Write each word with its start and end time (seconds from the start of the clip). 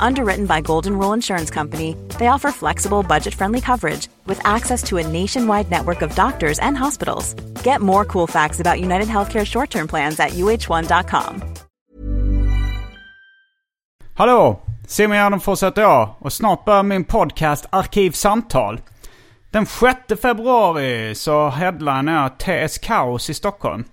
Underwritten 0.00 0.46
by 0.46 0.60
Golden 0.60 0.98
Rule 0.98 1.14
Insurance 1.14 1.50
Company, 1.54 1.96
they 2.18 2.26
offer 2.26 2.50
flexible, 2.52 3.02
budget 3.02 3.34
friendly 3.34 3.60
coverage 3.60 4.08
with 4.26 4.40
access 4.44 4.82
to 4.82 4.96
a 4.98 5.06
nationwide 5.06 5.70
network 5.70 6.02
of 6.02 6.14
doctors 6.14 6.58
and 6.58 6.76
hospitals. 6.76 7.34
Get 7.64 7.80
more 7.80 8.04
cool 8.04 8.26
facts 8.26 8.60
about 8.60 8.80
United 8.80 9.08
Healthcare 9.08 9.46
short 9.46 9.70
term 9.70 9.88
plans 9.88 10.20
at 10.20 10.30
uh1.com. 10.30 11.42
Hallå! 14.14 14.60
Simon 14.86 15.16
Gärdenfors 15.16 15.62
jag 15.76 16.14
och 16.18 16.32
snart 16.32 16.64
börjar 16.64 16.82
min 16.82 17.04
podcast 17.04 17.66
Arkivsamtal. 17.70 18.80
Den 19.50 19.66
6 19.66 20.20
februari 20.22 21.14
så 21.14 21.48
headlinar 21.48 22.22
jag 22.22 22.38
TS 22.38 22.78
Kaos 22.78 23.30
i 23.30 23.34
Stockholm. 23.34 23.84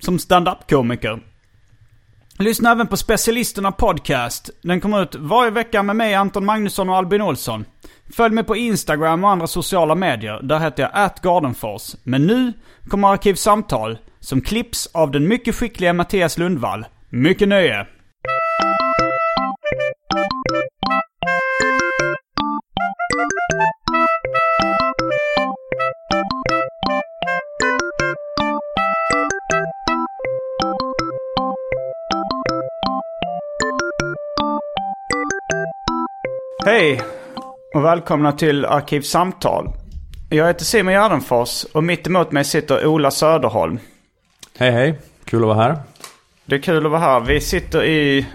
Som 0.00 0.18
stand-up-komiker. 0.18 1.31
Lyssna 2.42 2.72
även 2.72 2.86
på 2.86 2.96
Specialisterna 2.96 3.72
Podcast. 3.72 4.50
Den 4.62 4.80
kommer 4.80 5.02
ut 5.02 5.14
varje 5.14 5.50
vecka 5.50 5.82
med 5.82 5.96
mig, 5.96 6.14
Anton 6.14 6.44
Magnusson 6.44 6.88
och 6.88 6.96
Albin 6.96 7.22
Olsson. 7.22 7.64
Följ 8.12 8.34
mig 8.34 8.44
på 8.44 8.56
Instagram 8.56 9.24
och 9.24 9.30
andra 9.30 9.46
sociala 9.46 9.94
medier. 9.94 10.40
Där 10.42 10.58
heter 10.58 10.82
jag 10.82 10.90
atgardenfors. 10.94 11.94
Men 12.04 12.26
nu 12.26 12.52
kommer 12.88 13.08
Arkivsamtal 13.08 13.98
som 14.20 14.40
klipps 14.40 14.86
av 14.86 15.10
den 15.10 15.28
mycket 15.28 15.54
skickliga 15.54 15.92
Mattias 15.92 16.38
Lundvall. 16.38 16.84
Mycket 17.08 17.48
nöje! 17.48 17.86
Hej 36.66 37.00
och 37.74 37.84
välkomna 37.84 38.32
till 38.32 38.64
Arkivsamtal. 38.64 39.68
Jag 40.28 40.46
heter 40.46 40.64
Simon 40.64 40.92
Gärdenfors 40.92 41.64
och 41.74 41.84
mitt 41.84 42.06
emot 42.06 42.32
mig 42.32 42.44
sitter 42.44 42.86
Ola 42.86 43.10
Söderholm. 43.10 43.78
Hej 44.58 44.70
hej, 44.70 44.98
kul 45.24 45.42
att 45.42 45.46
vara 45.48 45.56
här. 45.62 45.76
Det 46.44 46.54
är 46.56 46.60
kul 46.60 46.86
att 46.86 46.92
vara 46.92 47.00
här. 47.00 47.20
Vi 47.20 47.40
sitter 47.40 47.84
i 47.84 48.26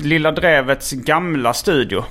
Lilla 0.00 0.32
Drevets 0.32 0.92
gamla 0.92 1.52
studio. 1.52 2.04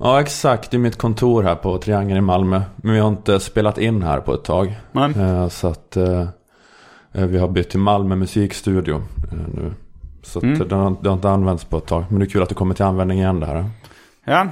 Ja 0.00 0.20
exakt, 0.20 0.74
är 0.74 0.78
mitt 0.78 0.98
kontor 0.98 1.42
här 1.42 1.54
på 1.54 1.78
Triangeln 1.78 2.18
i 2.18 2.20
Malmö. 2.20 2.62
Men 2.76 2.92
vi 2.94 3.00
har 3.00 3.08
inte 3.08 3.40
spelat 3.40 3.78
in 3.78 4.02
här 4.02 4.20
på 4.20 4.34
ett 4.34 4.44
tag. 4.44 4.74
Men, 4.92 5.14
Eh, 5.20 5.48
Så 5.48 5.68
att 5.68 5.96
eh, 5.96 6.20
eh, 7.12 7.26
vi 7.26 7.38
har 7.38 7.48
bytt 7.48 7.70
till 7.70 7.80
Malmö 7.80 8.16
musikstudio 8.16 9.02
nu. 9.54 9.72
Så 10.22 10.40
Mm. 10.40 10.68
det, 10.68 10.74
har, 10.74 10.96
det 11.02 11.08
har 11.08 11.14
inte 11.16 11.30
använts 11.30 11.64
på 11.64 11.76
ett 11.78 11.86
tag. 11.86 12.04
Men 12.08 12.18
det 12.18 12.24
är 12.24 12.28
kul 12.30 12.42
att 12.42 12.48
det 12.48 12.54
kommer 12.54 12.74
till 12.74 12.84
användning 12.84 13.18
igen 13.18 13.40
det 13.40 13.46
här. 13.46 13.64
Ja, 14.24 14.48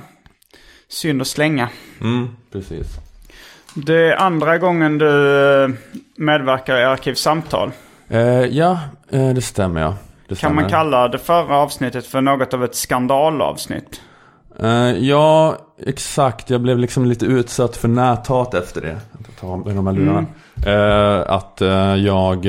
synd 0.89 1.21
att 1.21 1.29
slänga. 1.29 1.69
Mm, 2.01 2.29
precis. 2.53 2.87
Det 3.75 3.95
är 4.13 4.17
andra 4.17 4.59
gången 4.59 4.99
du 4.99 5.63
eh, 5.65 5.71
medverkar 6.17 6.77
i 6.77 6.85
Arkivsamtal. 6.85 7.71
Eh, 8.09 8.21
ja, 8.45 8.79
eh, 9.11 9.29
det 9.29 9.43
stämmer 9.43 9.81
ja. 9.81 9.89
Det 10.23 10.29
Kan 10.29 10.37
stämmer. 10.37 10.55
man 10.55 10.71
kalla 10.71 11.09
det 11.09 11.19
förra 11.19 11.57
avsnittet 11.57 12.07
för 12.07 12.21
något 12.21 12.55
av 12.55 12.65
ett 12.65 12.75
skandalavsnitt? 12.75 14.01
Eh, 14.59 14.91
ja, 14.91 15.59
exakt. 15.87 16.51
Jag 16.51 16.61
blev 16.61 16.79
liksom 16.79 17.07
lite 17.07 17.27
utsatt 17.27 17.77
för 17.77 17.89
näthat 17.89 18.55
efter 18.55 18.81
det. 18.81 18.97
Jag 19.27 19.37
tar 19.41 19.75
de 19.75 19.87
här 19.87 19.95
lurarna. 19.95 20.27
Eh, 20.67 21.33
att 21.35 21.61
eh, 21.61 21.95
jag... 21.95 22.47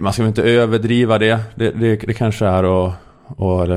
man 0.00 0.12
ska 0.12 0.22
väl 0.22 0.28
inte 0.28 0.42
överdriva 0.42 1.18
det. 1.18 1.38
Det, 1.54 1.70
det, 1.70 1.96
det 1.96 2.14
kanske 2.14 2.46
är 2.46 2.86
att 2.86 2.92
och 3.36 3.68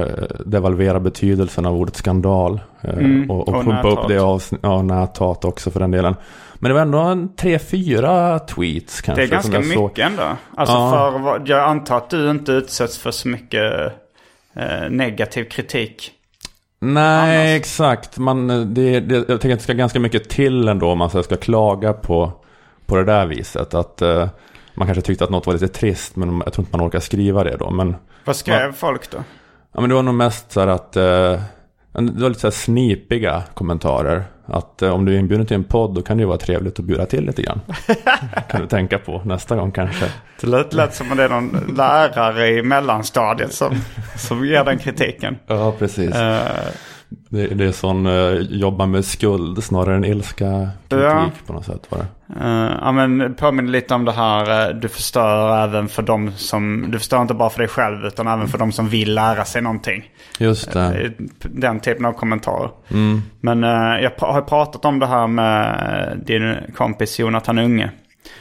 devalvera 0.46 1.00
betydelsen 1.00 1.66
av 1.66 1.76
ordet 1.76 1.96
skandal. 1.96 2.60
eh, 2.82 2.90
Mm, 2.98 3.32
och, 3.32 3.48
och 3.48 3.56
och 3.56 3.64
pumpa 3.64 3.88
upp 3.90 4.08
det 4.08 4.18
av 4.20 4.44
ja, 4.62 4.82
näthat 4.82 5.46
också 5.46 5.72
för 5.72 5.80
den 5.80 5.92
delen. 5.92 6.16
Men 6.56 6.70
det 6.70 6.74
var 6.74 6.82
ändå 6.82 6.98
en 7.00 7.36
tre, 7.36 7.60
fyra 7.60 8.40
tweets 8.40 9.02
kanske. 9.02 9.22
Det 9.22 9.28
är 9.28 9.32
ganska 9.32 9.54
jag 9.54 9.66
såg. 9.66 9.84
mycket 9.84 10.06
ändå. 10.06 10.24
Alltså 10.58 10.76
Ja. 10.76 11.20
för 11.24 11.42
jag 11.52 11.64
antar 11.70 11.98
att 11.98 12.10
du 12.10 12.30
inte 12.32 12.52
utsätts 12.52 12.98
för 12.98 13.12
så 13.12 13.28
mycket 13.28 13.74
eh, 14.56 14.90
negativ 14.90 15.44
kritik. 15.44 16.12
Nej, 16.80 17.48
annars. 17.52 17.58
exakt. 17.62 18.18
Man, 18.18 18.48
det, 18.74 19.00
det, 19.00 19.16
jag 19.16 19.28
tänker 19.28 19.52
att 19.54 19.60
det 19.60 19.64
ska 19.64 19.74
ganska 19.74 20.00
mycket 20.00 20.30
till 20.30 20.68
ändå 20.68 20.90
om 20.92 20.98
man 20.98 21.10
så 21.10 21.24
ska 21.24 21.36
klaga 21.38 21.94
på, 21.94 22.32
på 22.86 22.96
det 22.96 23.04
där 23.04 23.26
viset. 23.26 23.74
Att 23.74 24.02
eh, 24.02 24.28
man 24.76 24.88
kanske 24.88 25.02
tyckte 25.02 25.24
att 25.24 25.30
något 25.30 25.46
var 25.46 25.54
lite 25.54 25.68
trist, 25.68 26.16
men 26.16 26.42
jag 26.46 26.54
tror 26.54 26.66
inte 26.66 26.78
man 26.78 26.88
orkar 26.88 27.00
skriva 27.00 27.44
det 27.44 27.58
då. 27.58 27.72
Men, 27.72 27.96
Vad 28.26 28.36
skrev 28.36 28.72
folk 28.74 29.12
då? 29.12 29.18
Ja, 29.76 29.82
men 29.82 29.90
det 29.90 29.96
var 29.96 30.04
nog 30.04 30.16
mest 30.16 30.52
så 30.52 30.60
här 30.60 30.68
att 30.68 30.96
eh, 30.96 31.40
det 31.92 32.22
var 32.22 32.30
lite 32.30 32.42
så 32.42 32.48
här 32.48 32.52
snipiga 32.52 33.44
kommentarer. 33.54 34.24
Att 34.46 34.82
eh, 34.82 34.90
om 34.90 35.06
du 35.06 35.16
är 35.16 35.20
inbjuden 35.20 35.46
till 35.46 35.56
en 35.56 35.64
podd 35.64 35.96
då 35.96 36.02
kan 36.02 36.18
det 36.18 36.22
ju 36.22 36.28
vara 36.28 36.38
trevligt 36.38 36.80
att 36.80 36.86
bjuda 36.86 37.06
till 37.06 37.26
lite 37.26 37.42
grann. 37.42 37.62
kan 38.50 38.62
du 38.62 38.68
tänka 38.68 38.98
på 38.98 39.22
nästa 39.26 39.56
gång 39.56 39.72
kanske. 39.72 40.06
Det 40.42 40.48
lät, 40.48 40.74
lät 40.74 40.96
som 40.96 41.12
att 41.12 41.18
det 41.18 41.24
är 41.24 41.30
någon 41.30 41.74
lärare 41.78 42.48
i 42.48 42.64
mellanstadiet 42.64 43.54
som, 43.54 43.76
som 44.18 44.46
ger 44.46 44.64
den 44.64 44.78
kritiken. 44.78 45.38
Ja, 45.48 45.74
precis. 45.80 46.16
Eh, 46.16 46.40
Det, 47.10 47.48
det 47.48 47.66
är 47.66 47.72
sån 47.72 48.06
eh, 48.06 48.32
jobba 48.50 48.86
med 48.86 49.06
skuld 49.06 49.64
snarare 49.64 49.96
än 49.96 50.06
ilska 50.06 50.70
kritik 50.90 51.06
Ja. 51.06 51.30
på 51.48 51.54
något 51.54 51.66
sätt 51.66 51.88
var 51.90 51.98
det. 52.00 52.06
Eh, 52.46 52.78
ja 52.82 52.92
men 52.92 53.34
påminner 53.36 53.72
lite 53.72 53.94
om 53.94 54.06
det 54.06 54.12
här, 54.12 54.70
eh, 54.70 54.76
du 54.76 54.88
förstör 54.88 55.64
även 55.64 55.88
för 55.88 56.02
dem 56.04 56.32
som, 56.32 56.86
du 56.92 56.98
förstör 57.00 57.22
inte 57.22 57.34
bara 57.34 57.50
för 57.50 57.60
dig 57.60 57.68
själv 57.68 58.06
utan 58.06 58.28
även 58.28 58.48
för 58.48 58.58
dem 58.58 58.72
som 58.72 58.90
vill 58.90 59.14
lära 59.14 59.46
sig 59.46 59.62
någonting. 59.62 60.04
Just 60.40 60.72
det. 60.72 60.82
Eh, 61.02 61.12
Den 61.42 61.80
typen 61.80 62.06
av 62.06 62.14
kommentarer. 62.14 62.70
Mm. 62.92 63.22
Men 63.42 63.64
jag 64.04 64.12
har 64.18 64.42
pratat 64.42 64.86
om 64.86 65.00
det 65.00 65.08
här 65.08 65.28
med 65.28 66.20
din 66.26 66.56
kompis 66.76 67.20
Jonathan 67.20 67.58
Unge 67.60 67.92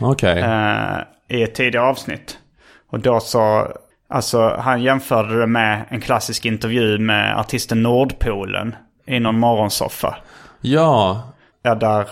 Okej. 0.00 0.38
eh, 0.40 0.98
i 1.38 1.42
ett 1.42 1.54
tidigare 1.54 1.86
avsnitt. 1.86 2.38
Och 2.90 3.00
då 3.00 3.20
så, 3.20 3.68
alltså 4.14 4.56
han 4.58 4.82
jämförde 4.82 5.40
det 5.40 5.46
med 5.46 5.84
en 5.88 6.00
klassisk 6.00 6.44
intervju 6.44 6.98
med 6.98 7.38
artisten 7.38 7.82
Nordpolen 7.82 8.76
i 9.06 9.20
någon 9.20 9.38
morgonsoffa. 9.38 10.16
Ja, 10.60 11.22
Ja, 11.62 11.74
där 11.74 12.06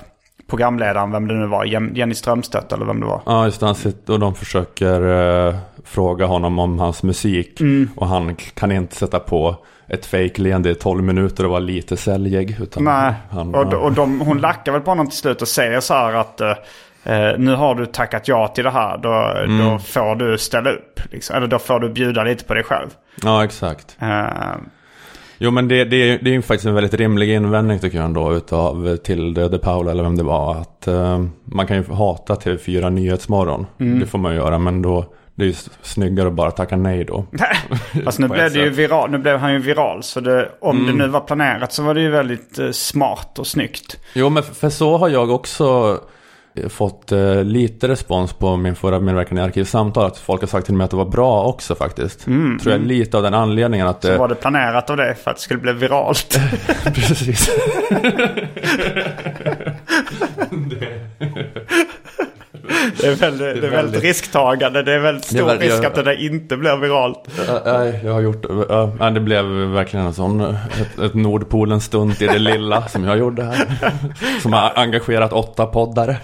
programledaren, 0.51 1.11
vem 1.13 1.29
det 1.29 1.35
nu 1.35 1.47
var, 1.47 1.65
Jen- 1.65 1.95
Jenny 1.95 2.15
Strömstedt 2.15 2.73
eller 2.73 2.85
vem 2.87 3.01
det 3.01 3.07
var. 3.07 3.21
ja 3.27 3.45
just 3.45 3.61
det. 3.61 3.67
Han 3.67 3.75
sitter 3.75 4.13
och 4.13 4.21
de 4.21 4.35
försöker 4.35 5.01
eh, 5.49 5.55
fråga 5.85 6.27
honom 6.27 6.59
om 6.59 6.79
hans 6.79 7.03
musik. 7.03 7.61
Mm. 7.61 7.89
Och 7.97 8.07
han 8.07 8.37
kan 8.55 8.73
inte 8.73 8.97
sätta 8.97 9.19
på 9.19 9.57
ett 9.89 10.07
fake-leende 10.07 10.71
i 10.71 10.75
12 10.75 11.03
minuter 11.05 11.45
och 11.45 11.51
vara 11.51 11.61
lite 11.61 11.97
säljig. 11.97 12.57
Utan 12.61 12.85
Nej, 12.85 13.13
han, 13.31 13.55
och, 13.55 13.75
och 13.75 13.93
de, 13.93 14.21
hon 14.21 14.39
lackar 14.39 14.73
väl 14.73 14.81
på 14.81 14.91
honom 14.91 15.09
till 15.09 15.19
slut 15.19 15.43
och 15.43 15.49
säger 15.49 15.81
så 15.81 15.95
här 15.95 16.13
att 16.15 16.41
eh, 16.41 16.53
eh, 17.05 17.39
nu 17.39 17.55
har 17.55 17.75
du 17.75 17.87
tackat 17.87 18.29
ja 18.29 18.49
till 18.49 18.65
det 18.65 18.71
här. 18.71 18.99
Då, 18.99 19.13
Mm. 19.45 19.59
då 19.71 19.79
får 19.79 20.15
du 20.15 20.39
ställa 20.39 20.71
upp. 20.71 21.01
Liksom. 21.11 21.37
Eller 21.37 21.47
då 21.47 21.59
får 21.59 21.81
du 21.81 21.89
bjuda 21.89 22.25
lite 22.25 22.45
på 22.45 22.55
dig 22.55 22.63
själv. 22.65 22.89
Ja, 23.23 23.45
exakt. 23.45 23.97
Eh, 24.01 24.27
Jo, 25.39 25.51
men 25.51 25.69
det, 25.69 25.85
det, 25.85 25.97
är- 25.97 26.19
det 26.23 26.31
är 26.31 26.35
ju 26.35 26.43
faktiskt 26.43 26.67
en 26.67 26.75
väldigt 26.75 26.95
rimlig 26.95 27.29
invändning 27.35 27.79
tycker 27.79 27.97
jag 27.99 28.05
ändå. 28.05 28.35
Utav 28.35 28.97
till 28.97 29.35
De 29.35 29.59
Paula 29.59 29.91
eller 29.91 30.03
vem 30.03 30.17
det 30.17 30.23
var. 30.23 30.55
Att 30.61 30.89
eh, 30.89 31.25
man 31.45 31.67
kan 31.67 31.77
ju 31.77 31.85
hata 31.93 32.35
TV4 32.35 32.91
Nyhetsmorgon. 32.91 33.67
Mm. 33.81 34.01
Det 34.01 34.07
får 34.07 34.19
man 34.19 34.35
göra. 34.35 34.59
Men 34.59 34.83
då, 34.83 35.05
det 35.35 35.45
är 35.45 35.47
ju 35.47 35.55
snyggare 35.83 36.29
att 36.29 36.35
bara 36.35 36.51
tacka 36.51 36.77
nej 36.77 37.05
då. 37.05 37.25
alltså 38.07 38.23
nu 38.23 38.29
blev, 38.29 38.53
det 38.53 38.59
ju 38.59 38.71
viral, 38.71 39.11
nu 39.11 39.19
blev 39.19 39.39
han 39.39 39.53
ju 39.53 39.59
viral. 39.59 40.03
Så 40.03 40.21
det, 40.21 40.49
om 40.61 40.77
Mm. 40.77 40.87
det 40.99 41.05
nu 41.05 41.11
var 41.11 41.21
planerat 41.21 41.73
så 41.73 41.83
var 41.83 41.95
det 41.95 42.01
ju 42.01 42.11
väldigt 42.11 42.59
eh, 42.59 42.71
smart 42.71 43.39
och 43.39 43.47
snyggt. 43.47 43.97
Jo, 44.15 44.29
men 44.29 44.43
för 44.43 44.71
så 44.71 44.97
har 44.97 45.09
jag 45.09 45.31
också 45.31 45.99
fått 46.69 47.13
eh, 47.13 47.45
lite 47.45 47.89
respons 47.89 48.33
på 48.33 48.57
min 48.57 48.75
förra 48.75 49.01
medverkan 49.01 49.39
i 49.39 49.41
Arkivsamtal. 49.41 50.07
Att 50.07 50.19
folk 50.19 50.41
har 50.41 50.49
sagt 50.49 50.67
till 50.67 50.75
mig 50.75 50.85
att 50.85 50.91
det 50.91 50.97
var 50.97 51.05
bra 51.05 51.45
också 51.45 51.75
faktiskt. 51.75 52.25
Tror 52.25 52.61
jag 52.65 52.81
lite 52.81 53.17
av 53.17 53.23
den 53.23 53.35
anledningen 53.35 53.87
att... 53.87 54.03
Så 54.03 54.13
eh, 54.13 54.19
var 54.19 54.29
det 54.29 54.35
planerat 54.35 54.91
av 54.91 54.97
det 54.97 55.15
för 55.15 55.31
att 55.31 55.37
det 55.37 55.43
skulle 55.43 55.61
bli 55.61 55.73
viralt. 55.73 56.39
Precis. 56.85 57.51
Det 63.01 63.07
är 63.07 63.15
väldigt, 63.15 63.41
det 63.41 63.47
är 63.49 63.53
väldigt 63.53 63.73
väldigt- 63.73 64.03
risktagande. 64.03 64.83
Det 64.83 64.93
är 64.95 64.99
väldigt 64.99 65.25
är 65.33 65.35
stor 65.37 65.47
väldigt- 65.47 65.71
risk 65.73 65.85
att 65.85 65.95
det 65.95 66.03
där 66.03 66.25
inte 66.27 66.57
blir 66.57 66.77
viralt. 66.77 67.29
Ja, 67.49 67.61
Nej, 67.79 68.01
jag 68.05 68.13
har 68.13 68.21
gjort... 68.21 68.45
ja, 68.69 68.93
nej, 69.01 69.13
det 69.13 69.21
blev 69.21 69.45
verkligen 69.47 70.07
en 70.07 70.15
sån... 70.15 70.41
Ett, 70.41 70.99
ett 71.05 71.15
Nordpolens 71.15 71.85
stunt 71.85 72.23
i 72.23 72.27
det 72.27 72.39
lilla 72.39 72.89
som 72.89 73.05
jag 73.05 73.19
gjorde 73.19 73.43
här. 73.45 73.67
Som 74.43 74.53
har 74.53 74.73
engagerat 74.77 75.33
åtta 75.33 75.67
poddare. 75.67 76.17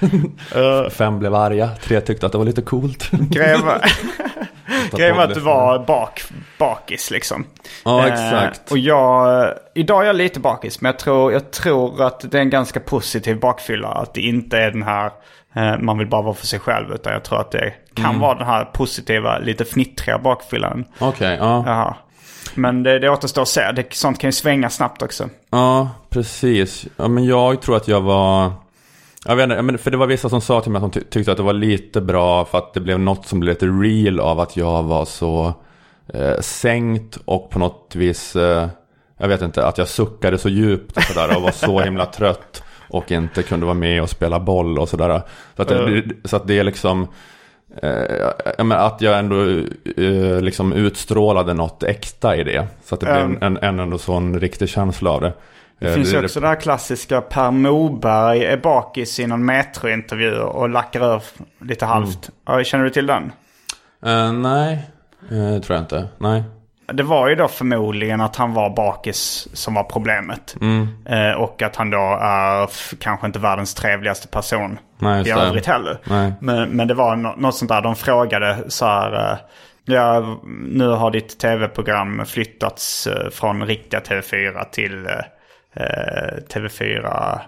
Fem 0.91 1.19
blev 1.19 1.35
arga, 1.35 1.71
tre 1.83 2.01
tyckte 2.01 2.27
att 2.27 2.33
det 2.33 2.39
var 2.39 2.45
lite 2.45 2.63
coolt. 2.63 3.11
Grejen 3.11 3.61
var, 3.67 3.81
grejen 4.97 5.17
var 5.17 5.25
att 5.25 5.35
du 5.35 5.41
var 5.41 5.79
bak, 5.79 6.23
bakis 6.59 7.11
liksom. 7.11 7.45
Ja, 7.85 8.07
Eh, 8.07 8.13
exakt. 8.13 8.71
och 8.71 8.79
jag, 8.79 9.49
idag 9.75 10.03
är 10.03 10.07
jag 10.07 10.17
lite 10.17 10.41
bakis, 10.41 10.81
men 10.81 10.89
jag 10.93 10.99
tror, 10.99 11.33
jag 11.33 11.51
tror 11.51 12.03
att 12.03 12.31
det 12.31 12.39
är 12.39 12.43
en 12.43 12.51
ganska 12.51 12.81
positiv 12.81 13.41
bakfylla. 13.41 13.89
Att 13.89 14.15
det 14.15 14.21
inte 14.21 14.59
är 14.59 14.71
den 14.71 14.83
här, 14.83 15.11
eh, 15.55 15.79
man 15.79 15.99
vill 15.99 16.07
bara 16.09 16.23
vara 16.23 16.35
för 16.35 16.47
sig 16.47 16.59
själv. 16.61 16.93
Utan 16.95 17.13
jag 17.13 17.23
tror 17.25 17.41
att 17.41 17.51
det 17.51 17.73
kan 17.95 18.05
Mm. 18.07 18.21
vara 18.21 18.35
den 18.35 18.47
här 18.47 18.65
positiva, 18.65 19.39
lite 19.39 19.65
fnittriga 19.65 20.19
bakfyllan. 20.19 20.85
Okej, 20.99 21.37
ja. 21.41 21.63
Jaha. 21.67 21.97
Men 22.55 22.83
det, 22.83 22.99
det 22.99 23.11
återstår 23.11 23.43
att 23.43 23.49
se. 23.49 23.73
Det, 23.73 23.93
sånt 23.95 24.19
kan 24.19 24.29
ju 24.29 24.33
svänga 24.33 24.71
snabbt 24.71 25.03
också. 25.03 25.29
Ja, 25.51 25.91
precis. 26.11 26.87
Ja, 26.97 27.09
men 27.09 27.25
jag 27.25 27.63
tror 27.63 27.77
att 27.77 27.89
jag 27.89 28.01
var... 28.01 28.53
Jag 29.27 29.37
vet 29.37 29.51
inte, 29.51 29.79
för 29.79 29.91
det 29.91 29.97
var 29.97 30.07
vissa 30.07 30.29
som 30.29 30.41
sa 30.41 30.61
till 30.61 30.73
mig 30.73 30.77
att 30.85 30.93
de 30.93 31.01
ty- 31.01 31.07
tyckte 31.11 31.31
att 31.33 31.37
det 31.37 31.43
var 31.43 31.53
lite 31.53 32.01
bra 32.01 32.45
för 32.45 32.59
att 32.59 32.75
det 32.75 32.81
blev 32.81 33.01
något 33.01 33.27
som 33.27 33.41
blev 33.41 33.53
lite 33.55 33.67
real 33.67 34.21
av 34.21 34.41
att 34.41 34.57
jag 34.57 34.83
var 34.83 35.05
så 35.05 35.53
eh, 36.15 36.41
sänkt 36.41 37.19
och 37.25 37.51
på 37.51 37.59
något 37.59 37.93
vis, 37.97 38.37
eh, 38.37 38.69
jag 39.19 39.29
vet 39.29 39.43
inte, 39.43 39.67
att 39.67 39.79
jag 39.79 39.89
suckade 39.89 40.39
så 40.39 40.49
djupt 40.49 40.97
och 40.97 41.03
sådär 41.03 41.37
och 41.37 41.43
var 41.43 41.51
så 41.51 41.81
himla 41.85 42.07
trött 42.07 42.63
och 42.91 43.13
inte 43.13 43.43
kunde 43.43 43.67
vara 43.67 43.75
med 43.75 44.03
och 44.03 44.11
spela 44.11 44.41
boll 44.41 44.79
och 44.79 44.89
sådär. 44.89 45.23
Så 45.57 45.63
att 45.63 45.69
det, 45.69 46.03
så 46.25 46.37
att 46.37 46.47
det 46.47 46.59
är 46.59 46.65
liksom, 46.65 47.09
eh, 47.83 48.71
att 48.71 49.01
jag 49.01 49.19
ändå 49.19 49.43
eh, 49.97 50.41
liksom 50.41 50.73
utstrålade 50.73 51.55
något 51.55 51.83
äkta 51.83 52.37
i 52.37 52.45
det. 52.45 52.67
Så 52.85 52.95
att 52.95 53.01
det 53.01 53.09
Ja. 53.19 53.27
blev 53.27 53.43
en, 53.43 53.57
en 53.63 53.81
ändå 53.81 53.99
sån 53.99 54.41
riktig 54.41 54.69
känsla 54.69 55.11
av 55.11 55.21
det. 55.21 55.33
Det 55.79 55.95
finns 55.95 56.13
ju 56.15 56.25
också 56.25 56.41
det 56.41 56.49
här 56.49 56.61
klassiska 56.61 57.21
Per 57.21 57.51
Morberg 57.51 58.45
är 58.45 58.57
bakis 58.57 59.21
i 59.21 59.27
någon 59.27 59.45
Metro-intervju 59.45 60.39
och 60.41 60.69
lackar 60.69 61.15
ur 61.17 61.23
lite 61.61 61.87
halvt. 61.87 62.31
Ja, 62.47 62.65
Känner 62.65 62.85
du 62.85 62.91
till 62.91 63.07
den? 63.07 63.33
Eh, 64.07 64.33
nej, 64.33 64.79
uh, 65.33 65.61
tror 65.61 65.77
jag 65.77 65.83
inte. 65.83 66.09
Nej. 66.19 66.43
Det 66.93 67.03
var 67.03 67.29
ju 67.29 67.35
då 67.35 67.49
förmodligen 67.49 68.21
att 68.21 68.37
han 68.37 68.55
var 68.55 68.71
bakis 68.77 69.49
som 69.53 69.75
var 69.75 69.85
problemet. 69.85 70.57
Eh, 71.09 71.31
och 71.33 71.63
att 71.63 71.77
han 71.77 71.91
då 71.91 72.19
är 72.23 72.69
kanske 73.01 73.27
inte 73.27 73.39
världens 73.39 73.75
trevligaste 73.75 74.29
person 74.29 74.79
Nej, 74.99 75.21
i 75.21 75.25
det. 75.25 75.31
övrigt 75.41 75.67
heller. 75.67 75.99
Nej. 76.05 76.33
Men, 76.41 76.69
men 76.71 76.89
det 76.89 76.95
var 76.95 77.17
nå- 77.17 77.35
något 77.37 77.55
sånt 77.57 77.69
där, 77.69 77.81
de 77.83 77.97
frågade 77.97 78.59
så 78.69 78.87
här. 78.87 79.31
eh, 79.33 79.39
Ja, 79.91 80.39
nu 80.69 80.89
har 80.89 81.11
ditt 81.11 81.39
tv-program 81.39 82.23
flyttats 82.27 83.07
eh, 83.07 83.31
från 83.31 83.67
riktiga 83.67 84.01
TV4 84.01 84.65
till 84.73 85.07
eh, 85.75 85.85
eh, 85.85 86.39
TV4 86.55 87.41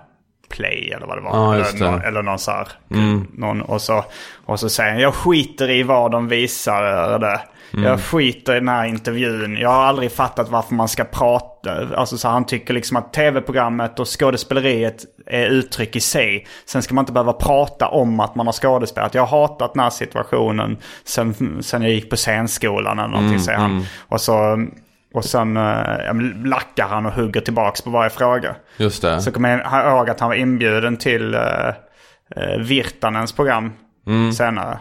Play 0.49 0.93
eller 0.97 1.07
vad 1.07 1.19
det 1.19 1.23
var. 1.23 1.57
Just 1.57 1.75
eller, 1.75 1.87
det. 1.87 1.91
någon, 1.91 2.03
eller 2.03 2.23
någon 2.23 2.39
så 2.39 2.51
här. 2.51 2.69
Någon, 3.33 3.63
och, 3.63 3.83
så, 3.83 4.05
och 4.47 4.61
så 4.61 4.69
säger 4.69 4.91
han, 4.91 5.01
jag 5.01 5.15
skiter 5.15 5.71
i 5.71 5.83
vad 5.83 6.11
de 6.11 6.29
visar. 6.29 7.19
Det. 7.19 7.41
Jag 7.73 8.01
skiter 8.01 8.53
i 8.53 8.59
den 8.59 8.69
här 8.69 8.85
intervjun. 8.85 9.57
Jag 9.57 9.69
har 9.69 9.83
aldrig 9.83 10.13
fattat 10.13 10.49
varför 10.49 10.75
man 10.75 10.89
ska 10.89 11.05
prata. 11.05 11.97
Alltså 11.97 12.19
så 12.19 12.29
han 12.29 12.47
tycker 12.47 12.75
liksom 12.75 12.97
att 12.97 13.13
tv-programmet 13.13 14.01
och 14.01 14.21
skådespeleriet 14.21 15.05
är 15.27 15.47
uttryck 15.47 15.97
i 15.97 16.01
sig. 16.01 16.47
Sen 16.67 16.83
ska 16.83 16.95
man 16.95 17.03
inte 17.03 17.13
behöva 17.13 17.33
prata 17.33 17.89
om 17.89 18.21
att 18.21 18.35
man 18.35 18.47
har 18.47 18.53
skådespelat. 18.53 19.15
Jag 19.15 19.27
har 19.27 19.41
hatat 19.41 19.75
den 19.75 19.83
här 19.83 19.91
situationen 19.91 20.77
sen, 21.05 21.59
sen 21.63 21.83
jag 21.83 21.91
gick 21.91 22.11
på 22.11 22.17
scenskolan 22.17 22.99
eller 22.99 23.09
någonting 23.09 23.41
säger 23.41 23.59
han. 23.59 23.87
Och 24.09 24.21
så... 24.21 24.67
Och 25.15 25.25
sen 25.25 25.57
eh, 25.57 26.15
lackar 26.45 26.87
han 26.89 27.07
och 27.07 27.13
hugger 27.13 27.41
tillbaks 27.41 27.83
på 27.83 27.91
varje 27.91 28.11
fråga. 28.11 28.57
Just 28.77 29.03
det. 29.03 29.21
Så 29.21 29.33
kommer 29.33 29.49
jag 29.73 29.87
ihåg 29.93 30.11
att 30.11 30.21
han 30.21 30.29
var 30.29 30.37
inbjuden 30.37 30.97
till 30.97 31.35
uh, 31.35 31.73
Virtanens 32.59 33.33
program 33.33 33.73
senare. 34.37 34.79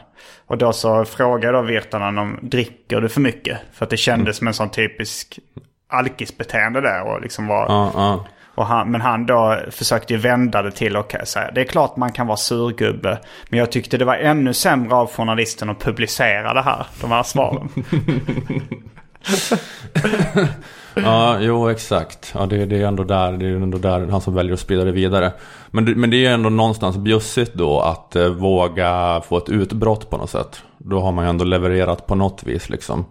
Och 0.47 0.57
då 0.57 0.73
så 0.73 1.05
frågade 1.05 1.57
då 1.57 1.61
Virtanen 1.61 2.17
om 2.17 2.39
dricker 2.41 3.01
du 3.01 3.09
för 3.09 3.21
mycket? 3.21 3.59
För 3.73 3.85
att 3.85 3.89
det 3.89 3.97
kändes 3.97 4.37
som 4.37 4.47
en 4.47 4.53
sån 4.53 4.69
typisk 4.69 5.39
alkisbeteende 5.89 6.81
där. 6.81 7.03
Och 7.03 7.21
liksom 7.21 7.47
var, 7.47 7.65
Ja, 7.67 7.91
ja. 7.95 8.25
och 8.55 8.65
han, 8.65 8.91
men 8.91 9.01
han 9.01 9.25
då 9.25 9.59
försökte 9.71 10.13
ju 10.13 10.19
vända 10.19 10.61
det 10.61 10.71
till 10.71 10.97
och 10.97 11.15
säga 11.23 11.51
det 11.51 11.61
är 11.61 11.65
klart 11.65 11.97
man 11.97 12.11
kan 12.11 12.27
vara 12.27 12.37
surgubbe. 12.37 13.19
Men 13.49 13.59
jag 13.59 13.71
tyckte 13.71 13.97
det 13.97 14.05
var 14.05 14.15
ännu 14.15 14.53
sämre 14.53 14.95
av 14.95 15.11
journalisten 15.11 15.69
att 15.69 15.79
publicera 15.79 16.53
det 16.53 16.61
här, 16.61 16.85
de 17.01 17.11
här 17.11 17.23
svaren. 17.23 17.69
ja, 20.95 21.39
jo 21.42 21.69
exakt. 21.69 22.31
Ja, 22.33 22.45
det, 22.45 22.66
det 22.66 22.81
är 22.81 22.88
ändå 22.88 23.04
där, 23.04 23.31
det 23.31 23.45
är 23.45 23.56
ändå 23.56 23.77
där 23.77 24.07
han 24.07 24.21
som 24.21 24.36
väljer 24.36 24.54
att 24.54 24.60
sprida 24.60 24.83
det 24.83 24.92
vidare. 24.92 25.33
Men 25.71 25.86
det, 25.86 25.95
men 25.95 26.10
det 26.10 26.25
är 26.25 26.33
ändå 26.33 26.50
någonstans 26.50 26.98
bjussigt 26.98 27.54
då 27.54 27.80
att 27.80 28.16
eh, 28.16 28.27
våga 28.27 29.21
få 29.27 29.38
ett 29.38 29.50
utbrott 29.50 30.10
på 30.10 30.18
något 30.18 30.30
sätt. 30.30 30.62
Då 30.77 31.00
har 31.00 31.12
man 31.12 31.25
ju 31.25 31.30
ändå 31.30 31.45
levererat 31.45 32.07
på 32.07 32.16
något 32.16 32.44
vis 32.44 32.69
liksom. 32.69 33.06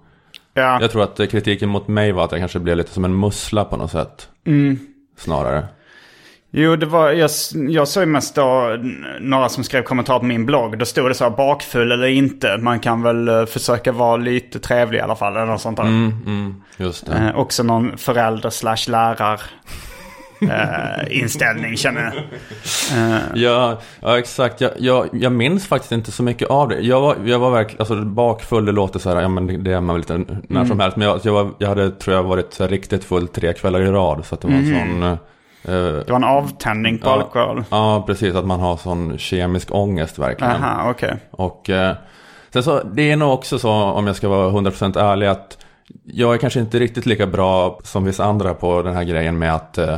ja. 0.55 0.81
Jag 0.81 0.91
tror 0.91 1.03
att 1.03 1.31
kritiken 1.31 1.69
mot 1.69 1.89
mig 1.89 2.13
var 2.13 2.25
att 2.25 2.33
jag 2.33 2.41
kanske 2.41 2.59
blev 2.59 2.77
lite 2.77 2.93
som 2.93 3.05
en 3.05 3.21
mussla 3.21 3.65
på 3.65 3.77
något 3.77 3.91
sätt. 3.91 4.29
Snarare. 5.17 5.67
Jo, 6.51 6.77
det 6.77 6.87
var, 6.87 7.11
jag, 7.13 7.31
jag 7.69 7.89
såg 7.89 8.09
mest 8.09 8.35
då 8.35 8.77
några 9.21 9.49
som 9.49 9.65
skrev 9.65 9.83
kommentarer 9.83 10.19
på 10.19 10.25
min 10.25 10.47
blogg. 10.47 10.79
Då 10.79 10.85
stod 10.85 11.11
det 11.11 11.15
så 11.15 11.25
här 11.25 11.31
bakfull 11.31 11.93
eller 11.93 12.07
inte. 12.07 12.57
Man 12.57 12.81
kan 12.81 13.03
väl 13.03 13.29
eh, 13.29 13.45
försöka 13.47 13.93
vara 13.93 14.17
lite 14.17 14.59
trevlig 14.59 14.99
i 14.99 15.03
alla 15.03 15.17
fall. 15.17 15.37
Eller 15.37 15.47
något 15.47 15.61
sånt 15.61 15.77
där. 15.77 15.85
Mm, 15.85 16.13
mm, 16.27 16.55
just 16.77 17.07
det. 17.07 17.13
Eh, 17.13 17.39
också 17.39 17.63
någon 17.63 17.97
förälder 17.99 18.51
slash 18.51 18.77
lärar 18.91 19.41
eh, 20.41 21.19
inställning 21.21 21.77
känner 21.77 22.03
jag. 22.15 22.15
Ja, 23.35 23.79
ja 24.01 24.19
exakt. 24.19 24.61
Jag, 24.61 24.71
jag, 24.79 25.09
jag 25.13 25.33
minns 25.33 25.67
faktiskt 25.67 25.93
inte 25.93 26.13
så 26.13 26.23
mycket 26.23 26.49
av 26.49 26.69
det. 26.69 26.81
Jag 26.81 27.01
var, 27.01 27.17
jag 27.25 27.39
var 27.39 27.51
verkligen, 27.51 27.81
alltså 27.81 27.97
bakfull, 27.97 28.65
det 28.65 28.73
låter 28.73 28.99
så 28.99 29.11
här, 29.15 29.21
ja 29.23 29.29
men 29.29 29.47
det- 29.47 29.57
det 29.57 29.73
är 29.73 29.81
man 29.81 29.95
väl 29.95 30.01
lite 30.01 30.39
när 30.49 30.65
som 30.65 30.81
helst. 30.81 30.97
Men 30.97 31.09
jag, 31.09 31.21
jag, 31.23 31.33
var, 31.33 31.51
jag 31.59 31.69
hade, 31.69 31.91
tror 31.91 32.17
jag, 32.17 32.23
varit 32.23 32.61
riktigt 32.61 33.05
full 33.05 33.29
tre 33.29 33.53
kvällar 33.53 33.81
i 33.81 33.87
rad. 33.87 34.25
Så 34.25 34.35
att 34.35 34.41
det 34.41 34.49
var 34.49 34.55
en 34.55 34.67
sån... 35.01 35.17
eh, 35.69 35.75
Det 36.07 36.09
var 36.09 36.17
en 36.17 36.25
avtändning 36.25 36.99
på 36.99 37.07
Ja. 37.09 37.13
alkohol. 37.13 37.65
Ja, 37.71 38.05
precis. 38.07 38.35
Att 38.35 38.47
man 38.47 38.61
har 38.61 38.77
sån 38.77 39.19
kemisk 39.19 39.75
ångest 39.75 40.19
verkligen. 40.19 40.53
Aha, 40.65 40.91
okej. 40.91 41.17
Och 41.31 41.71
eh, 41.71 41.95
sen 42.53 42.63
så, 42.63 42.83
det 42.83 43.11
är 43.11 43.17
nog 43.17 43.33
också 43.33 43.59
så, 43.59 43.71
om 43.73 44.07
jag 44.07 44.17
ska 44.17 44.29
vara 44.29 44.51
100% 44.51 44.99
ärlig, 44.99 45.27
att 45.27 45.59
jag 46.05 46.35
är 46.35 46.39
kanske 46.39 46.61
inte 46.61 46.79
riktigt 46.79 47.07
lika 47.07 47.27
bra 47.27 47.79
som 47.85 48.05
vissa 48.05 48.25
andra 48.25 48.55
på 48.55 48.83
den 48.83 48.95
här 48.95 49.05
grejen 49.05 49.39
med 49.39 49.55
att 49.55 49.79
eh, 49.79 49.97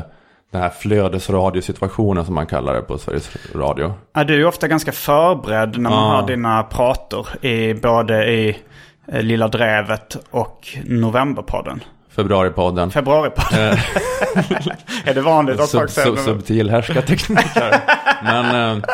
den 0.52 0.62
här 0.62 0.70
flödesradiosituationen 0.70 2.24
som 2.24 2.34
man 2.34 2.46
kallar 2.46 2.74
det 2.74 2.80
på 2.80 2.98
Sveriges 2.98 3.30
Radio. 3.54 3.92
Ja, 4.12 4.24
du 4.24 4.40
är 4.42 4.46
ofta 4.46 4.68
ganska 4.68 4.92
förberedd 4.92 5.78
när 5.78 5.90
man 5.90 6.08
Ja. 6.10 6.16
har 6.20 6.26
dina 6.26 6.62
prator. 6.62 7.28
I, 7.44 7.74
både 7.74 8.32
i 8.32 8.56
Lilla 9.06 9.48
Drevet 9.48 10.16
och 10.30 10.68
Novemberpodden. 10.86 11.80
Februaripodden. 12.10 12.90
Februaripodden. 12.90 13.60
är 15.04 15.14
det 15.14 15.20
vanligt 15.20 15.60
att 15.60 15.70
folk 15.70 15.90
säger 15.90 16.16
subtil 16.16 16.70
härskarteknik 16.70 17.46
här. 17.54 17.80
men, 18.22 18.76
eh, 18.76 18.84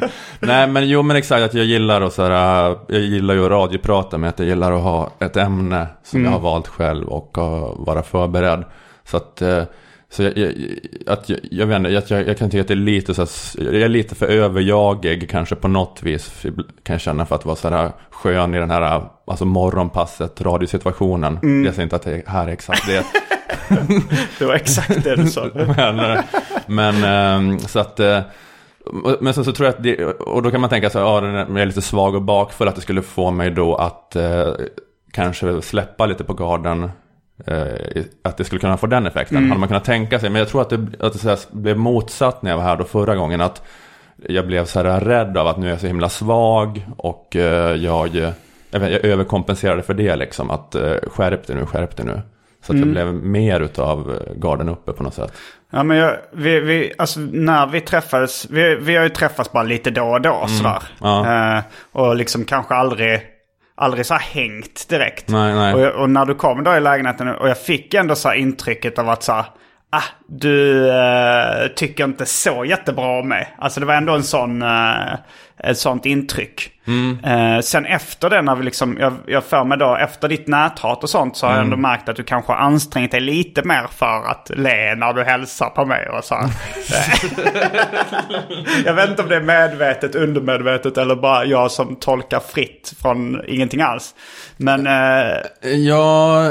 nej 0.40 0.66
men 0.66 0.88
jo 0.88 1.02
men 1.02 1.16
exakt 1.16 1.42
att 1.42 1.54
jag 1.54 1.64
gillar 1.64 2.00
att 2.00 2.12
så 2.12 2.22
här, 2.22 2.70
eh, 2.70 2.76
jag 2.86 3.00
gillar 3.00 3.34
ju 3.34 3.44
att 3.44 3.50
radioprata 3.50 4.18
med 4.18 4.28
att 4.28 4.38
jag 4.38 4.48
gillar 4.48 4.72
att 4.72 4.82
ha 4.82 5.10
ett 5.20 5.36
ämne 5.36 5.86
som 6.02 6.24
jag 6.24 6.30
har 6.30 6.40
valt 6.40 6.68
själv 6.68 7.08
och 7.08 7.38
vara 7.86 8.02
förberedd. 8.02 8.64
Så 9.04 9.16
att, 9.16 9.42
eh, 9.42 9.62
så 10.14 10.22
jag, 10.22 10.38
jag, 10.38 10.52
att 11.06 11.28
jag, 11.28 11.38
jag 11.50 11.66
vet 11.66 11.76
inte, 11.76 11.90
jag, 11.90 12.02
jag, 12.08 12.28
jag 12.28 12.38
kan 12.38 12.50
tycka 12.50 12.60
att 12.60 12.68
det 12.68 12.74
är 12.74 12.76
lite 12.76 13.14
så 13.14 13.22
här, 13.22 13.72
jag 13.72 13.82
är 13.82 13.88
lite 13.88 14.14
för 14.14 14.26
överjagig 14.26 15.30
kanske 15.30 15.54
på 15.54 15.68
något 15.68 16.02
vis. 16.02 16.42
Kan 16.82 16.94
jag 16.94 17.00
känna 17.00 17.26
för 17.26 17.34
att 17.34 17.44
vara 17.44 17.56
så 17.56 17.68
här 17.68 17.92
skön 18.10 18.54
i 18.54 18.58
den 18.58 18.70
här, 18.70 19.02
alltså 19.26 19.44
morgonpasset, 19.44 20.40
radiosituationen. 20.40 21.64
Jag 21.64 21.74
säger 21.74 21.82
inte 21.82 21.96
att 21.96 22.02
det 22.02 22.22
här 22.26 22.48
är 22.48 22.52
exakt 22.52 22.86
det. 22.86 23.04
Det 24.38 24.44
var 24.44 24.54
exakt 24.54 25.04
det 25.04 25.16
du 25.16 25.26
sa. 25.26 25.50
men, 25.76 25.98
eh, 26.00 26.24
men 26.66 26.94
eh, 27.54 27.58
så 27.58 27.78
att, 27.78 28.00
Men 29.20 29.34
sen 29.34 29.44
så 29.44 29.52
tror 29.52 29.66
jag 29.66 29.74
att 29.74 29.82
det, 29.82 30.04
och 30.04 30.42
då 30.42 30.50
kan 30.50 30.60
man 30.60 30.70
tänka 30.70 30.90
sig, 30.90 31.00
ja 31.00 31.20
den 31.20 31.34
är, 31.34 31.46
jag 31.48 31.60
är 31.60 31.66
lite 31.66 31.82
svag 31.82 32.14
och 32.14 32.22
bakfull, 32.22 32.68
att 32.68 32.74
det 32.74 32.80
skulle 32.80 33.02
få 33.02 33.30
mig 33.30 33.50
då 33.50 33.74
att 33.74 34.16
eh, 34.16 34.52
kanske 35.12 35.62
släppa 35.62 36.06
lite 36.06 36.24
på 36.24 36.34
garden. 36.34 36.90
Eh, 37.46 38.04
att 38.22 38.36
det 38.36 38.44
skulle 38.44 38.60
kunna 38.60 38.76
få 38.76 38.86
den 38.86 39.06
effekten, 39.06 39.36
Mm. 39.36 39.50
hade 39.50 39.60
man 39.60 39.68
kunnat 39.68 39.84
tänka 39.84 40.18
sig. 40.18 40.30
Men 40.30 40.38
jag 40.38 40.48
tror 40.48 40.62
att 40.62 40.70
det, 40.70 40.86
att 41.00 41.22
det 41.22 41.52
blev 41.52 41.76
motsatt 41.78 42.42
när 42.42 42.50
jag 42.50 42.58
var 42.58 42.64
här 42.64 42.76
då 42.76 42.84
förra 42.84 43.16
gången. 43.16 43.40
Att 43.40 43.62
jag 44.28 44.46
blev 44.46 44.64
så 44.64 44.82
här 44.82 45.00
rädd 45.00 45.36
av 45.38 45.46
att 45.46 45.58
nu 45.58 45.66
är 45.66 45.70
jag 45.70 45.80
så 45.80 45.86
himla 45.86 46.08
svag 46.08 46.86
och 46.96 47.36
eh, 47.36 47.76
jag, 47.76 48.14
jag, 48.14 48.32
överkompenserade 49.04 49.82
för 49.82 49.94
det 49.94 50.16
liksom. 50.16 50.50
Att 50.50 50.74
eh, 50.74 50.94
skärp 51.10 51.46
dig 51.46 51.56
nu, 51.56 51.66
skärp 51.66 51.96
dig 51.96 52.06
nu. 52.06 52.20
Så 52.66 52.72
att 52.72 52.78
jag 52.78 52.88
blev 52.88 53.14
mer 53.14 53.60
utav 53.60 54.18
garden 54.36 54.68
uppe 54.68 54.92
på 54.92 55.02
något 55.02 55.14
sätt. 55.14 55.32
Ja, 55.70 55.82
men 55.82 55.96
jag, 55.96 56.16
vi, 56.32 56.60
vi, 56.60 56.92
alltså, 56.98 57.20
när 57.20 57.66
vi 57.66 57.80
träffades, 57.80 58.46
vi, 58.50 58.76
vi 58.76 58.96
har 58.96 59.02
ju 59.02 59.08
träffats 59.08 59.52
bara 59.52 59.62
lite 59.62 59.90
då 59.90 60.04
och 60.04 60.20
då 60.20 60.46
sådär. 60.48 60.82
Mm. 61.00 61.12
Ja. 61.26 61.56
Eh, 61.56 61.62
och 61.92 62.16
liksom 62.16 62.44
kanske 62.44 62.74
aldrig, 62.74 63.20
aldrig 63.76 64.06
så 64.06 64.14
här 64.14 64.20
hängt 64.20 64.88
direkt. 64.88 65.28
Nej, 65.28 65.54
nej. 65.54 65.74
Och, 65.74 65.80
jag, 65.80 65.94
och 65.94 66.10
när 66.10 66.24
du 66.24 66.34
kom 66.34 66.64
då 66.64 66.76
i 66.76 66.80
lägenheten 66.80 67.28
och 67.28 67.48
jag 67.48 67.58
fick 67.58 67.94
ändå 67.94 68.14
så 68.14 68.28
här 68.28 68.36
intrycket 68.36 68.98
av 68.98 69.08
att 69.08 69.22
så 69.22 69.32
här, 69.32 69.44
ah, 69.90 70.02
du 70.26 70.88
eh, 70.90 71.66
tycker 71.76 72.04
inte 72.04 72.26
så 72.26 72.64
jättebra 72.64 73.18
om 73.18 73.28
mig. 73.28 73.54
Alltså 73.58 73.80
det 73.80 73.86
var 73.86 73.94
ändå 73.94 74.14
en 74.14 74.22
sån, 74.22 74.62
eh, 74.62 75.12
ett 75.64 75.78
sånt 75.78 76.06
intryck. 76.06 76.70
Eh, 77.24 77.60
sen 77.60 77.86
efter 77.86 78.30
det 78.30 78.42
när 78.42 78.56
vi 78.56 78.64
liksom, 78.64 78.96
jag, 79.00 79.12
jag 79.26 79.44
för 79.44 79.64
mig 79.64 79.78
då, 79.78 79.96
efter 79.96 80.28
ditt 80.28 80.46
näthat 80.46 81.02
och 81.02 81.10
sånt 81.10 81.36
så 81.36 81.46
har 81.46 81.54
jag 81.54 81.62
ändå 81.64 81.76
märkt 81.76 82.08
att 82.08 82.16
du 82.16 82.22
kanske 82.22 82.52
har 82.52 82.58
ansträngt 82.58 83.10
dig 83.10 83.20
lite 83.20 83.62
mer 83.62 83.86
för 83.96 84.30
att 84.30 84.50
le 84.54 84.94
när 84.94 85.12
du 85.12 85.22
hälsar 85.24 85.70
på 85.70 85.84
mig 85.84 86.08
och 86.08 86.24
så. 86.24 86.34
jag 88.84 88.94
vet 88.94 89.10
inte 89.10 89.22
om 89.22 89.28
det 89.28 89.36
är 89.36 89.40
medvetet, 89.40 90.14
undermedvetet 90.14 90.98
eller 90.98 91.16
bara 91.16 91.44
jag 91.44 91.70
som 91.70 91.96
tolkar 91.96 92.40
fritt 92.40 92.92
från 93.02 93.40
ingenting 93.48 93.80
alls. 93.80 94.14
Men 94.56 94.86
eh, 94.86 95.70
Ja, 95.70 96.42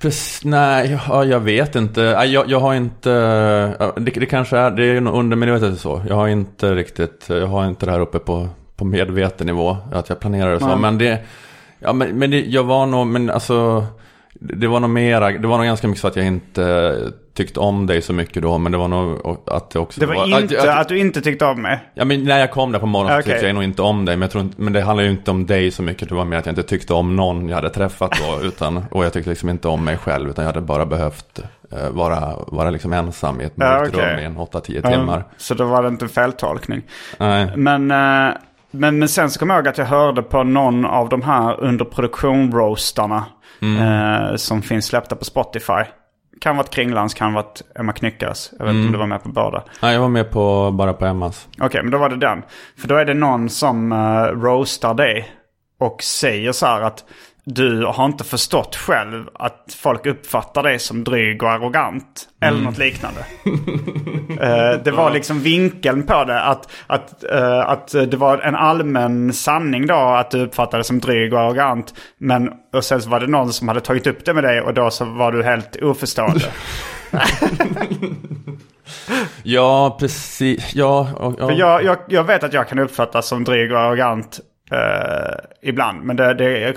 precis, 0.00 0.44
nej, 0.44 0.98
ja, 1.08 1.24
jag 1.24 1.40
vet 1.40 1.76
inte. 1.76 2.00
Jag, 2.00 2.50
jag 2.50 2.60
har 2.60 2.74
inte, 2.74 3.10
det, 3.96 4.10
det 4.20 4.26
kanske 4.26 4.58
är, 4.58 4.70
det 4.70 4.84
är 4.86 5.08
undermedvetet 5.08 5.80
så. 5.80 6.02
Jag 6.08 6.14
har 6.14 6.28
inte 6.28 6.74
riktigt, 6.74 7.26
jag 7.28 7.46
har 7.46 7.66
inte 7.66 7.86
det 7.86 7.92
här 7.92 8.00
uppe 8.00 8.18
på, 8.18 8.48
på 8.80 8.86
medveten 8.86 9.46
nivå, 9.46 9.76
att 9.92 10.08
jag 10.08 10.20
planerar 10.20 10.52
det 10.52 10.60
så. 10.60 10.66
Nej. 10.66 10.76
Men 10.76 10.98
det, 10.98 11.20
ja 11.78 11.92
men, 11.92 12.18
men 12.18 12.30
det, 12.30 12.40
jag 12.40 12.64
var 12.64 12.86
nog, 12.86 13.06
men 13.06 13.30
alltså, 13.30 13.86
det 14.32 14.66
var 14.66 14.80
nog 14.80 14.90
mera, 14.90 15.30
det 15.30 15.46
var 15.46 15.56
nog 15.56 15.66
ganska 15.66 15.88
mycket 15.88 16.00
så 16.00 16.08
att 16.08 16.16
jag 16.16 16.26
inte 16.26 16.96
tyckte 17.34 17.60
om 17.60 17.86
dig 17.86 18.02
så 18.02 18.12
mycket 18.12 18.42
då, 18.42 18.58
men 18.58 18.72
det 18.72 18.78
var 18.78 18.88
nog 18.88 19.38
att 19.46 19.70
det 19.70 19.78
också 19.78 20.00
det 20.00 20.06
var 20.06 20.40
inte 20.40 20.62
att, 20.62 20.68
att, 20.68 20.78
att, 20.78 20.88
du 20.88 20.98
inte 20.98 21.20
tyckte 21.20 21.44
om 21.44 21.62
mig. 21.62 21.78
Ja 21.94 22.04
men 22.04 22.24
när 22.24 22.38
jag 22.38 22.50
kom 22.50 22.72
där 22.72 22.78
på 22.78 22.86
morgonen 22.86 23.16
så 23.16 23.20
Okej. 23.20 23.32
tyckte 23.32 23.46
jag 23.46 23.54
nog 23.54 23.64
inte 23.64 23.82
om 23.82 24.04
dig. 24.04 24.16
Men, 24.16 24.22
jag 24.22 24.30
tror 24.30 24.44
inte, 24.44 24.62
men 24.62 24.72
det 24.72 24.80
handlar 24.80 25.04
ju 25.04 25.10
inte 25.10 25.30
om 25.30 25.46
dig 25.46 25.70
så 25.70 25.82
mycket. 25.82 26.08
Det 26.08 26.14
var 26.14 26.24
mer 26.24 26.36
att 26.36 26.46
jag 26.46 26.52
inte 26.52 26.62
tyckte 26.62 26.94
om 26.94 27.16
någon 27.16 27.48
jag 27.48 27.56
hade 27.56 27.70
träffat 27.70 28.12
då. 28.26 28.46
Utan, 28.46 28.84
och 28.90 29.04
jag 29.04 29.12
tyckte 29.12 29.30
liksom 29.30 29.48
inte 29.48 29.68
om 29.68 29.84
mig 29.84 29.96
själv. 29.96 30.30
Utan 30.30 30.44
jag 30.44 30.52
hade 30.52 30.66
bara 30.66 30.86
behövt 30.86 31.40
eh, 31.72 31.90
vara, 31.90 32.36
vara 32.46 32.70
liksom 32.70 32.92
ensam 32.92 33.40
i 33.40 33.44
ett 33.44 33.52
Ja, 33.54 33.64
mörkt 33.64 33.94
okej. 33.94 34.12
rum 34.12 34.18
i 34.18 34.24
en 34.24 34.38
8-10 34.38 34.90
timmar. 34.90 35.18
Ja, 35.18 35.34
så 35.36 35.54
då 35.54 35.64
var 35.64 35.82
det 35.82 35.88
inte 35.88 36.04
en 36.04 36.08
feltolkning. 36.08 36.82
Nej. 37.18 37.56
Men, 37.56 37.90
eh, 37.90 38.34
men, 38.70 38.98
men 38.98 39.08
sen 39.08 39.30
så 39.30 39.38
kommer 39.38 39.54
jag 39.54 39.60
ihåg 39.60 39.68
att 39.68 39.78
jag 39.78 39.86
hörde 39.86 40.22
på 40.22 40.42
någon 40.42 40.84
av 40.84 41.08
de 41.08 41.22
här 41.22 41.60
under 41.60 41.84
produktion-roastarna. 41.84 43.24
Eh, 43.62 44.36
som 44.36 44.62
finns 44.62 44.86
släppta 44.86 45.16
på 45.16 45.24
Spotify. 45.24 45.84
Kan 46.40 46.56
varit 46.56 46.70
Kringlands, 46.70 47.14
kan 47.14 47.32
varit 47.32 47.62
Emma 47.78 47.92
Knyckares. 47.92 48.52
Jag 48.58 48.66
vet 48.66 48.74
inte 48.74 48.86
om 48.86 48.92
du 48.92 48.98
var 48.98 49.06
med 49.06 49.22
på 49.22 49.28
båda. 49.28 49.64
Nej, 49.82 49.94
jag 49.94 50.00
var 50.00 50.08
med 50.08 50.30
på, 50.30 50.70
bara 50.70 50.92
på 50.92 51.06
Emmas. 51.06 51.48
Okej, 51.60 51.82
men 51.82 51.90
då 51.90 51.98
var 51.98 52.08
det 52.08 52.16
den. 52.16 52.42
För 52.78 52.88
då 52.88 52.96
är 52.96 53.04
det 53.04 53.14
någon 53.14 53.48
som 53.48 53.92
uh, 53.92 54.22
roastar 54.22 54.94
dig. 54.94 55.32
Och 55.80 56.02
säger 56.02 56.52
så 56.52 56.66
här 56.66 56.80
att 56.80 57.04
du 57.44 57.84
har 57.84 58.04
inte 58.04 58.24
förstått 58.24 58.76
själv 58.76 59.24
att 59.34 59.76
folk 59.78 60.06
uppfattar 60.06 60.62
dig 60.62 60.78
som 60.78 61.04
dryg 61.04 61.42
och 61.42 61.50
arrogant. 61.50 62.28
Eller 62.40 62.60
något 62.60 62.78
liknande. 62.78 63.24
Eh, 64.38 64.82
det 64.84 64.90
var 64.90 65.10
liksom 65.10 65.40
vinkeln 65.40 66.02
på 66.02 66.24
det. 66.24 66.40
Att, 66.40 66.68
att, 66.86 67.24
eh, 67.24 67.58
att 67.58 67.92
det 67.92 68.14
var 68.14 68.38
en 68.38 68.54
allmän 68.54 69.32
sanning 69.32 69.86
då 69.86 69.94
att 69.94 70.30
du 70.30 70.40
uppfattade 70.40 70.84
som 70.84 70.98
dryg 70.98 71.32
och 71.32 71.40
arrogant. 71.40 71.94
Men 72.18 72.50
och 72.72 72.84
sen 72.84 73.02
så 73.02 73.10
var 73.10 73.20
det 73.20 73.26
någon 73.26 73.52
som 73.52 73.68
hade 73.68 73.80
tagit 73.80 74.06
upp 74.06 74.24
det 74.24 74.34
med 74.34 74.44
dig 74.44 74.60
och 74.60 74.74
då 74.74 74.90
så 74.90 75.04
var 75.04 75.32
du 75.32 75.42
helt 75.42 75.76
oförstående. 75.82 76.44
Ja, 79.42 79.96
precis. 80.00 80.74
Ja, 80.74 81.08
och, 81.16 81.34
ja. 81.38 81.48
För 81.48 81.54
jag, 81.54 81.84
jag, 81.84 81.96
jag 82.08 82.24
vet 82.24 82.44
att 82.44 82.52
jag 82.52 82.68
kan 82.68 82.78
uppfattas 82.78 83.26
som 83.26 83.44
dryg 83.44 83.72
och 83.72 83.78
arrogant 83.78 84.40
eh, 84.70 85.68
ibland. 85.68 86.02
Men 86.02 86.16
det, 86.16 86.34
det, 86.34 86.76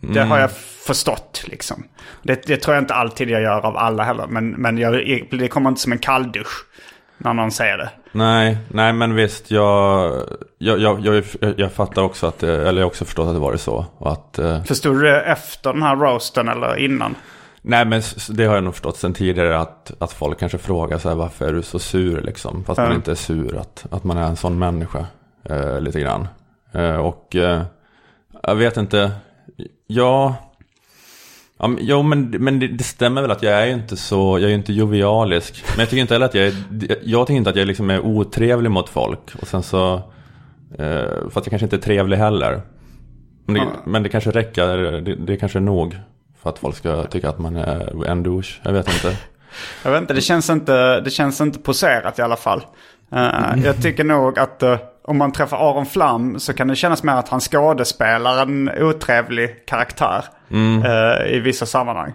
det 0.00 0.20
har 0.20 0.38
jag 0.38 0.50
förstått 0.86 1.44
liksom. 1.46 1.84
Det, 2.22 2.46
det 2.46 2.56
tror 2.56 2.74
jag 2.74 2.82
inte 2.82 2.94
alltid 2.94 3.30
jag 3.30 3.42
gör 3.42 3.66
av 3.66 3.76
alla 3.76 4.02
heller. 4.02 4.26
Men, 4.26 4.50
men 4.50 4.78
jag, 4.78 4.92
det 5.30 5.48
kommer 5.48 5.68
inte 5.70 5.80
som 5.80 5.92
en 5.92 5.98
kalldusch 5.98 6.66
när 7.18 7.34
någon 7.34 7.50
säger 7.50 7.78
det. 7.78 7.90
Nej, 8.12 8.58
nej 8.68 8.92
men 8.92 9.14
visst. 9.14 9.50
Jag, 9.50 10.12
jag, 10.58 10.78
jag, 10.80 11.06
jag, 11.06 11.24
jag 11.56 11.72
fattar 11.72 12.02
också 12.02 12.26
att 12.26 12.38
det, 12.38 12.68
eller 12.68 12.80
jag 12.80 12.86
har 12.86 12.90
också 12.90 13.04
förstått 13.04 13.28
att 13.28 13.34
det 13.34 13.40
var 13.40 13.52
det 13.52 13.58
så. 13.58 13.86
Och 13.98 14.12
att, 14.12 14.38
eh, 14.38 14.64
Förstod 14.64 14.96
du 14.96 15.02
det 15.02 15.20
efter 15.20 15.72
den 15.72 15.82
här 15.82 15.96
roasten 15.96 16.48
eller 16.48 16.76
innan? 16.76 17.14
Nej 17.62 17.84
men 17.84 18.02
det 18.30 18.44
har 18.44 18.54
jag 18.54 18.64
nog 18.64 18.74
förstått 18.74 18.96
sen 18.96 19.14
tidigare 19.14 19.58
att, 19.58 19.92
att 19.98 20.12
folk 20.12 20.38
kanske 20.38 20.58
frågar 20.58 20.98
så 20.98 21.08
här, 21.08 21.16
varför 21.16 21.48
är 21.48 21.52
du 21.52 21.62
så 21.62 21.78
sur 21.78 22.20
liksom. 22.20 22.64
Fast 22.64 22.78
man 22.78 22.88
Ja. 22.88 22.94
inte 22.94 23.10
är 23.10 23.14
sur, 23.14 23.56
att, 23.60 23.86
att 23.90 24.04
man 24.04 24.18
är 24.18 24.22
en 24.26 24.36
sån 24.36 24.58
människa. 24.58 25.06
Eh, 25.44 25.80
lite 25.80 26.00
grann. 26.00 26.28
Eh, 26.72 26.96
och 26.96 27.36
eh, 27.36 27.62
jag 28.42 28.54
vet 28.54 28.76
inte, 28.76 29.10
ja. 29.86 30.34
Ja, 31.58 31.68
men- 31.68 31.78
Jo 31.82 32.02
men, 32.02 32.30
men 32.30 32.58
det, 32.60 32.68
det 32.68 32.84
stämmer 32.84 33.22
väl 33.22 33.30
att 33.30 33.42
jag 33.42 33.52
är 33.62 33.66
ju 33.66 33.72
inte 33.72 33.96
så, 33.96 34.38
jag 34.38 34.44
är 34.44 34.48
ju 34.48 34.54
inte 34.54 34.72
jovialisk. 34.72 35.64
Men 35.70 35.80
jag 35.80 35.88
tycker 35.90 36.00
inte 36.00 36.14
heller 36.14 36.26
att 36.26 36.34
jag 36.34 36.46
är, 36.46 36.54
jag 37.02 37.26
tycker 37.26 37.36
inte 37.38 37.50
att 37.50 37.56
jag 37.56 37.66
liksom 37.66 37.90
är 37.90 38.00
otrevlig 38.00 38.70
mot 38.70 38.88
folk. 38.88 39.34
Och 39.40 39.48
sen 39.48 39.62
så, 39.62 39.94
eh, 39.94 40.00
för 40.78 41.26
att 41.34 41.34
jag 41.34 41.44
kanske 41.50 41.64
inte 41.66 41.76
är 41.76 41.80
trevlig 41.80 42.16
heller. 42.16 42.62
Men 43.46 43.54
det, 43.54 43.60
Ja. 43.60 43.82
men 43.86 44.02
det 44.02 44.08
kanske 44.08 44.30
räcker, 44.30 44.66
det, 45.00 45.14
det 45.14 45.36
kanske 45.36 45.58
är 45.58 45.60
nog. 45.60 45.96
För 46.42 46.50
att 46.50 46.58
folk 46.58 46.76
ska 46.76 47.04
tycka 47.04 47.28
att 47.28 47.38
man 47.38 47.56
är 47.56 48.06
en 48.06 48.22
douche. 48.22 48.60
Jag 48.62 48.72
vet 48.72 48.88
inte. 48.94 49.16
Jag 49.84 49.90
vet 49.90 50.00
inte, 50.00 50.14
det 50.14 50.20
känns 50.20 50.50
inte, 50.50 51.00
det 51.00 51.10
känns 51.10 51.40
inte 51.40 51.58
poserat 51.58 52.18
i 52.18 52.22
alla 52.22 52.36
fall. 52.36 52.62
Eh, 53.12 53.64
Jag 53.64 53.82
tycker 53.82 54.04
nog 54.04 54.38
att 54.38 54.62
eh, 54.62 54.76
om 55.04 55.18
man 55.18 55.32
träffar 55.32 55.70
Aron 55.70 55.86
Flam 55.86 56.40
så 56.40 56.52
kan 56.52 56.68
det 56.68 56.76
kännas 56.76 57.02
mer 57.02 57.12
att 57.12 57.28
han 57.28 57.40
skådespelar 57.40 58.42
en 58.42 58.70
otrevlig 58.82 59.66
karaktär 59.66 60.24
eh, 60.84 61.34
i 61.34 61.40
vissa 61.40 61.66
sammanhang. 61.66 62.12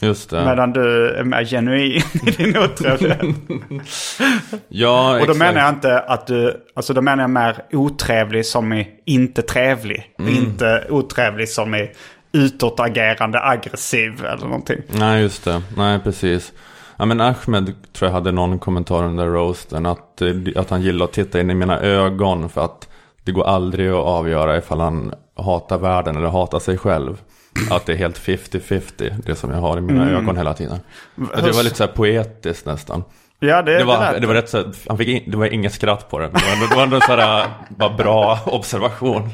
Just 0.00 0.30
det. 0.30 0.44
Medan 0.44 0.72
du 0.72 1.08
är 1.10 1.24
mer 1.24 1.44
genuin 1.44 2.02
i 2.26 2.30
din 2.30 2.56
otrevlighet. 2.58 3.20
ja, 4.68 5.10
Och 5.10 5.16
då 5.16 5.22
exakt. 5.22 5.38
menar 5.38 5.60
jag 5.60 5.68
inte 5.68 5.98
att 6.00 6.26
du, 6.26 6.66
alltså 6.74 6.92
då 6.94 7.00
menar 7.02 7.22
jag 7.22 7.30
mer 7.30 7.56
otrevlig 7.72 8.46
som 8.46 8.72
i 8.72 8.88
inte 9.04 9.42
trevlig. 9.42 10.14
Mm. 10.18 10.34
Inte 10.34 10.86
otrevlig 10.90 11.48
som 11.48 11.74
i 11.74 11.90
utåtagerande 12.32 13.40
aggressiv 13.42 14.24
eller 14.24 14.44
någonting. 14.46 14.78
Nej, 14.88 15.22
just 15.22 15.44
det. 15.44 15.62
Nej, 15.76 15.98
precis. 16.04 16.52
Ja, 16.98 17.04
men 17.04 17.20
Ahmed 17.20 17.74
tror 17.92 18.08
jag 18.08 18.12
hade 18.12 18.32
någon 18.32 18.58
kommentar 18.58 19.04
under 19.04 19.26
roasten. 19.26 19.86
Att, 19.86 20.22
eh, 20.22 20.30
att 20.56 20.70
han 20.70 20.82
gillar 20.82 21.04
att 21.04 21.12
titta 21.12 21.40
in 21.40 21.50
i 21.50 21.54
mina 21.54 21.80
ögon. 21.80 22.48
För 22.48 22.64
att 22.64 22.88
det 23.24 23.32
går 23.32 23.44
aldrig 23.44 23.88
att 23.88 24.04
avgöra 24.04 24.58
ifall 24.58 24.80
han 24.80 25.14
hatar 25.36 25.78
världen 25.78 26.16
eller 26.16 26.28
hatar 26.28 26.58
sig 26.58 26.78
själv. 26.78 27.22
Att 27.70 27.86
det 27.86 27.92
är 27.92 27.96
helt 27.96 28.18
50-50, 28.18 29.14
det 29.26 29.34
som 29.34 29.50
jag 29.50 29.58
har 29.58 29.78
i 29.78 29.80
mina 29.80 30.10
ögon 30.10 30.36
hela 30.36 30.54
tiden. 30.54 30.78
Det 31.14 31.52
var 31.52 31.62
lite 31.62 31.76
så 31.76 31.84
här 31.84 31.92
poetiskt 31.92 32.66
nästan. 32.66 33.04
Ja, 33.40 33.62
det, 33.62 33.78
Det 33.78 33.84
var, 33.84 33.98
lät- 34.12 34.20
det 34.20 34.26
var 34.26 34.34
rätt 34.34 34.48
så, 34.48 34.64
han 34.88 34.98
fick 34.98 35.08
in, 35.08 35.30
det 35.30 35.36
var 35.36 35.46
inget 35.46 35.72
skratt 35.72 36.10
på 36.10 36.18
det. 36.18 36.30
Men 36.32 36.40
det 36.40 36.46
var 36.46 36.52
ändå, 36.52 36.66
det 36.68 36.76
var 36.76 36.82
ändå 36.82 36.96
en 36.96 37.02
sån 37.02 37.18
här 37.18 37.46
bara 37.68 37.90
bra 37.90 38.38
observation. 38.46 39.30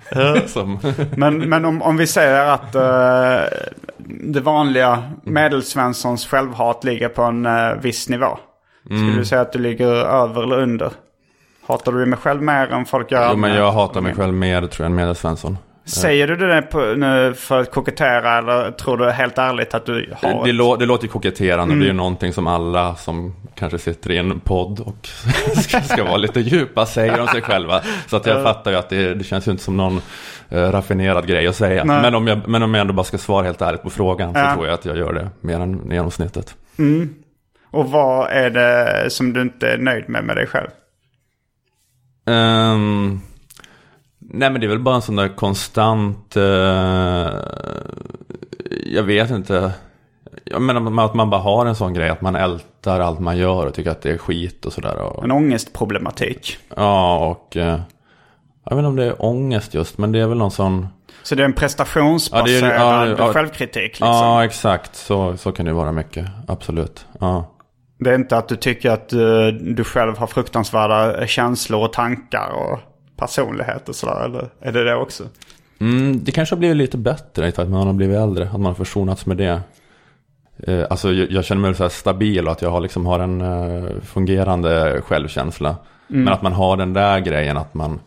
som, 0.46 0.78
Men, 1.16 1.38
men 1.48 1.64
om, 1.64 1.82
om 1.82 1.96
vi 1.96 2.06
säger 2.06 2.44
att 2.50 2.74
eh, 2.74 3.58
det 4.06 4.40
vanliga 4.40 5.02
medelsvenssons 5.22 6.26
självhat 6.26 6.84
ligger 6.84 7.08
på 7.08 7.22
en 7.22 7.46
eh, 7.46 7.72
viss 7.82 8.08
nivå. 8.08 8.38
Skulle 8.84 9.00
Mm. 9.00 9.16
du 9.16 9.24
säga 9.24 9.40
att 9.40 9.52
du 9.52 9.58
ligger 9.58 9.86
över 10.22 10.42
eller 10.42 10.58
under? 10.58 10.90
Hatar 11.66 11.92
du 11.92 12.04
dig 12.04 12.16
själv 12.18 12.42
mer 12.42 12.72
än 12.72 12.84
folk 12.84 13.10
gör? 13.12 13.30
jo, 13.30 13.36
men 13.36 13.54
jag 13.54 13.72
hatar 13.72 14.00
mig 14.00 14.14
själv 14.14 14.34
mer 14.34 14.60
tror 14.60 14.84
jag 14.84 14.86
än 14.86 14.94
Medelsvensson. 14.94 15.58
Säger 15.88 16.26
du 16.28 16.36
det 16.36 16.62
på, 16.62 16.78
nu 16.80 17.34
för 17.34 17.60
att 17.60 17.70
kokettera 17.70 18.38
eller 18.38 18.70
tror 18.70 18.96
du 18.96 19.10
helt 19.10 19.38
ärligt 19.38 19.74
att 19.74 19.86
du 19.86 20.14
har 20.22 20.46
Det, 20.46 20.52
lå, 20.52 20.76
det 20.76 20.86
låter 20.86 21.04
ju 21.04 21.08
koketterande. 21.08 21.74
Det 21.74 21.84
är 21.84 21.86
ju 21.86 21.92
någonting 21.92 22.32
som 22.32 22.46
alla 22.46 22.94
som 22.94 23.34
kanske 23.54 23.78
sitter 23.78 24.10
i 24.10 24.18
en 24.18 24.40
podd 24.40 24.80
och 24.80 25.08
ska, 25.56 25.80
ska 25.80 26.04
vara 26.04 26.16
lite 26.16 26.40
djupa 26.40 26.86
säger 26.86 27.20
om 27.20 27.26
sig 27.26 27.42
själva. 27.42 27.82
Så 28.06 28.16
att 28.16 28.26
jag 28.26 28.42
fattar 28.42 28.70
ju 28.70 28.76
att 28.76 28.88
det, 28.88 29.14
det 29.14 29.24
känns 29.24 29.48
ju 29.48 29.50
inte 29.52 29.64
som 29.64 29.76
någon 29.76 30.00
eh, 30.48 30.58
raffinerad 30.70 31.26
grej 31.26 31.46
att 31.46 31.56
säga. 31.56 31.84
Nej. 31.84 32.02
Men 32.02 32.14
om, 32.14 32.26
jag, 32.26 32.48
men 32.48 32.62
om 32.62 32.74
jag 32.74 32.80
ändå 32.80 32.92
bara 32.92 33.04
ska 33.04 33.18
svara 33.18 33.44
helt 33.44 33.62
ärligt 33.62 33.82
på 33.82 33.90
frågan 33.90 34.32
så 34.34 34.38
Ja. 34.40 34.54
tror 34.54 34.66
jag 34.66 34.74
att 34.74 34.84
jag 34.84 34.96
gör 34.96 35.12
det 35.12 35.28
mer 35.40 35.60
än 35.60 35.90
genomsnittet. 35.90 36.54
Och 37.70 37.90
vad 37.90 38.30
är 38.30 38.50
det 38.50 39.10
som 39.10 39.32
du 39.32 39.42
inte 39.42 39.68
är 39.70 39.78
nöjd 39.78 40.08
med 40.08 40.24
med 40.24 40.36
dig 40.36 40.46
själv? 40.46 40.68
Ehm, 42.26 43.20
nej 44.28 44.50
men 44.50 44.60
det 44.60 44.66
är 44.66 44.68
väl 44.68 44.78
bara 44.78 44.94
en 44.94 45.02
sån 45.02 45.16
där 45.16 45.36
konstant, 45.36 46.36
eh, 46.36 46.42
jag 48.86 49.02
vet 49.02 49.30
inte. 49.30 49.72
Jag 50.44 50.62
menar 50.62 51.04
att 51.04 51.14
man 51.14 51.30
bara 51.30 51.40
har 51.40 51.66
en 51.66 51.74
sån 51.74 51.94
grej 51.94 52.08
att 52.08 52.20
man 52.20 52.36
ältar 52.36 53.00
allt 53.00 53.18
man 53.20 53.36
gör 53.38 53.66
och 53.66 53.74
tycker 53.74 53.90
att 53.90 54.02
det 54.02 54.10
är 54.10 54.18
skit 54.18 54.64
och 54.66 54.72
sådär. 54.72 54.96
Och, 55.02 55.24
En 55.24 55.30
ångestproblematik. 55.30 56.58
ja, 56.76 57.26
och 57.26 57.56
eh, 57.56 57.80
jag 58.64 58.76
vet 58.76 58.78
inte 58.78 58.86
om 58.88 58.96
det 58.96 59.04
är 59.06 59.22
ångest 59.24 59.74
just, 59.74 59.98
men 59.98 60.12
det 60.12 60.18
är 60.20 60.26
väl 60.26 60.38
någon 60.38 60.50
sån... 60.50 60.86
Så 61.22 61.34
det 61.34 61.42
är 61.42 61.44
en 61.44 61.52
prestationsbaserad 61.52 62.48
Ja, 62.62 62.68
det 62.68 62.74
är- 62.74 63.00
ja, 63.00 63.04
det- 63.04 63.14
ja. 63.18 63.32
självkritik 63.32 63.82
liksom. 63.82 64.06
Ja, 64.08 64.44
exakt. 64.44 64.96
Så, 64.96 65.36
så 65.36 65.52
kan 65.52 65.66
det 65.66 65.72
vara 65.72 65.92
mycket. 65.92 66.26
Absolut. 66.48 67.06
Ja. 67.20 67.54
Det 67.98 68.10
är 68.10 68.14
inte 68.14 68.36
att 68.36 68.48
du 68.48 68.56
tycker 68.56 68.90
att 68.90 69.12
eh, 69.12 69.46
du 69.60 69.84
själv 69.84 70.18
har 70.18 70.26
fruktansvärda 70.26 71.26
känslor 71.26 71.84
och 71.84 71.92
tankar 71.92 72.50
och 72.50 72.78
personlighet 73.18 73.88
och 73.88 73.94
sådär. 73.94 74.24
Eller 74.24 74.50
är 74.60 74.72
det 74.72 74.84
det 74.84 74.94
också? 74.94 75.24
Mm, 75.80 76.24
det 76.24 76.32
kanske 76.32 76.54
har 76.54 76.58
blivit 76.58 76.76
lite 76.76 76.98
bättre 76.98 77.48
i 77.48 77.52
takt 77.52 77.68
med 77.68 77.78
att 77.78 77.80
man 77.80 77.86
har 77.86 77.94
blivit 77.94 78.16
äldre. 78.16 78.44
Att 78.44 78.52
man 78.52 78.64
har 78.64 78.74
försonats 78.74 79.26
med 79.26 79.36
det. 79.36 79.60
Eh, 80.58 80.86
alltså 80.90 81.12
jag, 81.12 81.30
jag 81.30 81.44
känner 81.44 81.62
mig 81.62 81.74
så 81.74 81.82
här 81.82 81.90
stabil 81.90 82.46
och 82.46 82.52
att 82.52 82.62
jag 82.62 82.70
har, 82.70 82.80
liksom 82.80 83.06
har 83.06 83.20
en 83.20 83.40
eh, 83.40 84.00
fungerande 84.02 85.00
självkänsla. 85.04 85.76
Men 86.06 86.28
att 86.28 86.42
man 86.42 86.52
har 86.52 86.76
den 86.76 86.92
där 86.92 87.20
grejen 87.20 87.56
att 87.56 87.74
man... 87.74 88.00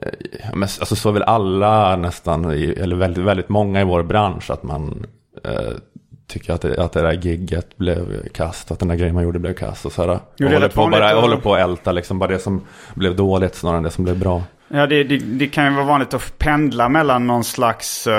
Eh, 0.00 0.12
men, 0.54 0.62
alltså 0.62 0.96
så 0.96 1.08
är 1.08 1.12
väl 1.12 1.22
alla 1.22 1.96
nästan, 1.96 2.44
eller 2.44 2.96
väldigt, 2.96 3.24
väldigt 3.24 3.48
många 3.48 3.80
i 3.80 3.84
vår 3.84 4.02
bransch. 4.02 4.50
Att 4.50 4.62
man 4.62 5.06
eh, 6.28 6.32
tycker 6.32 6.52
att 6.52 6.60
det, 6.60 6.78
att 6.84 6.92
det 6.92 7.02
där 7.02 7.12
gigget 7.12 7.76
blev 7.76 8.28
kast. 8.28 8.70
Att 8.70 8.78
den 8.78 8.88
där 8.88 8.96
grejen 8.96 9.14
man 9.14 9.24
gjorde 9.24 9.38
blev 9.38 9.54
kast. 9.54 9.86
Och 9.86 9.92
så 9.92 10.02
här, 10.02 10.08
är 10.08 10.52
håller, 10.52 10.68
på, 10.68 10.86
bara, 10.88 11.10
att- 11.10 11.20
håller 11.20 11.36
på 11.36 11.54
att 11.54 11.60
älta 11.60 11.92
liksom 11.92 12.18
bara 12.18 12.30
det 12.30 12.38
som 12.38 12.60
blev 12.94 13.16
dåligt 13.16 13.54
snarare 13.54 13.76
än 13.76 13.82
det 13.82 13.90
som 13.90 14.04
blev 14.04 14.18
bra. 14.18 14.42
Ja, 14.68 14.86
det, 14.86 15.04
det, 15.04 15.16
det 15.18 15.46
kan 15.46 15.64
ju 15.64 15.70
vara 15.74 15.84
vanligt 15.84 16.14
att 16.14 16.38
pendla 16.38 16.88
mellan 16.88 17.26
någon 17.26 17.44
slags 17.44 18.06
uh, 18.06 18.12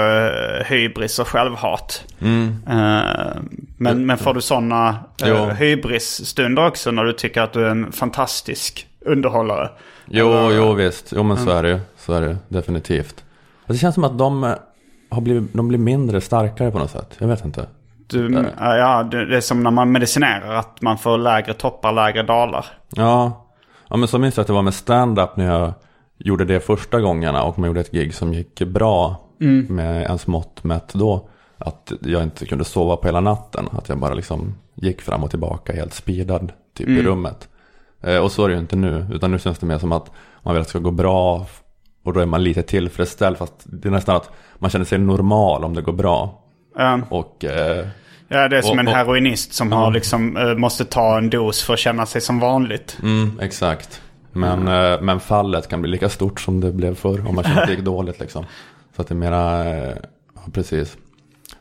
hybris 0.65 1.19
och 1.19 1.27
självhat. 1.27 2.03
Eh, 2.21 3.41
men, 3.77 4.05
men 4.05 4.17
får 4.17 4.33
du 4.33 4.41
sådana 4.41 4.95
uh, 5.25 5.47
hybrisstunder 5.49 6.67
också 6.67 6.91
när 6.91 7.03
du 7.03 7.13
tycker 7.13 7.41
att 7.41 7.53
du 7.53 7.65
är 7.65 7.69
en 7.69 7.91
fantastisk 7.91 8.87
underhållare? 9.01 9.69
Jo, 10.05 10.31
Eller- 10.31 10.57
jo 10.57 10.73
visst. 10.73 11.13
Jo 11.15 11.23
men 11.23 11.37
så 11.37 11.49
är 11.49 11.63
det 11.63 11.69
ju. 11.69 11.79
Så 11.97 12.13
är 12.13 12.21
det 12.21 12.37
definitivt. 12.47 13.23
Alltså, 13.59 13.73
det 13.73 13.77
känns 13.77 13.95
som 13.95 14.03
att 14.03 14.17
de 14.17 14.43
eh, 14.43 14.53
har 15.09 15.21
blivit, 15.21 15.53
de 15.53 15.67
blir 15.67 15.79
mindre 15.79 16.21
starkare 16.21 16.71
på 16.71 16.79
något 16.79 16.91
sätt. 16.91 17.15
Jag 17.19 17.27
vet 17.27 17.45
inte. 17.45 17.65
Du, 18.09 18.33
ja, 18.59 18.77
ja, 18.77 19.03
det, 19.03 19.37
är 19.37 19.41
som 19.41 19.63
när 19.63 19.71
man 19.71 19.91
medicinerar, 19.91 20.55
att 20.55 20.81
man 20.81 20.97
får 20.97 21.17
lägre 21.17 21.53
toppar, 21.53 21.91
lägre 21.91 22.23
dalar. 22.23 22.65
Ja, 22.95 23.47
ja 23.89 23.97
men 23.97 24.07
så 24.07 24.19
minns 24.19 24.37
jag 24.37 24.41
att 24.41 24.47
det 24.47 24.53
var 24.53 24.61
med 24.61 24.73
stand-up 24.73 25.37
när 25.37 25.45
jag 25.45 25.73
gjorde 26.17 26.45
det 26.45 26.59
första 26.59 27.01
gångerna 27.01 27.43
och 27.43 27.59
man 27.59 27.67
gjorde 27.67 27.79
ett 27.79 27.91
gig 27.91 28.13
som 28.13 28.33
gick 28.33 28.59
bra 28.59 29.27
med 29.69 30.03
ens 30.03 30.27
mått 30.27 30.63
mätt 30.63 30.93
då. 30.93 31.29
Att 31.57 31.91
jag 31.99 32.23
inte 32.23 32.45
kunde 32.45 32.63
sova 32.63 32.95
på 32.95 33.07
hela 33.07 33.19
natten. 33.19 33.69
Att 33.71 33.89
jag 33.89 33.99
bara 33.99 34.13
liksom 34.13 34.55
gick 34.75 35.01
fram 35.01 35.23
och 35.23 35.29
tillbaka 35.29 35.73
helt 35.73 35.93
speedad 35.93 36.51
typ 36.77 36.89
i 36.89 37.01
rummet. 37.01 37.49
Eh, 38.01 38.17
och 38.17 38.31
så 38.31 38.43
är 38.43 38.47
det 38.47 38.53
ju 38.53 38.59
inte 38.59 38.75
nu. 38.75 39.07
Utan 39.11 39.31
nu 39.31 39.39
känns 39.39 39.59
det 39.59 39.65
mer 39.65 39.77
som 39.77 39.91
att 39.91 40.11
man 40.43 40.53
vill 40.53 40.61
att 40.61 40.67
det 40.67 40.69
ska 40.69 40.79
gå 40.79 40.91
bra. 40.91 41.45
Och 42.03 42.13
då 42.13 42.19
är 42.19 42.25
man 42.25 42.43
lite 42.43 42.61
tillfredsställd. 42.61 43.37
Fast 43.37 43.53
det 43.65 43.87
är 43.87 43.91
nästan 43.91 44.15
att 44.15 44.29
man 44.55 44.69
känner 44.69 44.85
sig 44.85 44.97
normal 44.99 45.63
om 45.63 45.73
det 45.73 45.81
går 45.81 45.93
bra. 45.93 46.43
Eh, 46.79 46.97
Och 47.09 47.45
eh, 47.45 47.87
ja, 48.27 48.47
det 48.47 48.57
är 48.57 48.61
som 48.61 48.71
Och- 48.71 48.79
en 48.79 48.87
heroinist 48.87 49.53
som 49.53 49.71
har 49.71 49.91
liksom, 49.91 50.37
eh, 50.37 50.53
måste 50.55 50.85
ta 50.85 51.17
en 51.17 51.29
dos 51.29 51.63
för 51.63 51.73
att 51.73 51.79
känna 51.79 52.05
sig 52.05 52.21
som 52.21 52.39
vanligt. 52.39 52.97
mm, 53.03 53.39
exakt. 53.41 54.01
Men, 54.31 54.67
eh, 54.67 55.01
men 55.01 55.19
fallet 55.19 55.67
kan 55.69 55.81
bli 55.81 55.91
lika 55.91 56.09
stort 56.09 56.41
som 56.41 56.61
det 56.61 56.71
blev 56.71 56.95
förr. 56.95 57.27
Om 57.27 57.35
man 57.35 57.43
känner 57.43 57.61
att 57.61 57.67
det 57.67 57.73
gick 57.73 57.83
dåligt 57.85 58.19
liksom. 58.19 58.45
Så 58.95 59.01
att 59.01 59.07
det 59.07 59.13
är 59.13 59.15
mera, 59.15 59.65
eh, 59.65 59.95
ja, 60.35 60.41
precis. 60.53 60.97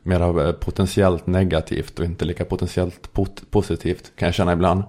Mera 0.02 0.52
potentiellt 0.52 1.26
negativt 1.26 1.99
och 1.99 2.04
inte 2.04 2.25
lika 2.25 2.44
potentiellt 2.44 3.12
pot- 3.12 3.50
positivt. 3.50 4.12
Kan 4.18 4.26
jag 4.26 4.35
känna 4.35 4.52
ibland. 4.52 4.82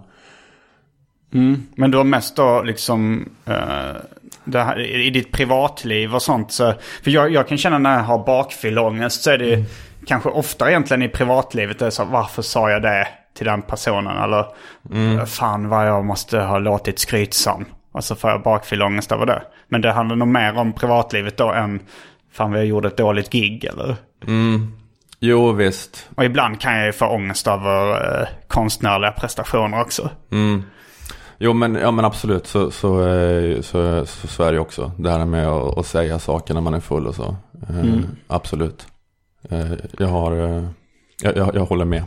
Men 1.75 1.91
du 1.91 1.97
har 1.97 2.03
mest 2.03 2.35
då 2.35 2.61
liksom 2.63 3.29
det 4.43 4.59
här, 4.61 4.79
i 4.79 5.09
ditt 5.09 5.31
privatliv 5.31 6.15
och 6.15 6.21
sånt. 6.21 6.51
Så, 6.51 6.73
för 7.03 7.11
jag, 7.11 7.31
jag 7.33 7.47
kan 7.47 7.57
känna 7.57 7.77
när 7.77 7.95
jag 7.97 8.03
har 8.03 8.25
bakfylleångest 8.25 9.21
så 9.23 9.31
är 9.31 9.37
det 9.37 9.63
kanske 10.07 10.29
ofta 10.29 10.69
egentligen 10.69 11.01
i 11.03 11.09
privatlivet. 11.09 11.81
Är 11.81 11.89
så, 11.89 12.05
varför 12.05 12.41
sa 12.41 12.71
jag 12.71 12.81
det 12.81 13.07
till 13.37 13.45
den 13.45 13.61
personen? 13.61 14.17
Eller 14.17 14.45
fan 15.25 15.69
vad 15.69 15.87
jag 15.87 16.05
måste 16.05 16.39
ha 16.39 16.57
låtit 16.59 16.99
skrytsam. 16.99 17.65
Och 17.91 18.03
så 18.03 18.15
får 18.15 18.29
jag 18.29 18.41
bakfylleångest 18.41 19.11
över 19.11 19.25
det. 19.25 19.41
Men 19.67 19.81
det 19.81 19.91
handlar 19.91 20.15
nog 20.15 20.27
mer 20.27 20.57
om 20.57 20.73
privatlivet 20.73 21.37
då 21.37 21.51
än 21.51 21.79
fan 22.31 22.51
vad 22.51 22.59
jag 22.59 22.67
gjorde 22.67 22.87
ett 22.87 22.97
dåligt 22.97 23.29
gig 23.29 23.65
eller. 23.65 23.95
Jo 25.19 25.51
visst. 25.51 26.09
Och 26.15 26.25
ibland 26.25 26.61
kan 26.61 26.75
jag 26.77 26.85
ju 26.85 26.91
få 26.91 27.05
ångest 27.05 27.47
över 27.47 27.91
eh, 28.21 28.27
konstnärliga 28.47 29.11
prestationer 29.11 29.81
också. 29.81 30.09
Jo 31.37 31.53
men, 31.53 31.75
ja, 31.75 31.91
men 31.91 32.05
absolut 32.05 32.47
så, 32.47 32.71
så, 32.71 33.07
eh, 33.07 33.61
så, 33.61 34.05
så, 34.05 34.27
så 34.27 34.43
är 34.43 34.51
det 34.53 34.59
också. 34.59 34.91
Det 34.97 35.09
här 35.11 35.25
med 35.25 35.47
att, 35.47 35.77
att 35.77 35.85
säga 35.85 36.19
saker 36.19 36.53
när 36.53 36.61
man 36.61 36.73
är 36.73 36.79
full 36.79 37.07
och 37.07 37.15
så. 37.15 37.35
Eh, 37.69 37.99
Absolut. 38.27 38.87
Eh, 39.51 39.71
jag 39.99 40.07
har, 40.07 40.31
eh, 40.31 40.63
jag, 41.21 41.37
jag, 41.37 41.55
jag 41.55 41.65
håller 41.65 41.85
med. 41.85 42.03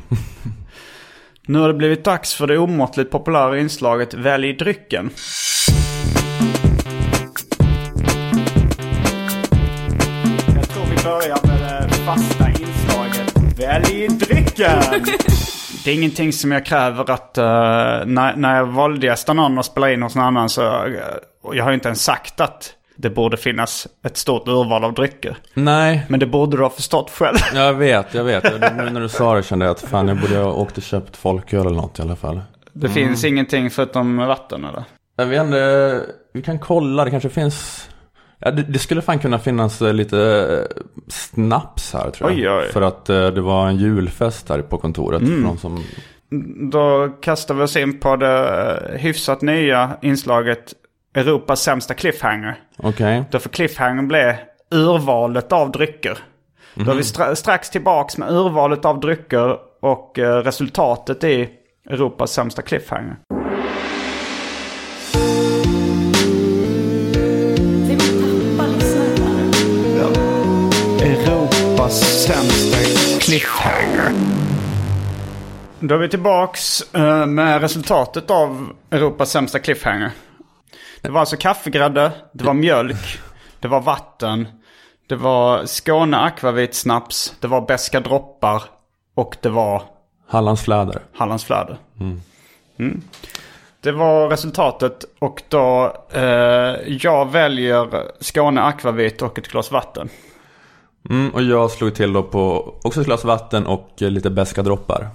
Nu 1.46 1.58
har 1.58 1.68
det 1.68 1.74
blivit 1.74 2.04
dags 2.04 2.34
för 2.34 2.46
det 2.46 2.58
omåttligt 2.58 3.10
populära 3.10 3.58
inslaget 3.58 4.14
Välj 4.14 4.52
drycken. 4.52 5.10
Jag 10.54 10.68
tror 10.68 10.84
vi 10.84 11.04
börjar 11.04 11.46
med 11.46 11.88
det 11.88 11.94
fasta 11.94 12.48
inslaget 12.48 13.58
Välj 13.58 14.08
drycken! 14.08 14.82
Det 15.84 15.90
är 15.90 15.94
ingenting 15.94 16.32
som 16.32 16.52
jag 16.52 16.66
kräver 16.66 17.10
att 17.10 17.38
uh, 17.38 17.44
när, 18.06 18.36
när 18.36 18.56
jag 18.56 19.04
gästa 19.04 19.32
någon 19.32 19.58
och 19.58 19.64
spela 19.64 19.92
in 19.92 20.02
hos 20.02 20.14
någon 20.14 20.24
annan 20.24 20.48
så 20.48 20.62
uh, 20.62 20.94
jag 21.52 21.64
har 21.64 21.70
ju 21.70 21.74
inte 21.74 21.88
ens 21.88 22.04
sagt 22.04 22.40
att 22.40 22.74
det 23.00 23.10
borde 23.10 23.36
finnas 23.36 23.86
ett 24.04 24.16
stort 24.16 24.48
urval 24.48 24.84
av 24.84 24.94
drycker. 24.94 25.36
Nej, 25.54 26.06
Men 26.08 26.20
det 26.20 26.26
borde 26.26 26.56
du 26.56 26.62
ha 26.62 26.70
förstått 26.70 27.10
själv. 27.10 27.36
jag 27.54 27.74
vet, 27.74 28.14
jag 28.14 28.24
vet. 28.24 28.44
Nu 28.76 28.90
när 28.90 29.00
du 29.00 29.08
sa 29.08 29.34
det 29.34 29.42
kände 29.42 29.64
jag 29.64 29.72
att 29.72 29.80
fan 29.80 30.08
jag 30.08 30.20
borde 30.20 30.36
ha 30.36 30.52
åkt 30.52 30.76
och 30.76 30.82
köpt 30.82 31.16
folköl 31.16 31.66
eller 31.66 31.76
något 31.76 31.98
i 31.98 32.02
alla 32.02 32.16
fall. 32.16 32.40
Det 32.72 32.88
finns 32.88 33.24
ingenting 33.24 33.70
förutom 33.70 34.16
vatten 34.16 34.64
eller? 34.64 34.84
Jag 35.16 35.26
vet 35.26 35.44
inte, 35.44 36.02
vi 36.32 36.42
kan 36.42 36.58
kolla, 36.58 37.04
det 37.04 37.10
kanske 37.10 37.28
finns... 37.28 37.88
Ja, 38.38 38.50
det, 38.50 38.62
det 38.62 38.78
skulle 38.78 39.02
fan 39.02 39.18
kunna 39.18 39.38
finnas 39.38 39.82
eh, 39.82 39.92
lite 39.92 40.18
eh, 40.20 40.82
snaps 41.08 41.92
här 41.92 42.10
tror 42.10 42.30
jag. 42.30 42.38
Oj, 42.38 42.50
oj. 42.50 42.72
För 42.72 42.82
att 42.82 43.08
eh, 43.10 43.26
det 43.26 43.40
var 43.40 43.68
en 43.68 43.76
julfest 43.76 44.48
här 44.48 44.62
på 44.62 44.78
kontoret. 44.78 45.20
För 45.20 45.42
de 45.42 45.58
som... 45.58 45.84
Då 46.70 47.08
kastar 47.20 47.54
vi 47.54 47.62
oss 47.62 47.76
in 47.76 48.00
på 48.00 48.16
det 48.16 48.96
hyfsat 48.98 49.42
nya 49.42 49.90
inslaget 50.02 50.74
Europas 51.14 51.62
sämsta 51.62 51.94
cliffhanger. 51.94 52.60
Okej. 52.76 53.24
Då 53.30 53.38
får 53.38 53.50
cliffhanger 53.50 54.02
bli 54.02 54.34
urvalet 54.70 55.52
av 55.52 55.70
drycker. 55.70 56.18
Då 56.74 56.90
är 56.90 56.94
vi 56.94 57.02
stra- 57.02 57.34
strax 57.34 57.70
tillbaks 57.70 58.18
med 58.18 58.30
urvalet 58.32 58.84
av 58.84 59.00
drycker 59.00 59.56
och 59.80 60.18
eh, 60.18 60.36
resultatet 60.36 61.24
i 61.24 61.48
Europas 61.90 62.32
sämsta 62.32 62.62
cliffhanger. 62.62 63.16
Europas 71.02 72.00
sämsta 72.26 72.76
cliffhanger. 73.20 74.12
Då 75.80 75.94
är 75.94 75.98
vi 75.98 76.08
tillbaks 76.08 76.94
eh, 76.94 77.26
med 77.26 77.60
resultatet 77.60 78.30
av 78.30 78.72
Europas 78.90 79.30
sämsta 79.30 79.58
cliffhanger. 79.58 80.10
Det 81.02 81.10
var 81.10 81.20
alltså 81.20 81.36
kaffegrädde, 81.36 82.12
det 82.32 82.44
var 82.44 82.54
mjölk, 82.54 83.18
det 83.60 83.68
var 83.68 83.80
vatten, 83.80 84.48
det 85.06 85.16
var 85.16 85.66
Skåne 85.66 86.16
Akvavit 86.16 86.74
snaps, 86.74 87.34
det 87.40 87.48
var 87.48 87.66
beska 87.66 88.00
droppar 88.00 88.62
och 89.14 89.36
det 89.40 89.48
var 89.48 89.82
Hallandsfläder. 90.28 91.02
Hallandsfläder. 91.14 91.78
Mm. 92.00 93.02
Det 93.80 93.92
var 93.92 94.28
resultatet 94.28 95.04
och 95.18 95.42
då 95.48 95.96
eh, 96.12 96.76
jag 96.86 97.32
väljer 97.32 97.88
Skåne 98.20 98.62
Akvavit 98.62 99.22
och 99.22 99.38
ett 99.38 99.48
glas 99.48 99.70
vatten. 99.70 100.08
Mm, 101.10 101.30
och 101.34 101.42
jag 101.42 101.70
slog 101.70 101.94
till 101.94 102.12
då 102.12 102.22
på 102.22 102.74
också 102.82 103.00
ett 103.00 103.06
glas 103.06 103.24
vatten 103.24 103.66
och 103.66 104.02
eh, 104.02 104.10
lite 104.10 104.30
beska 104.30 104.62
droppar. 104.62 105.08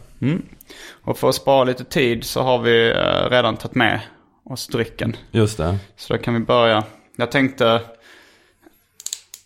Och 1.04 1.18
för 1.18 1.30
att 1.30 1.36
spara 1.36 1.64
lite 1.64 1.84
tid 1.84 2.24
så 2.24 2.42
har 2.42 2.60
vi 2.60 2.90
eh, 2.90 3.30
redan 3.30 3.58
tagit 3.58 3.76
med 3.76 4.00
oss 4.46 4.68
drycken. 4.68 5.16
Just 5.32 5.58
det. 5.58 5.78
Så 5.96 6.14
då 6.14 6.20
kan 6.20 6.34
vi 6.34 6.40
börja. 6.40 6.84
Jag 7.16 7.32
tänkte 7.32 7.82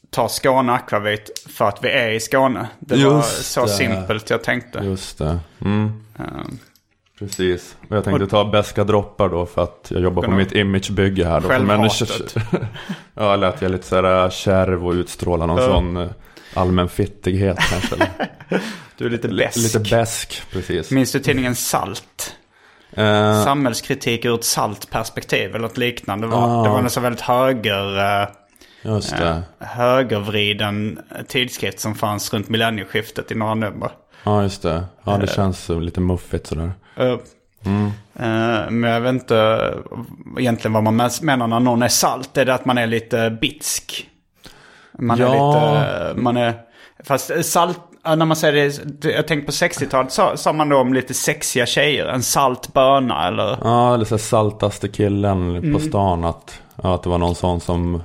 ta 0.10 0.30
Skåne 0.30 0.72
Akvavit 0.74 1.44
för 1.50 1.66
att 1.66 1.84
vi 1.84 1.90
är 1.90 2.10
i 2.10 2.20
Skåne. 2.20 2.68
Det 2.80 2.96
var 3.06 3.16
Just 3.18 3.52
så 3.52 3.62
det. 3.66 3.72
simpelt 3.72 4.30
jag 4.30 4.44
tänkte. 4.44 4.80
Just 4.80 5.18
det. 5.18 5.40
Mm. 5.62 6.04
Eh, 6.20 6.26
Precis. 7.20 7.76
Och 7.90 7.96
jag 7.96 8.04
tänkte 8.04 8.28
ta 8.28 8.46
beska 8.46 8.84
droppar 8.84 9.30
då 9.30 9.46
för 9.46 9.64
att 9.64 9.88
jag 9.90 10.02
jobbar 10.02 10.24
på 10.24 10.32
mitt 10.32 10.52
imagebygge 10.52 11.26
här 11.26 11.42
då. 11.42 11.48
Självhatet. 11.48 12.36
ja, 13.14 13.34
eller 13.34 13.48
att 13.48 13.62
jag 13.62 13.70
är 13.70 13.74
lite 13.74 13.88
sådär 13.88 14.30
kärv 14.30 14.88
och 14.88 14.94
utstrålar 14.94 15.48
någon 15.48 15.58
sån 15.66 15.98
eh, 15.98 16.10
allmän 16.54 16.90
fittighet 16.90 17.58
kanske. 17.60 17.96
Du 18.98 19.06
är 19.06 19.10
lite 19.10 19.28
läsk. 19.28 19.58
lite 19.58 19.80
besk, 19.80 20.44
precis. 20.52 20.92
Minns 20.92 21.12
du 21.12 21.20
tidningen 21.20 21.56
Salt? 21.56 22.36
Eh, 23.00 23.44
Samhällskritik 23.44 24.26
ur 24.26 24.36
ett 24.36 24.44
salt 24.44 24.90
perspektiv 24.90 25.50
eller 25.50 25.60
något 25.60 25.78
liknande. 25.78 26.28
Det 26.28 26.32
var, 26.32 26.60
Ah. 26.60 26.64
det 26.64 26.70
var 26.70 26.80
en 26.80 26.90
så 26.90 27.00
väldigt 27.00 27.22
höger, 27.22 27.98
eh, 28.22 28.28
just 28.82 29.18
det. 29.18 29.42
högervriden 29.60 31.00
tidskrift 31.28 31.80
som 31.80 31.96
fanns 31.96 32.34
runt 32.34 32.50
millennieskiftet 32.50 33.32
i 33.32 33.36
några 33.36 33.56
nummer. 33.56 33.92
Ja, 34.24 34.42
just 34.44 34.62
det. 34.62 34.84
Ja, 35.04 35.14
Eh. 35.14 35.20
det 35.20 35.28
känns 35.28 35.70
eh, 35.70 35.82
lite 35.82 36.02
muffigt 36.02 36.48
sådär. 36.48 36.72
Eh, 36.96 37.06
eh, 38.26 38.70
men 38.70 38.84
jag 38.84 39.02
vet 39.02 39.14
inte 39.14 39.74
egentligen 40.38 40.74
vad 40.74 40.84
man 40.84 41.10
menar 41.22 41.48
när 41.48 41.60
någon 41.60 41.82
är 41.82 41.88
salt. 41.88 42.38
Är 42.38 42.46
det 42.46 42.54
att 42.54 42.66
man 42.66 42.78
är 42.78 42.88
lite 42.88 43.30
bitsk? 43.42 44.10
Man 45.00 45.22
är 45.22 45.24
Ja. 45.24 45.32
lite, 45.34 46.22
man 46.22 46.38
är, 46.38 46.54
fast 47.04 47.32
salt, 47.46 47.80
ja, 48.04 48.16
när 48.16 48.26
man 48.26 48.36
säger 48.38 48.72
det, 48.86 49.12
jag 49.12 49.28
tänker 49.28 49.46
på 49.46 49.52
60-talet 49.52 50.12
sa, 50.12 50.38
sa 50.38 50.54
man 50.54 50.70
då 50.70 50.78
om 50.78 50.94
lite 50.94 51.14
sexiga 51.14 51.66
tjejer. 51.66 52.06
En 52.06 52.24
salt 52.24 52.74
böna 52.74 53.28
eller? 53.28 53.58
Ja, 53.64 53.94
eller 53.94 54.06
så 54.06 54.18
saltaste 54.18 54.88
killen 54.88 55.56
Mm. 55.56 55.74
på 55.74 55.80
stan. 55.80 56.24
Att, 56.24 56.62
att 56.76 57.04
det 57.04 57.10
var 57.10 57.18
någon 57.18 57.36
sån 57.36 57.60
som 57.60 58.04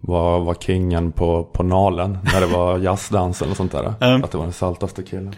var, 0.00 0.40
var 0.40 0.54
kingen 0.54 1.12
på, 1.12 1.44
på 1.44 1.62
Nalen. 1.62 2.18
När 2.32 2.40
det 2.40 2.46
var 2.46 2.78
jazzdans 2.78 3.42
eller 3.42 3.54
sånt 3.54 3.72
där. 3.72 3.94
Mm. 4.00 4.24
Att 4.24 4.30
det 4.30 4.38
var 4.38 4.44
den 4.44 4.52
saltaste 4.52 5.02
killen. 5.02 5.34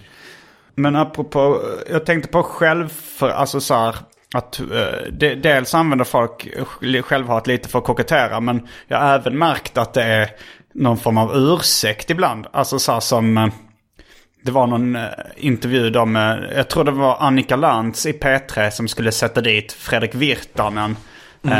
Men 0.74 0.96
apropå, 0.96 1.60
jag 1.90 2.06
tänkte 2.06 2.28
på 2.32 2.42
själv, 2.42 2.88
för, 2.88 3.28
alltså 3.30 3.60
så 3.60 3.74
här, 3.74 3.96
att 4.34 4.60
eh, 4.60 4.66
de, 5.12 5.34
dels 5.34 5.74
använder 5.74 6.04
folk 6.04 6.48
självhat 7.04 7.46
lite 7.46 7.68
för 7.68 7.78
att 7.78 7.84
kokettera. 7.84 8.40
Men 8.40 8.68
jag 8.88 8.98
har 8.98 9.14
även 9.14 9.38
märkt 9.38 9.78
att 9.78 9.92
det 9.94 10.02
är 10.02 10.30
någon 10.74 10.96
form 10.96 11.18
av 11.18 11.36
ursäkt 11.36 12.10
ibland. 12.10 12.46
Alltså 12.52 12.78
så 12.78 12.92
här 12.92 13.00
som, 13.00 13.38
eh, 13.38 13.46
det 14.46 14.52
var 14.52 14.66
någon 14.66 14.96
eh, 14.96 15.02
intervju 15.36 15.90
då 15.90 16.04
med, 16.04 16.52
jag 16.56 16.68
tror 16.68 16.84
det 16.84 16.90
var 16.90 17.16
Annika 17.20 17.56
Lantz 17.56 18.06
i 18.06 18.12
P3 18.12 18.70
som 18.70 18.88
skulle 18.88 19.12
sätta 19.12 19.40
dit 19.40 19.72
Fredrik 19.72 20.14
Virtanen. 20.14 20.96
Eh, 21.44 21.50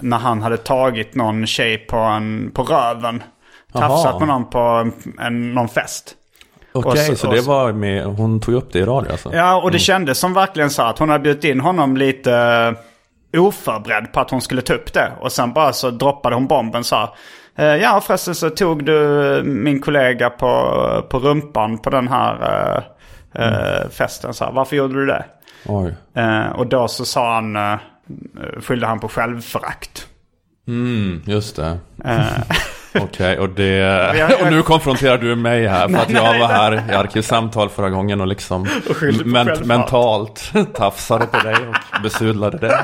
när 0.00 0.18
han 0.18 0.42
hade 0.42 0.56
tagit 0.56 1.14
någon 1.14 1.46
tjej 1.46 1.78
på, 1.78 1.96
en, 1.96 2.50
på 2.54 2.62
röven. 2.62 3.22
Tafsat 3.72 4.18
på 4.18 4.26
någon 4.26 4.50
på 4.50 4.90
en, 5.20 5.54
någon 5.54 5.68
fest. 5.68 6.14
Okej, 6.72 7.10
Och 7.10 7.18
så- 7.18 7.30
det 7.32 7.40
var 7.40 7.72
med, 7.72 8.04
hon 8.04 8.40
tog 8.40 8.54
upp 8.54 8.72
det 8.72 8.78
i 8.78 8.84
radio 8.84 9.12
alltså? 9.12 9.34
Ja, 9.34 9.62
och 9.62 9.70
det 9.70 9.78
kändes 9.78 10.18
som 10.18 10.34
verkligen 10.34 10.70
så 10.70 10.82
att 10.82 10.98
hon 10.98 11.08
hade 11.08 11.22
bjudit 11.22 11.44
in 11.44 11.60
honom 11.60 11.96
lite 11.96 12.32
eh, 13.32 13.42
oförberedd 13.44 14.12
på 14.12 14.20
att 14.20 14.30
hon 14.30 14.40
skulle 14.40 14.62
ta 14.62 14.74
upp 14.74 14.92
det. 14.92 15.12
Och 15.20 15.32
sen 15.32 15.52
bara 15.52 15.72
så 15.72 15.90
droppade 15.90 16.34
hon 16.36 16.46
bomben 16.46 16.84
så 16.84 16.96
här. 16.96 17.08
"Eh, 17.58 17.64
Ja, 17.76 18.00
förresten 18.06 18.34
så 18.34 18.50
tog 18.50 18.84
du 18.84 19.42
min 19.44 19.80
kollega 19.80 20.30
på, 20.30 21.06
på 21.10 21.18
rumpan 21.18 21.78
på 21.78 21.90
den 21.90 22.08
här 22.08 22.36
eh, 23.34 23.44
eh, 23.44 23.88
festen. 23.90 24.34
Så 24.34 24.44
här, 24.44 24.52
Varför 24.52 24.76
gjorde 24.76 24.94
du 24.94 25.06
det? 25.06 25.24
Och 26.54 26.66
då 26.66 26.88
så 26.88 27.04
sa 27.04 27.34
han, 27.34 27.78
skyllde 28.60 28.86
han 28.86 29.00
på 29.00 29.08
självförakt. 29.08 30.06
Mm, 30.68 31.22
just 31.26 31.56
det. 31.56 31.78
Okej, 33.00 33.38
och 33.38 33.48
det... 33.48 34.36
Och 34.42 34.52
nu 34.52 34.62
konfronterar 34.62 35.18
du 35.18 35.36
mig 35.36 35.66
här 35.66 35.88
för 35.88 35.96
att 35.98 36.10
jag 36.10 36.38
var 36.38 36.46
här 36.46 36.90
i 36.90 36.94
arkivsamtal 36.94 37.68
förra 37.68 37.90
gången 37.90 38.20
och 38.20 38.26
liksom 38.26 38.66
skyllde 38.66 39.22
på 39.24 39.28
men, 39.28 39.46
självhat. 39.46 39.66
mentalt 39.66 40.52
tafsade 40.74 41.26
på 41.26 41.38
dig 41.38 41.56
och 41.68 42.02
besudlade 42.02 42.58
dig. 42.58 42.76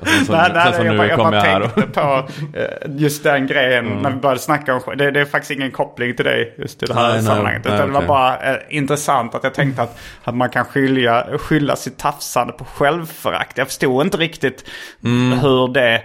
Och 0.00 0.08
sen 0.08 0.24
så, 0.26 0.32
Nej, 0.32 0.50
nej, 0.54 0.72
sen 0.72 0.86
jag, 0.86 0.96
bara, 0.96 1.08
jag 1.08 1.18
bara 1.18 1.34
jag 1.46 1.74
tänkte 1.74 2.00
på 2.00 2.28
eh, 2.58 2.66
just 2.96 3.22
den 3.22 3.46
grejen 3.46 3.84
när 4.02 4.10
vi 4.10 4.16
började 4.16 4.40
snacka 4.40 4.74
om 4.74 4.96
det. 4.96 5.10
Det 5.10 5.20
är 5.20 5.24
faktiskt 5.24 5.50
ingen 5.50 5.70
koppling 5.70 6.16
till 6.16 6.24
dig 6.24 6.54
just 6.58 6.82
i 6.82 6.86
det 6.86 6.94
här 6.94 7.02
Nej, 7.02 7.12
nej, 7.12 7.22
sammanhanget. 7.22 7.64
nej, 7.64 7.74
utan 7.74 7.86
det 7.86 7.92
var 7.92 8.00
okej. 8.00 8.08
bara 8.08 8.52
eh, 8.52 8.58
intressant 8.68 9.34
att 9.34 9.44
jag 9.44 9.54
tänkte 9.54 9.82
att, 9.82 9.98
att 10.24 10.34
man 10.34 10.50
kan 10.50 10.64
skilja, 10.64 11.26
skylla 11.38 11.76
sitt 11.76 11.98
tafsande 11.98 12.52
på 12.52 12.64
självförakt. 12.64 13.58
Jag 13.58 13.66
förstod 13.66 14.02
inte 14.04 14.16
riktigt 14.16 14.68
Mm. 15.04 15.38
hur 15.38 15.68
det 15.68 16.02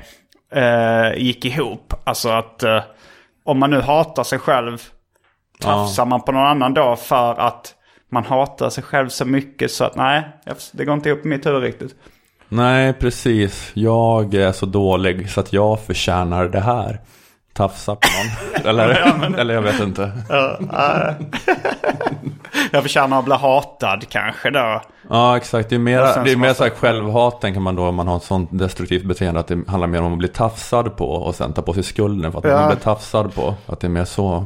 eh, 0.55 1.21
gick 1.23 1.45
ihop. 1.45 1.93
Alltså 2.03 2.29
att 2.29 2.63
eh, 2.63 2.81
om 3.45 3.59
man 3.59 3.69
nu 3.69 3.81
hatar 3.81 4.23
sig 4.23 4.39
själv, 4.39 4.81
tafsar 5.59 6.05
man 6.05 6.21
på 6.21 6.31
någon 6.31 6.45
annan 6.47 6.73
då 6.73 6.95
för 6.95 7.39
att 7.39 7.73
man 8.11 8.25
hatar 8.25 8.69
sig 8.69 8.83
själv 8.83 9.09
så 9.09 9.25
mycket 9.25 9.71
så 9.71 9.83
att 9.83 9.95
nej, 9.95 10.23
det 10.71 10.85
går 10.85 10.93
inte 10.93 11.09
ihop 11.09 11.25
i 11.25 11.27
mitt 11.27 11.45
huvud 11.45 11.61
riktigt. 11.63 11.95
Nej, 12.49 12.93
precis. 12.93 13.71
Jag 13.73 14.33
är 14.33 14.51
så 14.51 14.65
dålig 14.65 15.29
så 15.29 15.39
att 15.39 15.53
jag 15.53 15.79
förtjänar 15.79 16.45
det 16.47 16.59
här. 16.59 16.99
Tafsa 17.53 17.95
på 17.95 18.07
någon. 18.07 18.65
eller, 18.69 18.89
eller 19.39 19.53
jag 19.53 19.61
vet 19.61 19.79
inte. 19.79 20.11
Jag 22.71 22.81
förtjänar 22.83 23.19
att 23.19 23.25
bli 23.25 23.33
hatad 23.33 24.05
kanske 24.09 24.49
då. 24.49 24.81
Ja, 25.09 25.37
exakt. 25.37 25.69
Det 25.69 25.75
är 25.75 25.79
mer, 25.79 25.99
det 25.99 26.07
är 26.07 26.33
så 26.33 26.39
mer 26.39 26.53
så 26.53 26.63
här 26.63 26.69
självhat, 26.71 27.41
tänker 27.41 27.59
man 27.59 27.75
då, 27.75 27.83
om 27.87 27.95
man 27.95 28.07
har 28.07 28.17
ett 28.17 28.23
sånt 28.23 28.49
destruktivt 28.51 29.03
beteende. 29.05 29.39
Att 29.39 29.47
det 29.47 29.59
handlar 29.67 29.87
mer 29.87 30.01
om 30.01 30.11
att 30.13 30.19
bli 30.19 30.27
tafsad 30.27 30.97
på 30.97 31.09
och 31.11 31.35
sen 31.35 31.53
ta 31.53 31.61
på 31.61 31.73
sig 31.73 31.83
skulden 31.83 32.31
för 32.31 32.39
att 32.39 32.45
Ja. 32.45 32.59
man 32.59 32.67
blir 32.67 32.77
tafsad 32.77 33.35
på. 33.35 33.55
Att 33.65 33.79
det 33.79 33.87
är 33.87 33.91
mer 33.91 34.05
så 34.05 34.45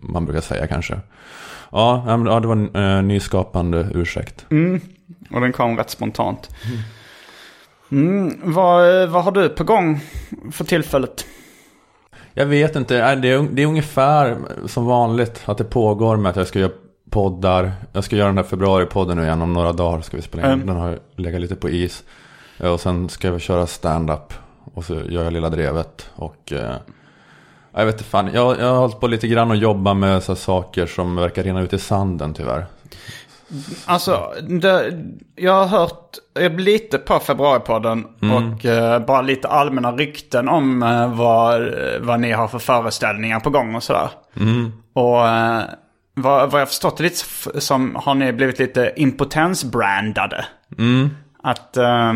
man 0.00 0.24
brukar 0.24 0.40
säga 0.40 0.66
kanske. 0.66 0.94
Ja, 1.72 2.04
ja, 2.06 2.16
men- 2.16 2.32
ja 2.32 2.40
det 2.40 2.46
var 2.46 2.54
en 2.56 2.96
eh, 2.96 3.02
nyskapande 3.02 3.88
ursäkt. 3.94 4.44
Och 5.34 5.40
den 5.40 5.52
kom 5.52 5.76
rätt 5.76 5.90
spontant. 5.90 6.48
Mm, 6.66 6.78
vad, 8.42 9.08
vad 9.08 9.24
har 9.24 9.32
du 9.32 9.48
på 9.48 9.64
gång 9.64 10.00
för 10.52 10.64
tillfället? 10.64 11.26
Jag 12.34 12.46
vet 12.46 12.76
inte, 12.76 12.98
Nej, 12.98 13.16
det 13.16 13.28
är, 13.28 13.48
det 13.52 13.62
är 13.62 13.66
ungefär 13.66 14.38
som 14.66 14.86
vanligt 14.86 15.42
att 15.44 15.58
det 15.58 15.64
pågår 15.64 16.16
med 16.16 16.30
att 16.30 16.36
jag 16.36 16.46
ska 16.46 16.58
göra 16.58 16.72
poddar. 17.10 17.72
Jag 17.92 18.04
ska 18.04 18.16
göra 18.16 18.28
den 18.28 18.36
här 18.36 18.44
februaripodden 18.44 19.16
nu 19.16 19.22
igen 19.22 19.42
om 19.42 19.52
några 19.52 19.72
dagar 19.72 20.00
ska 20.00 20.16
vi 20.16 20.22
spela 20.22 20.42
in. 20.46 20.52
Mm. 20.52 20.66
Den 20.66 20.76
har 20.76 20.98
legat 21.16 21.40
lite 21.40 21.54
på 21.56 21.68
is. 21.70 22.04
Eh, 22.58 22.70
Och 22.72 22.80
sen 22.80 23.08
ska 23.08 23.28
jag 23.28 23.40
köra 23.40 23.66
stand-up. 23.66 24.32
Och 24.74 24.84
så 24.84 24.94
gör 24.94 25.24
jag 25.24 25.32
Lilla 25.32 25.48
Drevet. 25.50 26.10
Och 26.14 26.52
eh, 26.52 26.76
jag 27.74 27.86
vet 27.86 27.94
inte 27.94 28.04
fan, 28.04 28.30
jag, 28.34 28.58
jag 28.60 28.66
har 28.66 28.78
hållit 28.78 29.00
på 29.00 29.06
lite 29.06 29.28
grann 29.28 29.50
och 29.50 29.56
jobba 29.56 29.94
med 29.94 30.22
så 30.22 30.34
saker 30.34 30.86
som 30.86 31.16
verkar 31.16 31.42
rinna 31.42 31.60
ut 31.60 31.72
i 31.72 31.78
sanden 31.78 32.34
tyvärr. 32.34 32.66
Alltså, 33.86 34.32
det, 34.48 35.02
jag 35.36 35.52
har 35.52 35.66
hört 35.66 36.16
jag 36.34 36.60
lite 36.60 36.98
på 36.98 37.18
februaripodden 37.18 38.04
och 38.32 38.64
eh, 38.64 38.98
bara 38.98 39.22
lite 39.22 39.48
allmänna 39.48 39.92
rykten 39.92 40.48
om 40.48 40.82
eh, 40.82 41.14
vad, 41.14 41.62
vad 42.00 42.20
ni 42.20 42.32
har 42.32 42.48
för 42.48 42.58
föreställningar 42.58 43.40
på 43.40 43.50
gång 43.50 43.74
och 43.74 43.82
sådär. 43.82 44.08
Och 44.94 45.28
eh, 45.28 45.62
vad, 46.14 46.50
vad 46.50 46.60
jag 46.60 46.68
förstått 46.68 46.96
det 46.96 47.02
lite 47.02 47.60
som 47.60 47.96
har 47.96 48.14
ni 48.14 48.32
blivit 48.32 48.58
lite 48.58 48.92
impotensbrandade. 48.96 50.44
Att 51.42 51.76
eh, 51.76 52.12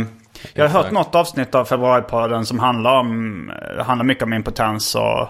jag 0.55 0.68
har 0.68 0.68
hört 0.68 0.90
något 0.90 1.14
avsnitt 1.14 1.55
av 1.55 1.64
februaripodden 1.64 2.46
som 2.46 2.59
handlar 2.59 2.99
om, 3.01 3.53
handlar 3.79 4.05
mycket 4.05 4.25
om 4.25 4.33
impotens 4.33 4.94
och, 4.94 5.29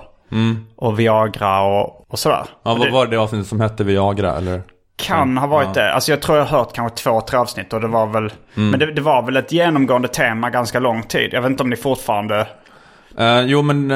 och 0.76 0.98
Viagra 0.98 1.60
och, 1.60 2.10
och 2.10 2.18
sådär. 2.18 2.44
Ja, 2.62 2.74
vad 2.74 2.92
var 2.92 3.06
det 3.06 3.16
avsnittet 3.16 3.46
som 3.48 3.60
hette 3.60 3.84
Viagra 3.84 4.36
eller? 4.36 4.62
Kan 4.96 5.38
ha 5.38 5.46
varit 5.46 5.74
det. 5.74 5.92
Alltså 5.92 6.12
jag 6.12 6.22
tror 6.22 6.38
jag 6.38 6.44
har 6.44 6.58
hört 6.58 6.72
kanske 6.72 6.96
två, 6.96 7.20
tre 7.20 7.38
avsnitt 7.38 7.72
och 7.72 7.80
det 7.80 7.88
var 7.88 8.06
väl... 8.06 8.32
Men 8.54 8.78
det, 8.78 8.92
det 8.92 9.02
var 9.02 9.22
väl 9.22 9.36
ett 9.36 9.52
genomgående 9.52 10.08
tema 10.08 10.50
ganska 10.50 10.78
lång 10.80 11.02
tid. 11.02 11.30
Jag 11.32 11.42
vet 11.42 11.50
inte 11.50 11.62
om 11.62 11.70
ni 11.70 11.76
fortfarande... 11.76 12.48
Eh, 13.18 13.40
jo 13.40 13.62
men 13.62 13.90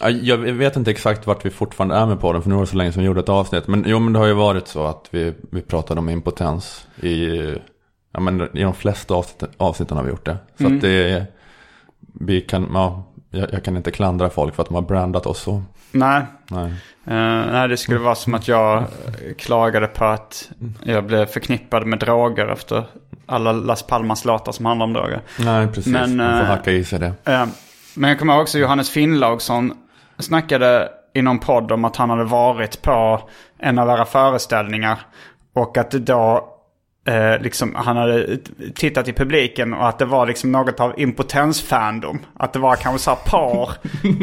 ja, 0.00 0.10
jag 0.10 0.38
vet 0.38 0.76
inte 0.76 0.90
exakt 0.90 1.26
vart 1.26 1.44
vi 1.44 1.50
fortfarande 1.50 1.94
är 1.94 2.06
med 2.06 2.20
podden 2.20 2.42
för 2.42 2.48
nu 2.48 2.54
var 2.54 2.62
det 2.62 2.70
så 2.70 2.76
länge 2.76 2.92
som 2.92 3.02
vi 3.02 3.06
gjorde 3.06 3.20
ett 3.20 3.28
avsnitt. 3.28 3.66
Men 3.66 3.84
jo 3.86 3.98
men 3.98 4.12
det 4.12 4.18
har 4.18 4.26
ju 4.26 4.34
varit 4.34 4.68
så 4.68 4.86
att 4.86 5.08
vi, 5.10 5.34
vi 5.50 5.62
pratade 5.62 6.00
om 6.00 6.08
impotens 6.08 6.86
i, 7.02 7.36
ja, 8.12 8.20
men, 8.20 8.56
i 8.56 8.62
de 8.62 8.74
flesta 8.74 9.14
avsnitt, 9.14 9.50
avsnitten 9.56 9.96
har 9.96 10.04
vi 10.04 10.10
gjort 10.10 10.26
det. 10.26 10.36
Så 10.58 10.66
att 10.66 10.80
det, 10.80 11.26
vi 12.20 12.40
kan, 12.40 12.70
ja, 12.74 13.04
jag, 13.30 13.52
jag 13.52 13.64
kan 13.64 13.76
inte 13.76 13.90
klandra 13.90 14.30
folk 14.30 14.54
för 14.54 14.62
att 14.62 14.68
de 14.68 14.74
har 14.74 14.82
brandat 14.82 15.26
oss 15.26 15.38
så. 15.38 15.62
Nej. 15.92 16.22
Nej. 16.50 16.72
Eh, 17.04 17.52
nej, 17.52 17.68
det 17.68 17.76
skulle 17.76 17.98
vara 17.98 18.14
som 18.14 18.34
att 18.34 18.48
jag 18.48 18.78
eh, 18.78 18.84
klagade 19.38 19.86
på 19.86 20.04
att 20.04 20.50
jag 20.82 21.04
blev 21.04 21.26
förknippad 21.26 21.86
med 21.86 21.98
droger 21.98 22.48
efter 22.48 22.84
alla 23.26 23.52
Las 23.52 23.82
Palmas 23.82 24.24
låtar 24.24 24.52
som 24.52 24.66
handlar 24.66 24.86
om 24.86 24.92
droger. 24.92 25.20
Nej 25.38 25.66
precis, 25.66 25.86
Men, 25.92 26.16
man 26.16 26.38
får 26.38 26.44
eh, 26.44 26.48
hacka 26.48 26.70
i 26.72 26.84
sig 26.84 26.98
det. 26.98 27.12
Eh, 27.32 27.46
Men 27.94 28.10
jag 28.10 28.18
kommer 28.18 28.32
ihåg 28.32 28.42
också 28.42 28.58
Johannes 28.58 28.90
Finnlaugsson 28.90 29.72
snackade 30.18 30.88
i 31.14 31.22
någon 31.22 31.38
podd 31.38 31.72
om 31.72 31.84
att 31.84 31.96
han 31.96 32.10
hade 32.10 32.24
varit 32.24 32.82
på 32.82 33.22
en 33.58 33.78
av 33.78 33.88
era 33.88 34.04
föreställningar. 34.04 34.98
Och 35.52 35.76
att 35.78 35.90
det 35.90 35.98
då, 35.98 36.48
eh, 37.06 37.40
liksom, 37.40 37.74
han 37.74 37.96
hade 37.96 38.38
tittat 38.74 39.08
i 39.08 39.12
publiken 39.12 39.74
och 39.74 39.88
att 39.88 39.98
det 39.98 40.04
var 40.04 40.26
liksom 40.26 40.52
något 40.52 40.80
av 40.80 41.00
impotensfandom. 41.00 42.18
Att 42.34 42.52
det 42.52 42.58
var 42.58 42.76
kanske 42.76 43.04
så 43.04 43.10
här 43.10 43.18
par. 43.30 43.70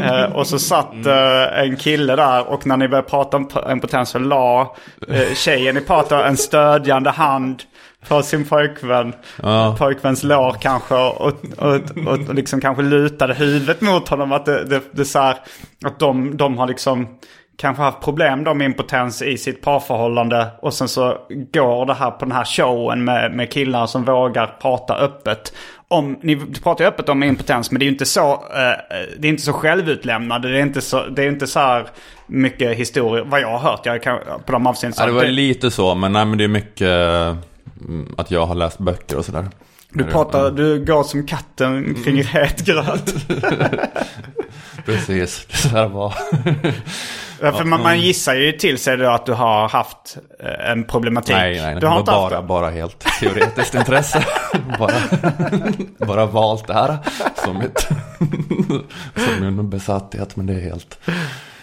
eh, 0.23 0.35
och 0.35 0.47
så 0.47 0.59
satt 0.59 1.05
eh, 1.05 1.59
en 1.59 1.75
kille 1.75 2.15
där 2.15 2.47
och 2.47 2.67
när 2.67 2.77
ni 2.77 2.87
började 2.87 3.09
prata 3.09 3.37
om 3.37 3.49
impotens 3.71 4.09
så 4.09 4.19
la 4.19 4.75
eh, 5.07 5.33
tjejen 5.33 5.77
i 5.77 5.81
pratet 5.81 6.25
en 6.25 6.37
stödjande 6.37 7.09
hand 7.09 7.63
på 8.07 8.23
sin 8.23 8.45
pojkvän. 8.45 9.13
Ja. 9.43 9.75
Pojkväns 9.79 10.23
lår 10.23 10.55
kanske 10.61 10.95
och, 10.95 11.21
och, 11.21 11.35
och, 11.57 12.29
och 12.29 12.35
liksom 12.35 12.61
kanske 12.61 12.83
lutade 12.83 13.33
huvudet 13.33 13.81
mot 13.81 14.09
honom. 14.09 14.31
Att 14.31 14.45
det, 14.45 14.63
det, 14.63 14.81
det 14.91 15.05
så 15.05 15.19
här, 15.19 15.37
att 15.85 15.99
de, 15.99 16.37
de 16.37 16.57
har 16.57 16.67
liksom 16.67 17.07
kanske 17.57 17.83
haft 17.83 18.01
problem 18.01 18.43
då 18.43 18.53
med 18.53 18.65
impotens 18.65 19.21
i 19.21 19.37
sitt 19.37 19.61
parförhållande. 19.61 20.47
Och 20.61 20.73
sen 20.73 20.87
så 20.87 21.17
går 21.53 21.85
det 21.85 21.93
här 21.93 22.11
på 22.11 22.25
den 22.25 22.31
här 22.31 22.45
showen 22.45 23.03
med, 23.03 23.31
med 23.31 23.51
killar 23.51 23.87
som 23.87 24.05
vågar 24.05 24.47
prata 24.61 24.95
öppet. 24.95 25.53
Om, 25.87 26.19
ni 26.21 26.35
pratar 26.35 26.83
ju 26.83 26.87
öppet 26.87 27.09
om 27.09 27.23
impotens 27.23 27.71
men 27.71 27.79
det 27.79 27.83
är 27.83 27.87
ju 27.87 27.91
inte 27.91 28.05
så, 28.05 28.31
eh, 28.31 29.17
det 29.17 29.27
är 29.27 29.29
inte 29.29 29.43
så 29.43 29.53
självutlämnande. 29.53 30.51
Det 30.51 30.57
är 30.57 30.61
inte 30.61 30.81
så, 30.81 31.05
det 31.05 31.23
är 31.23 31.27
inte 31.27 31.47
så 31.47 31.59
här 31.59 31.87
mycket 32.27 32.77
historier, 32.77 33.25
vad 33.25 33.41
jag 33.41 33.57
har 33.57 33.71
hört. 33.71 33.85
Jag 33.85 34.03
kan, 34.03 34.19
på 34.45 34.51
de 34.51 34.67
avseendena. 34.67 35.03
Ja, 35.03 35.07
det 35.07 35.13
var 35.13 35.25
lite 35.25 35.71
så, 35.71 35.95
men, 35.95 36.11
nej, 36.11 36.25
men 36.25 36.37
det 36.37 36.43
är 36.43 36.47
mycket 36.47 36.87
mm, 36.87 38.15
att 38.17 38.31
jag 38.31 38.45
har 38.45 38.55
läst 38.55 38.79
böcker 38.79 39.17
och 39.17 39.25
sådär. 39.25 39.47
Du 39.89 40.03
pratar, 40.03 40.51
du 40.51 40.85
går 40.85 41.03
som 41.03 41.27
katten 41.27 41.95
kring 42.03 42.23
het 42.23 42.65
gröt. 42.65 43.15
Precis, 44.85 45.45
det 45.45 45.69
där 45.73 45.87
var. 45.87 46.13
Ja, 47.41 47.51
För 47.51 47.63
man, 47.63 47.81
man 47.83 47.99
gissar 48.01 48.35
ju 48.35 48.51
till 48.51 48.77
sig 48.77 48.97
då 48.97 49.09
att 49.09 49.25
du 49.25 49.33
har 49.33 49.69
haft 49.69 50.17
eh, 50.39 50.71
en 50.71 50.83
problematik. 50.83 51.35
nej, 51.35 51.61
nej, 51.61 51.73
du 51.73 51.79
det 51.79 51.87
har 51.87 51.99
inte 51.99 52.11
haft 52.11 52.29
bara, 52.31 52.41
det? 52.41 52.47
bara 52.47 52.69
helt 52.69 52.99
teoretiskt 53.19 53.75
intresse. 53.75 54.25
bara, 54.79 54.93
bara 56.07 56.25
valt 56.25 56.67
det 56.67 56.73
här 56.73 56.97
som, 57.45 57.57
mitt, 57.59 57.79
som 59.15 59.55
min 59.55 59.69
besatthet, 59.69 60.35
men 60.35 60.45
det 60.45 60.53
är 60.53 60.61
helt... 60.61 60.99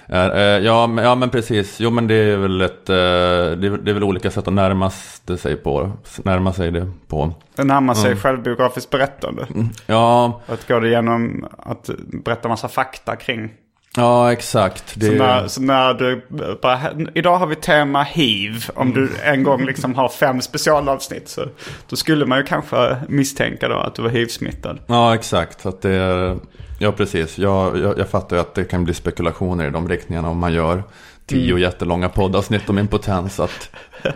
Eh, 0.09 0.26
eh, 0.26 0.40
Ja 0.59 0.87
men, 0.87 1.04
ja, 1.04 1.14
men 1.14 1.30
precis. 1.30 1.80
Jo, 1.80 1.90
men 1.90 2.06
det 2.06 2.14
är 2.14 2.37
väl 2.37 2.61
ett... 2.61 2.87
Det 2.87 2.94
är, 2.96 3.78
det 3.85 3.90
är 3.90 3.94
väl 3.94 4.04
olika 4.04 4.30
sätt 4.30 4.48
att 4.48 4.54
närma 4.54 4.90
sig 5.38 5.56
på. 5.56 5.92
Närma 6.24 6.52
sig 6.52 6.70
det 6.70 6.90
på. 7.09 7.35
Det 7.56 7.64
närmar 7.64 7.94
sig 7.94 8.06
Mm. 8.06 8.18
självbiografiskt 8.18 8.90
berättande. 8.90 9.46
Ja, 9.87 10.40
Att 10.46 10.68
gå 10.68 10.80
det 10.80 10.88
igenom 10.88 11.46
att 11.59 11.90
berätta 12.24 12.48
massa 12.48 12.68
fakta 12.68 13.16
kring. 13.16 13.50
Ja 13.96 14.33
exakt. 14.33 14.92
Det, 14.94 15.07
Så, 15.07 15.12
när, 15.12 15.48
så 15.48 15.61
när 15.61 15.94
du 15.94 16.26
bara, 16.62 16.81
idag 17.14 17.38
har 17.38 17.46
vi 17.46 17.57
tema 17.57 18.03
hiv. 18.03 18.66
Om 18.74 18.94
du 18.94 19.11
en 19.24 19.42
gång 19.42 19.64
liksom 19.64 19.94
har 19.94 20.09
fem 20.09 20.40
specialavsnitt 20.40 21.29
så 21.29 21.44
då 21.88 21.96
skulle 21.96 22.26
man 22.26 22.38
ju 22.38 22.44
kanske 22.44 22.96
misstänka 23.09 23.68
då 23.68 23.76
att 23.76 23.94
du 23.94 24.03
var 24.03 24.11
hiv-smittad. 24.11 24.79
Ja, 24.87 25.14
exakt. 25.14 25.66
Att 25.66 25.83
det 25.83 25.90
är, 25.90 26.37
ja, 26.79 26.92
precis. 26.92 27.38
Jag, 27.38 27.79
jag, 27.79 27.98
jag 27.98 28.09
fattar 28.09 28.37
ju 28.37 28.40
att 28.42 28.55
det 28.55 28.64
kan 28.64 28.85
bli 28.85 28.94
spekulationer 28.94 29.66
i 29.66 29.70
de 29.70 29.88
riktningarna 29.88 30.29
om 30.29 30.38
man 30.38 30.53
gör 30.53 30.83
tio 31.26 31.59
jättelånga 31.59 32.09
poddavsnitt 32.09 32.70
om 32.70 32.79
impotens. 32.79 33.40
Att, 33.40 33.70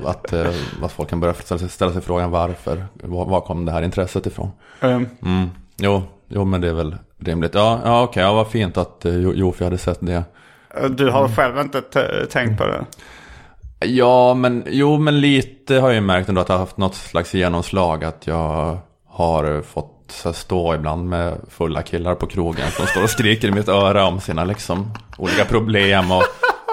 att, 0.04 0.32
eh, 0.32 0.46
att 0.82 0.92
folk 0.92 1.10
kan 1.10 1.20
börja 1.20 1.34
ställa 1.34 1.58
sig, 1.58 1.68
ställa 1.68 1.92
sig 1.92 2.02
frågan 2.02 2.30
varför. 2.30 2.84
Var, 2.94 3.26
var 3.26 3.40
kom 3.40 3.64
det 3.64 3.72
här 3.72 3.82
intresset 3.82 4.26
ifrån? 4.26 4.50
Um, 4.80 5.08
Mm. 5.22 5.50
Jo, 5.76 6.02
jo, 6.28 6.44
men 6.44 6.60
det 6.60 6.68
är 6.68 6.72
väl 6.72 6.96
rimligt. 7.28 7.54
Ja, 7.54 7.80
ja 7.84 8.02
okej. 8.02 8.22
Ja, 8.22 8.32
vad 8.32 8.48
fint 8.48 8.76
att 8.76 9.04
eh, 9.04 9.14
Jo- 9.14 9.32
Jofi 9.34 9.64
hade 9.64 9.78
sett 9.78 9.98
det. 10.00 10.24
du 10.90 11.10
har 11.10 11.28
själv 11.28 11.58
inte 11.60 11.80
tänkt 12.32 12.58
på 12.58 12.64
det? 12.66 12.84
Ja, 13.86 14.34
men 14.34 14.64
jo, 14.66 14.98
men 14.98 15.20
lite 15.20 15.74
har 15.74 15.88
jag 15.88 15.94
ju 15.94 16.00
märkt 16.00 16.28
ändå 16.28 16.40
att 16.40 16.48
jag 16.48 16.56
har 16.56 16.60
haft 16.60 16.76
något 16.76 16.94
slags 16.94 17.34
genomslag. 17.34 18.04
Att 18.04 18.26
jag 18.26 18.78
har 19.08 19.62
fått 19.62 20.22
här, 20.24 20.32
stå 20.32 20.74
ibland 20.74 21.08
med 21.08 21.36
fulla 21.48 21.82
killar 21.82 22.14
på 22.14 22.26
krogen 22.26 22.70
som 22.70 22.86
står 22.86 23.02
och 23.02 23.10
skriker 23.10 23.48
i 23.48 23.50
mitt 23.50 23.68
öra 23.68 24.06
om 24.06 24.20
sina 24.20 24.44
liksom 24.44 24.90
olika 25.18 25.44
problem 25.44 26.12
och 26.12 26.22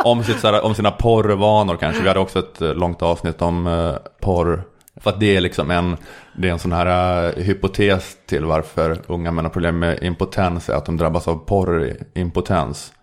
om, 0.04 0.24
sitt, 0.24 0.44
här, 0.44 0.66
om 0.66 0.76
sina 0.76 0.92
porrvanor 0.92 1.78
kanske. 1.78 2.02
Vi 2.02 2.08
hade 2.08 2.20
också 2.20 2.40
ett 2.40 2.62
eh, 2.62 2.74
långt 2.74 3.02
avsnitt 3.02 3.42
om 3.42 3.68
eh, 3.68 3.94
porr. 4.22 4.64
För 5.02 5.10
att 5.10 5.20
det 5.20 5.36
är 5.38 5.42
liksom 5.42 5.72
en, 5.72 5.98
det 6.38 6.48
är 6.48 6.52
en 6.52 6.60
sån 6.60 6.72
här 6.72 7.26
eh, 7.38 7.44
hypotes 7.44 8.18
till 8.26 8.46
varför 8.46 8.98
unga 9.08 9.32
män 9.32 9.46
har 9.46 9.50
problem 9.52 9.80
med 9.80 10.00
impotens. 10.04 10.70
Är 10.70 10.74
att 10.74 10.86
de 10.86 10.98
drabbas 10.98 11.28
av 11.28 11.36
porrimpotens. 11.46 12.94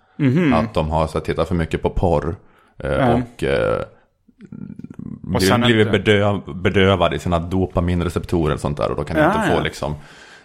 Att 0.54 0.74
de 0.74 0.90
har 0.90 1.06
så 1.06 1.18
här, 1.18 1.24
tittat 1.24 1.48
för 1.48 1.54
mycket 1.54 1.82
på 1.82 1.90
porr. 1.90 2.36
eh, 2.78 2.90
Ja. 2.92 3.14
Och 3.14 3.44
eh, 3.44 3.82
Och 5.34 5.60
blivit 5.60 5.86
inte- 5.86 5.98
bedöv, 5.98 6.40
bedövade 6.62 7.16
i 7.16 7.18
sina 7.18 7.38
dopaminreceptorer 7.38 8.54
och 8.54 8.60
sånt 8.60 8.76
där. 8.76 8.90
Och 8.90 8.96
då 8.96 9.04
kan 9.04 9.16
de 9.16 9.22
Ja, 9.22 9.34
inte 9.34 9.48
få 9.48 9.56
ja. 9.58 9.62
liksom 9.62 9.94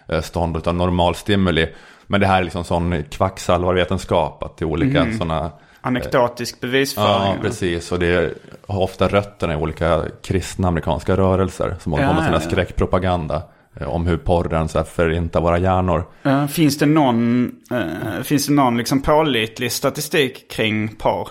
eh, 0.08 0.20
stånd 0.20 0.68
av 0.68 0.74
normal 0.74 1.14
stimuli. 1.14 1.68
Men 2.06 2.20
det 2.20 2.26
här 2.26 2.38
är 2.40 2.44
liksom 2.44 2.64
sån 2.64 3.02
kvacksalvarvetenskap. 3.10 4.42
Att 4.42 4.56
det 4.56 4.64
är 4.64 4.66
olika 4.66 5.00
Mm. 5.00 5.18
sådana... 5.18 5.50
Anekdotisk 5.86 6.54
Ja, 6.60 6.66
bevisföring? 6.68 7.40
precis. 7.42 7.92
Och 7.92 7.98
det 7.98 8.34
har 8.68 8.80
ofta 8.82 9.08
rötterna 9.08 9.52
i 9.52 9.56
olika 9.56 10.02
kristna 10.22 10.68
amerikanska 10.68 11.16
rörelser. 11.16 11.76
Som 11.80 11.92
håller 11.92 12.04
på 12.04 12.10
Ja, 12.10 12.14
med 12.14 12.24
sina 12.24 12.36
ja, 12.36 12.40
ja. 12.44 12.50
skräckpropaganda. 12.50 13.42
eh, 13.80 13.88
Om 13.88 14.06
hur 14.06 14.16
porren 14.16 14.68
så 14.68 14.78
här 14.78 14.84
förintar 14.84 15.40
våra 15.40 15.58
hjärnor. 15.58 16.04
Finns 16.48 16.78
det 16.78 16.86
någon, 16.86 17.50
eh, 17.70 18.22
finns 18.22 18.46
det 18.46 18.52
någon 18.52 18.76
liksom 18.76 19.02
pålitlig 19.02 19.72
statistik 19.72 20.50
kring 20.50 20.88
porr? 20.88 21.28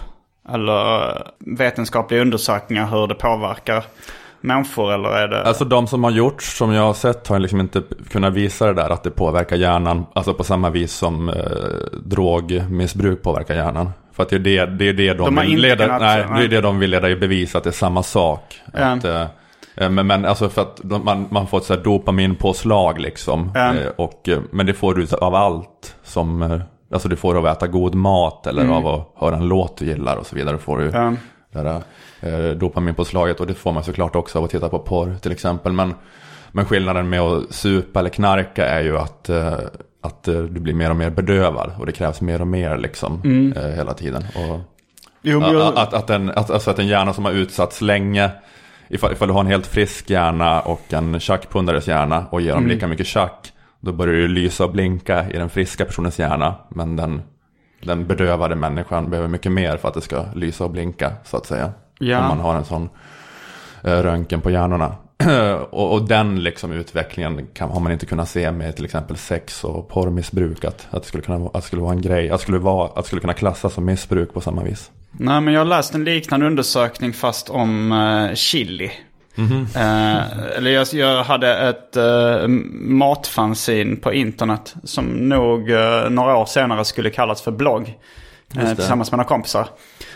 Eller 0.50 1.10
eh, 1.10 1.22
vetenskapliga 1.58 2.22
undersökningar 2.22 2.88
hur 2.88 3.08
det 3.08 3.16
påverkar 3.16 3.84
människor? 4.44 4.94
Eller 4.94 5.10
är 5.10 5.28
det... 5.28 5.44
Alltså 5.44 5.66
de 5.66 5.88
som 5.88 6.04
har 6.04 6.12
gjorts, 6.12 6.58
som 6.58 6.74
jag 6.74 6.82
har 6.84 6.94
sett, 6.94 7.28
har 7.28 7.40
liksom 7.40 7.60
inte 7.60 7.82
kunnat 8.12 8.34
visa 8.34 8.66
det 8.68 8.74
där 8.74 8.90
att 8.90 9.04
det 9.04 9.12
påverkar 9.12 9.56
hjärnan. 9.56 10.06
Alltså 10.14 10.34
på 10.34 10.44
samma 10.44 10.70
vis 10.70 10.94
som 10.94 11.30
eh, 11.30 11.36
drogmissbruk 12.06 13.22
påverkar 13.24 13.56
hjärnan. 13.56 13.90
För 14.14 14.24
att 14.24 14.30
det 14.30 14.36
är 14.36 14.40
det, 14.40 14.66
det, 14.66 14.88
är 14.90 14.94
det 14.94 15.14
de, 15.14 15.36
vill 15.36 15.60
leda, 15.62 15.86
kunnat- 15.86 16.02
nej, 16.02 16.18
det 16.28 16.34
nej. 16.34 16.46
är 16.46 16.48
det 16.50 16.62
de 16.62 16.80
vill 16.80 16.90
leda 16.90 17.10
i 17.10 17.16
bevis 17.16 17.56
att 17.56 17.64
det 17.64 17.70
är 17.70 17.72
samma 17.72 18.04
sak. 18.04 18.62
Ja. 18.74 18.80
Att, 18.80 19.06
eh, 19.06 19.22
eh, 19.76 19.90
men, 19.90 20.08
men 20.08 20.26
alltså 20.26 20.50
för 20.50 20.62
att 20.62 20.82
man, 21.04 21.28
man 21.30 21.48
får 21.48 21.58
ett 21.58 21.64
så 21.64 21.74
här 21.74 21.82
dopaminpåslag 21.84 23.00
liksom. 23.00 23.52
Ja. 23.56 23.74
Eh, 23.74 23.88
och, 23.96 24.30
eh, 24.30 24.40
men 24.52 24.66
det 24.66 24.74
får 24.74 24.96
du 24.96 25.08
av 25.22 25.36
allt 25.36 25.96
som, 26.04 26.62
alltså 26.94 27.10
du 27.10 27.16
får 27.16 27.36
av 27.38 27.46
att 27.46 27.58
äta 27.58 27.68
god 27.68 27.96
mat 27.96 28.48
eller 28.48 28.68
av 28.68 28.88
att 28.88 29.12
höra 29.16 29.36
en 29.36 29.48
låt 29.48 29.78
du 29.78 29.86
gillar 29.86 30.18
och 30.18 30.26
så 30.26 30.36
vidare. 30.36 30.58
Får 30.58 30.78
du 30.78 30.90
Mm. 30.90 31.18
Här 31.54 31.82
eh, 32.22 32.50
dopaminpåslaget. 32.58 33.40
Och 33.40 33.48
det 33.48 33.54
får 33.54 33.72
man 33.72 33.84
såklart 33.84 34.16
också 34.16 34.38
av 34.38 34.44
att 34.44 34.52
titta 34.52 34.70
på 34.70 34.80
porr 34.80 35.16
till 35.22 35.32
exempel. 35.32 35.74
Men, 35.74 35.94
men 36.52 36.66
skillnaden 36.66 37.10
med 37.10 37.20
att 37.22 37.54
supa 37.54 38.00
eller 38.00 38.10
knarka 38.10 38.66
är 38.66 38.82
ju 38.82 38.98
att, 38.98 39.30
eh, 39.30 39.54
att 40.02 40.28
eh, 40.28 40.42
du 40.42 40.60
blir 40.60 40.74
mer 40.74 40.90
och 40.90 40.96
mer 40.96 41.10
bedövad. 41.10 41.72
Och 41.80 41.86
det 41.86 41.92
krävs 41.92 42.22
mer 42.22 42.42
och 42.42 42.48
mer 42.48 42.78
liksom 42.78 43.22
eh, 43.58 43.68
hela 43.76 43.94
tiden. 43.94 44.24
Och, 44.36 44.60
Jo, 45.26 45.42
jag- 45.42 45.78
att, 45.78 45.94
att, 45.94 46.10
en, 46.10 46.30
att, 46.30 46.50
alltså 46.52 46.72
att 46.72 46.80
en 46.80 46.88
hjärna 46.88 47.14
som 47.14 47.26
har 47.26 47.32
utsatts 47.32 47.82
länge, 47.82 48.30
ifall, 48.90 49.12
ifall 49.12 49.28
du 49.28 49.34
har 49.34 49.42
en 49.42 49.48
helt 49.48 49.68
frisk 49.68 50.10
hjärna 50.10 50.62
och 50.62 50.94
en 50.94 51.20
tjackpundares 51.20 51.88
hjärna 51.88 52.26
och 52.30 52.42
ger 52.42 52.54
dem 52.54 52.68
lika 52.68 52.88
mycket 52.88 53.08
tjack, 53.08 53.52
då 53.80 53.92
börjar 53.92 54.22
det 54.22 54.28
lysa 54.28 54.64
och 54.66 54.72
blinka 54.72 55.30
i 55.30 55.38
den 55.38 55.50
friska 55.50 55.86
personens 55.86 56.20
hjärna. 56.20 56.56
Men 56.70 56.96
den, 56.96 57.22
den 57.86 58.08
bedövade 58.08 58.56
människan 58.56 59.10
behöver 59.10 59.30
mycket 59.30 59.52
mer 59.52 59.78
för 59.78 59.88
att 59.88 59.94
det 59.94 60.02
ska 60.02 60.26
lysa 60.36 60.64
och 60.64 60.72
blinka, 60.72 61.12
så 61.24 61.38
att 61.38 61.46
säga. 61.46 61.72
Ja. 62.00 62.20
Om 62.20 62.28
man 62.28 62.40
har 62.40 62.56
en 62.56 62.66
sån 62.66 62.90
eh, 63.84 63.98
röntgen 63.98 64.42
på 64.42 64.52
hjärnorna. 64.52 64.96
och, 65.70 65.94
och 65.94 66.08
den 66.08 66.44
liksom 66.44 66.72
utvecklingen 66.72 67.48
kan, 67.54 67.70
har 67.70 67.80
man 67.80 67.92
inte 67.92 68.06
kunnat 68.06 68.30
se 68.30 68.52
med 68.52 68.76
till 68.76 68.86
exempel 68.86 69.18
sex 69.18 69.64
och 69.64 69.90
porrmissbruk. 69.90 70.66
Att, 70.66 70.88
att, 70.90 71.02
det 71.02 71.08
skulle 71.08 71.24
kunna, 71.24 71.46
att 71.46 71.54
det 71.54 71.62
skulle 71.62 71.82
vara 71.82 71.94
en 71.94 72.02
grej, 72.02 72.30
att 72.30 72.40
det 72.40 72.44
skulle, 72.44 72.58
vara, 72.58 72.88
att 72.88 72.96
det 72.96 73.04
skulle 73.04 73.22
kunna 73.22 73.34
klassas 73.34 73.74
som 73.74 73.86
missbruk 73.86 74.34
på 74.34 74.42
samma 74.42 74.64
vis. 74.64 74.92
Nej, 75.12 75.42
men 75.42 75.54
jag 75.54 75.62
har 75.62 75.66
läst 75.66 75.96
en 75.96 76.04
liknande 76.04 76.46
undersökning 76.46 77.14
fast 77.14 77.50
om 77.50 77.92
eh, 77.92 78.36
chili. 78.36 78.92
Eh, 79.76 80.58
eller 80.58 80.72
jag, 80.72 80.88
jag 80.94 81.24
hade 81.24 81.58
ett 81.70 81.98
uh, 81.98 82.48
matfanzin 82.74 83.98
på 83.98 84.14
internet 84.14 84.76
som 84.84 85.06
nog 85.06 85.72
eh, 85.72 86.10
några 86.10 86.36
år 86.38 86.46
senare 86.46 86.86
skulle 86.86 87.10
kallas 87.10 87.42
för 87.42 87.52
blogg. 87.52 87.94
eh, 88.58 88.76
tillsammans 88.76 89.12
med 89.12 89.18
några 89.18 89.28
kompisar. 89.28 89.68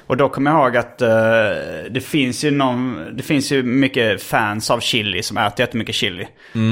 Och 0.07 0.17
då 0.17 0.29
kommer 0.29 0.51
jag 0.51 0.59
ihåg 0.59 0.77
att 0.77 1.01
eh, 1.01 1.09
det 1.89 2.03
finns 2.03 2.43
ju 2.43 2.51
någon, 2.51 3.05
det 3.17 3.23
finns 3.23 3.51
ju 3.51 3.63
mycket 3.63 4.23
fans 4.23 4.71
av 4.71 4.79
chili 4.79 5.23
som 5.23 5.37
äter 5.37 5.59
jättemycket 5.59 5.95
chili. 5.95 6.27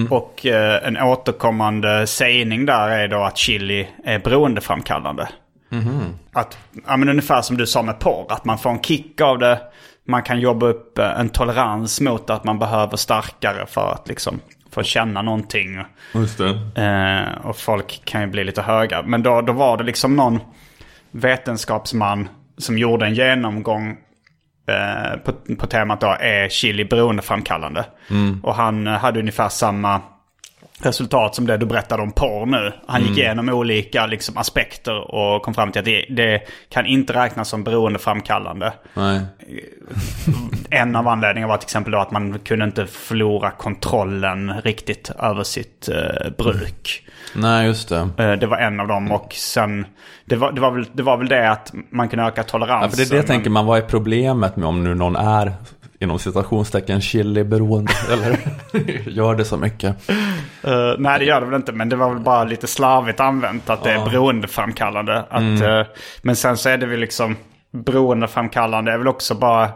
Och 0.10 0.46
eh, 0.46 0.88
en 0.88 0.98
återkommande 0.98 2.08
sägning 2.08 2.66
där 2.66 2.90
är 2.90 3.08
då 3.08 3.24
att 3.24 3.38
chili 3.38 3.88
är 4.04 4.20
beroendeframkallande. 4.20 5.28
Att, 6.34 6.58
ja 6.88 6.98
men 6.98 7.10
ungefär 7.10 7.42
som 7.42 7.58
du 7.58 7.68
sa 7.68 7.82
med 7.82 8.00
porr, 8.00 8.26
att 8.30 8.46
man 8.46 8.58
får 8.58 8.70
en 8.70 8.82
kick 8.82 9.22
av 9.22 9.40
det. 9.40 9.60
Man 10.08 10.24
kan 10.24 10.40
jobba 10.40 10.66
upp 10.66 10.98
eh, 10.98 11.20
en 11.20 11.30
tolerans 11.30 12.02
mot 12.02 12.30
att 12.30 12.44
man 12.44 12.60
behöver 12.60 12.98
starkare 12.98 13.66
för 13.66 13.92
att 13.92 14.08
liksom 14.08 14.40
få 14.72 14.84
känna 14.84 15.22
någonting. 15.22 15.84
Just 16.14 16.38
det. 16.38 16.82
Eh, 16.82 17.48
och 17.48 17.58
folk 17.58 18.02
kan 18.06 18.22
ju 18.22 18.28
bli 18.28 18.44
lite 18.44 18.62
höga. 18.62 19.02
Men 19.02 19.24
då, 19.24 19.42
då 19.42 19.54
var 19.54 19.78
det 19.78 19.84
liksom 19.84 20.16
någon 20.16 20.40
vetenskapsman 21.12 22.30
som 22.58 22.78
gjorde 22.78 23.06
en 23.06 23.14
genomgång 23.14 23.98
eh, 24.68 25.18
på, 25.20 25.56
på 25.56 25.68
temat 25.68 26.02
då, 26.02 26.08
är 26.20 26.50
chili 26.50 26.86
beroendeframkallande? 26.86 27.86
Och 28.44 28.56
han 28.56 28.88
eh, 28.88 28.94
hade 28.94 29.20
ungefär 29.20 29.50
samma 29.50 30.02
resultat 30.82 31.36
som 31.36 31.48
det 31.48 31.58
du 31.58 31.66
berättade 31.66 32.04
om 32.04 32.12
porr 32.12 32.46
nu. 32.46 32.74
Han 32.88 33.02
Mm. 33.02 33.10
gick 33.10 33.18
igenom 33.20 33.50
olika 33.50 34.06
liksom, 34.06 34.38
aspekter 34.38 35.16
och 35.16 35.42
kom 35.42 35.54
fram 35.54 35.72
till 35.72 35.80
att 35.80 35.86
det, 35.86 36.06
det 36.10 36.42
kan 36.70 36.86
inte 36.86 37.14
räknas 37.14 37.50
som 37.50 37.64
beroendeframkallande. 37.64 38.74
Nej. 38.94 39.22
En 40.70 40.96
av 40.96 41.08
anledningarna 41.08 41.52
var 41.52 41.58
till 41.58 41.66
exempel 41.66 41.92
då 41.92 42.00
att 42.00 42.12
man 42.12 42.40
kunde 42.40 42.66
inte 42.66 42.86
förlora 42.88 43.52
kontrollen 43.52 44.54
riktigt 44.64 45.12
över 45.20 45.44
sitt 45.44 45.90
eh, 45.90 46.30
bruk. 46.38 47.02
Nej, 47.36 47.66
just 47.68 47.90
det. 47.90 48.10
Eh, 48.18 48.32
det 48.32 48.48
var 48.48 48.58
en 48.58 48.80
av 48.80 48.88
dem 48.88 49.12
och 49.12 49.34
sen 49.34 49.86
det 50.26 50.36
var, 50.36 50.52
det, 50.52 50.62
var 50.62 50.72
väl, 50.72 50.86
det 50.94 51.04
var 51.04 51.18
väl 51.18 51.28
det 51.28 51.50
att 51.52 51.74
man 51.90 52.10
kunde 52.10 52.26
öka 52.26 52.44
toleransen. 52.44 52.84
Ja, 52.84 52.90
för 52.90 52.98
det 52.98 53.04
är 53.04 53.10
det 53.10 53.16
jag 53.16 53.28
tänker 53.28 53.50
man, 53.50 53.66
vad 53.66 53.78
är 53.78 53.82
problemet 53.82 54.56
med 54.56 54.68
om 54.68 54.84
nu 54.84 54.96
någon 54.96 55.16
är 55.16 55.54
inom 56.00 56.20
citationstecken 56.20 57.02
chili-beroende 57.02 57.92
eller 58.12 58.38
gör 59.10 59.36
det 59.36 59.46
så 59.46 59.58
mycket? 59.58 60.10
Eh, 60.64 60.94
nej 60.98 61.20
det 61.20 61.26
gör 61.26 61.40
det 61.42 61.46
väl 61.46 61.56
inte 61.56 61.72
men 61.72 61.90
det 61.90 61.96
var 61.96 62.10
väl 62.10 62.20
bara 62.24 62.44
lite 62.44 62.68
slarvigt 62.68 63.20
använt 63.20 63.70
att 63.70 63.84
det 63.84 63.92
är 63.92 64.06
beroendeframkallande. 64.06 65.20
Att, 65.30 65.42
Mm. 65.42 65.64
eh, 65.80 65.86
men 66.22 66.36
sen 66.36 66.58
så 66.58 66.70
är 66.70 66.78
det 66.78 66.86
väl 66.86 67.00
liksom 67.00 67.36
beroendeframkallande 67.74 68.92
är 68.92 68.98
väl 68.98 69.08
också 69.08 69.36
bara 69.36 69.70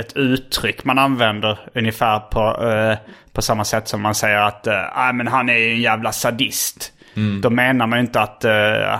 ett 0.00 0.16
uttryck 0.16 0.84
man 0.84 0.98
använder 0.98 1.58
ungefär 1.74 2.20
på, 2.20 2.66
eh, 2.68 2.96
på 3.32 3.42
samma 3.42 3.64
sätt 3.64 3.88
som 3.88 4.02
man 4.02 4.14
säger 4.14 4.38
att 4.38 4.66
uh, 4.66 5.12
men 5.14 5.26
han 5.28 5.48
är 5.48 5.56
ju 5.56 5.72
en 5.72 5.80
jävla 5.80 6.12
sadist. 6.12 6.92
Mm. 7.16 7.40
Då 7.40 7.50
menar 7.50 7.86
man 7.86 7.98
ju 7.98 8.04
inte 8.04 8.20
att 8.20 8.44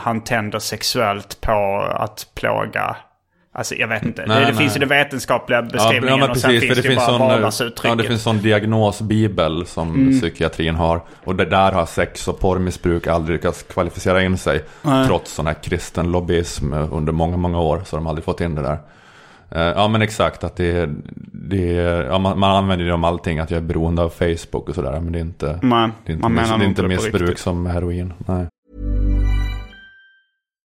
han 0.01 0.25
tänder 0.25 0.59
sexuellt 0.59 1.41
på 1.41 1.87
att 1.95 2.27
plåga 2.35 2.97
Alltså 3.57 3.75
jag 3.75 3.89
vet 3.89 4.03
inte. 4.03 4.25
Nej, 4.27 4.39
det, 4.39 4.45
det 4.45 4.47
nej. 4.53 4.55
finns 4.61 4.77
ju 4.77 4.81
den 4.81 4.89
vetenskapliga 4.89 5.63
beskrivningen 5.63 6.21
men 6.21 6.31
och 6.31 6.37
sen 6.37 6.51
finns 6.61 6.83
det, 6.83 6.89
ju 6.89 6.97
bara 6.97 7.19
vardagsuttrycket. 7.19 7.85
ja, 7.85 7.95
det 7.95 8.09
finns 8.09 8.23
sån 8.23 8.39
diagnosbibel 8.39 9.67
som 9.67 9.95
Mm. 9.95 10.21
psykiatrin 10.21 10.75
har. 10.75 11.01
Och 11.25 11.37
det 11.37 11.45
där 11.45 11.73
har 11.73 11.87
sex 11.87 12.29
och 12.29 12.41
porrmissbruk 12.41 13.07
aldrig 13.07 13.37
lyckats 13.37 13.63
kvalificera 13.63 14.23
in 14.23 14.39
sig. 14.39 14.65
Trots 15.07 15.33
sån 15.35 15.47
här 15.47 15.55
kristen 15.63 16.13
lobbyism 16.13 16.73
under 16.73 17.13
många, 17.13 17.37
många 17.37 17.61
år. 17.61 17.83
Så 17.85 17.97
har 17.97 18.01
de 18.01 18.07
aldrig 18.07 18.25
fått 18.25 18.41
in 18.41 18.55
det 18.55 18.63
där. 18.63 18.79
Eh, 19.51 19.73
Ja 19.77 19.89
men 19.89 20.03
exakt, 20.03 20.45
att 20.45 20.57
det, 20.57 20.89
det 21.33 21.73
ja, 22.11 22.19
man, 22.19 22.39
man 22.39 22.51
använder 22.57 22.87
det 22.87 22.93
om 22.93 23.05
allting, 23.05 23.39
att 23.39 23.51
jag 23.51 23.59
är 23.59 23.63
beroende 23.63 24.03
av 24.03 24.09
Facebook 24.09 24.69
och 24.69 24.75
sådär. 24.75 25.01
Men 25.01 25.13
det 25.13 25.19
är 25.19 25.21
inte, 25.21 25.59
Nej, 25.63 25.91
det 26.07 26.13
är 26.13 26.17
inte, 26.17 26.29
miss, 26.29 26.49
det 26.49 26.55
är 26.55 26.69
inte 26.69 26.83
missbruk 26.83 27.39
som 27.39 27.67
heroin. 27.67 28.13
Nej. 28.27 28.47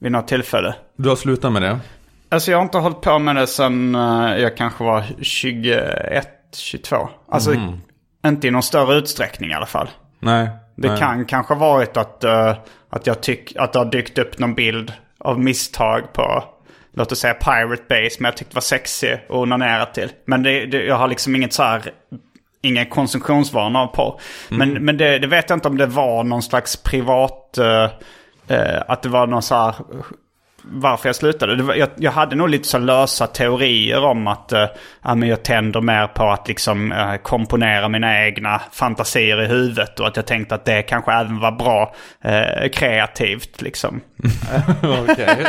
vid 0.00 0.12
något 0.12 0.28
tillfälle. 0.28 0.74
Du 0.96 1.08
har 1.08 1.16
slutat 1.16 1.52
med 1.52 1.62
det? 1.62 1.78
Alltså 2.28 2.50
jag 2.50 2.58
har 2.58 2.62
inte 2.62 2.78
hållit 2.78 3.00
på 3.00 3.18
med 3.18 3.36
det 3.36 3.46
sedan 3.46 3.94
eh, 3.94 4.36
jag 4.38 4.56
kanske 4.56 4.84
var 4.84 5.04
21, 5.22 6.28
22. 6.56 7.08
Alltså 7.28 7.54
inte 8.26 8.48
i 8.48 8.50
någon 8.50 8.62
större 8.62 8.94
utsträckning 8.94 9.50
i 9.50 9.54
alla 9.54 9.66
fall. 9.66 9.88
Nej. 10.20 10.48
Det 10.76 10.88
nej. 10.88 10.98
kan 10.98 11.24
kanske 11.24 11.54
ha 11.54 11.72
varit 11.72 11.96
att, 11.96 12.24
eh, 12.24 12.56
att 12.90 13.06
jag 13.06 13.20
tyck 13.20 13.56
att 13.56 13.72
det 13.72 13.78
har 13.78 13.86
dykt 13.86 14.18
upp 14.18 14.38
någon 14.38 14.54
bild 14.54 14.92
av 15.18 15.40
misstag 15.40 16.12
på, 16.12 16.44
låt 16.92 17.12
oss 17.12 17.18
säga 17.18 17.34
Pirate 17.34 17.82
Base, 17.88 18.16
men 18.18 18.24
jag 18.24 18.36
tyckte 18.36 18.54
var 18.54 18.60
sexig 18.60 19.18
och 19.28 19.40
onanera 19.40 19.86
till. 19.86 20.10
Men 20.24 20.42
det, 20.42 20.66
det, 20.66 20.84
jag 20.84 20.96
har 20.96 21.08
liksom 21.08 21.36
inget 21.36 21.52
så 21.52 21.62
här, 21.62 21.92
ingen 22.62 22.86
konsumtionsvana 22.86 23.86
på. 23.86 24.20
Men, 24.48 24.72
men 24.72 24.96
det, 24.96 25.18
det 25.18 25.26
vet 25.26 25.50
jag 25.50 25.56
inte 25.56 25.68
om 25.68 25.78
det 25.78 25.86
var 25.86 26.24
någon 26.24 26.42
slags 26.42 26.76
privat, 26.76 27.58
eh, 27.58 27.90
Eh, 28.48 28.82
att 28.88 29.02
det 29.02 29.08
var 29.08 29.26
någon 29.26 29.42
så 29.42 29.54
här 29.54 29.74
varför 30.70 31.08
jag 31.08 31.16
slutade. 31.16 31.62
Var, 31.62 31.74
jag, 31.74 31.88
jag 31.96 32.12
hade 32.12 32.36
nog 32.36 32.48
lite 32.48 32.68
så 32.68 32.78
lösa 32.78 33.26
teorier 33.26 34.04
om 34.04 34.26
att 34.26 34.52
men 35.16 35.28
jag 35.28 35.42
tänder 35.42 35.80
mer 35.80 36.06
på 36.06 36.30
att 36.30 36.48
liksom 36.48 36.92
eh, 36.92 37.14
komponera 37.16 37.88
mina 37.88 38.24
egna 38.26 38.60
fantasier 38.72 39.42
i 39.42 39.46
huvudet. 39.46 40.00
Och 40.00 40.06
att 40.06 40.16
jag 40.16 40.26
tänkte 40.26 40.54
att 40.54 40.64
det 40.64 40.82
kanske 40.82 41.12
även 41.12 41.40
var 41.40 41.52
bra 41.52 41.94
eh, 42.24 42.68
kreativt 42.68 43.62
liksom. 43.62 44.00
Okej. 45.10 45.46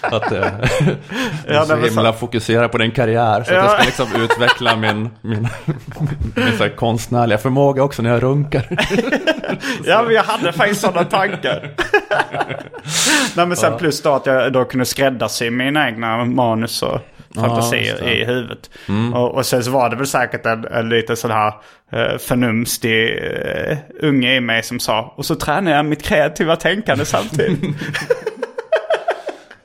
att 0.00 0.32
eh, 0.32 0.46
jag 1.46 1.56
är 1.56 1.64
så 1.64 1.76
himla 1.76 2.12
fokuserad 2.12 2.72
på 2.72 2.78
din 2.78 2.90
karriär. 2.90 3.44
Så 3.44 3.54
att 3.54 3.56
Ja. 3.56 3.62
jag 3.62 3.70
ska 3.70 3.82
liksom 4.04 4.22
utveckla 4.22 4.76
min, 4.76 5.10
min, 5.20 5.48
min 6.34 6.58
så 6.58 6.68
konstnärliga 6.68 7.38
förmåga 7.38 7.82
också 7.82 8.02
när 8.02 8.10
jag 8.10 8.22
runkar. 8.22 8.66
Ja, 9.84 10.02
men 10.02 10.14
jag 10.14 10.22
hade 10.22 10.52
faktiskt 10.52 10.80
sådana 10.80 11.04
tankar. 11.04 11.70
Nej, 13.36 13.46
men 13.46 13.56
sen 13.56 13.78
plus 13.78 14.02
då 14.02 14.10
att 14.22 14.42
jag 14.42 14.52
då 14.52 14.64
kunde 14.64 14.84
skräddarsy 14.84 15.50
mina 15.50 15.88
egna 15.88 16.24
manus 16.24 16.82
och 16.82 17.00
fantasier 17.34 17.98
det. 18.00 18.14
i 18.14 18.24
huvudet. 18.24 18.70
Och, 19.14 19.34
och 19.34 19.46
sen 19.46 19.64
så 19.64 19.70
var 19.70 19.90
det 19.90 19.96
väl 19.96 20.06
säkert 20.06 20.46
en, 20.46 20.64
en 20.64 20.88
lite 20.88 21.16
sån 21.16 21.30
här 21.30 21.54
uh, 21.94 22.18
förnumstig 22.18 23.08
uh, 23.08 23.78
unge 24.00 24.34
i 24.34 24.40
mig 24.40 24.62
som 24.62 24.80
sa 24.80 25.14
och 25.16 25.26
så 25.26 25.34
tränar 25.34 25.72
jag 25.72 25.84
mitt 25.84 26.02
kreativa 26.02 26.56
tänkande 26.56 27.04
samtidigt. 27.04 27.60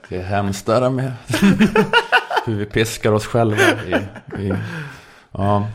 Det 0.09 0.17
är 0.17 0.23
hemskt 0.23 0.65
det 0.65 0.79
där 0.79 0.89
med 0.89 1.11
hur 2.45 2.55
vi 2.55 2.65
piskar 2.65 3.11
oss 3.11 3.25
själva. 3.25 3.61
I, 3.61 3.93
i, 4.41 4.53
ja, 5.31 5.67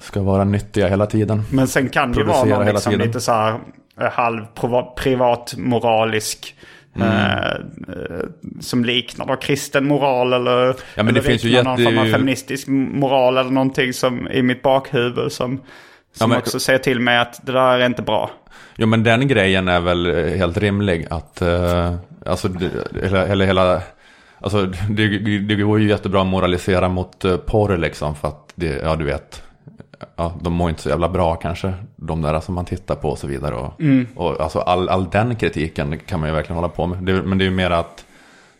ska 0.00 0.22
vara 0.22 0.44
nyttiga 0.44 0.88
hela 0.88 1.06
tiden. 1.06 1.42
Men 1.50 1.68
sen 1.68 1.88
kan 1.88 2.12
det 2.12 2.18
ju 2.18 2.24
vara 2.24 2.44
någon 2.44 2.66
liksom 2.66 2.92
lite 2.92 3.20
så 3.20 3.32
här 3.32 3.58
eh, 4.00 4.10
halv 4.10 4.44
priva- 4.54 4.94
privat 4.96 5.54
moralisk 5.56 6.54
Mm. 7.02 7.08
eh, 7.08 7.50
eh, 7.88 8.24
som 8.60 8.84
liknar 8.84 9.26
då 9.26 9.36
kristen 9.36 9.86
moral 9.86 10.32
eller, 10.32 10.66
Ja, 10.66 10.74
men 10.94 11.06
det 11.06 11.10
eller 11.10 11.20
finns 11.30 11.44
ju 11.44 11.48
liknar 11.48 11.64
någon 11.64 11.78
jätte- 11.80 11.94
form 11.96 12.06
av 12.08 12.12
feministisk 12.12 12.68
moral 12.68 13.36
eller 13.38 13.50
någonting 13.50 13.92
som 13.92 14.28
i 14.28 14.42
mitt 14.42 14.62
bakhuvud 14.62 15.32
som, 15.32 15.60
som 16.12 16.30
men- 16.30 16.38
också 16.38 16.60
säger 16.60 16.78
till 16.78 17.00
mig 17.00 17.18
att 17.18 17.46
det 17.46 17.52
där 17.52 17.78
är 17.78 17.86
inte 17.86 18.02
bra. 18.02 18.30
Jo 18.76 18.86
men 18.86 19.02
den 19.02 19.28
grejen 19.28 19.68
är 19.68 19.80
väl 19.80 20.06
eh, 20.06 20.36
helt 20.38 20.56
rimlig. 20.58 21.06
Att, 21.10 21.42
eh, 21.42 21.94
alltså, 22.26 22.48
eller, 23.02 23.26
eller 23.26 23.46
hela, 23.46 23.82
alltså 24.40 24.66
det, 24.90 25.18
det 25.38 25.54
går 25.54 25.80
ju 25.80 25.88
jättebra 25.88 26.20
att 26.20 26.26
moralisera 26.26 26.88
mot 26.88 27.24
porr 27.46 27.76
liksom. 27.76 28.14
För 28.14 28.28
att 28.28 28.52
det, 28.54 28.80
ja 28.82 28.96
du 28.96 29.04
vet, 29.04 29.42
ja, 30.16 30.32
de 30.40 30.52
mår 30.52 30.68
inte 30.70 30.82
så 30.82 30.88
jävla 30.88 31.08
bra 31.08 31.34
kanske. 31.34 31.72
De 31.96 32.22
där 32.22 32.40
som 32.40 32.54
man 32.54 32.64
tittar 32.64 32.94
på 32.94 33.08
och 33.08 33.18
så 33.18 33.26
vidare. 33.26 33.54
Och, 33.54 33.72
och 34.14 34.40
alltså 34.40 34.58
all, 34.58 34.88
all 34.88 35.10
den 35.10 35.36
kritiken 35.36 35.98
kan 35.98 36.20
man 36.20 36.28
ju 36.28 36.34
verkligen 36.34 36.56
hålla 36.56 36.68
på 36.68 36.86
med. 36.86 36.98
Det, 37.02 37.22
men 37.22 37.38
det 37.38 37.44
är 37.44 37.48
ju 37.48 37.54
mer 37.56 37.70
att 37.70 38.04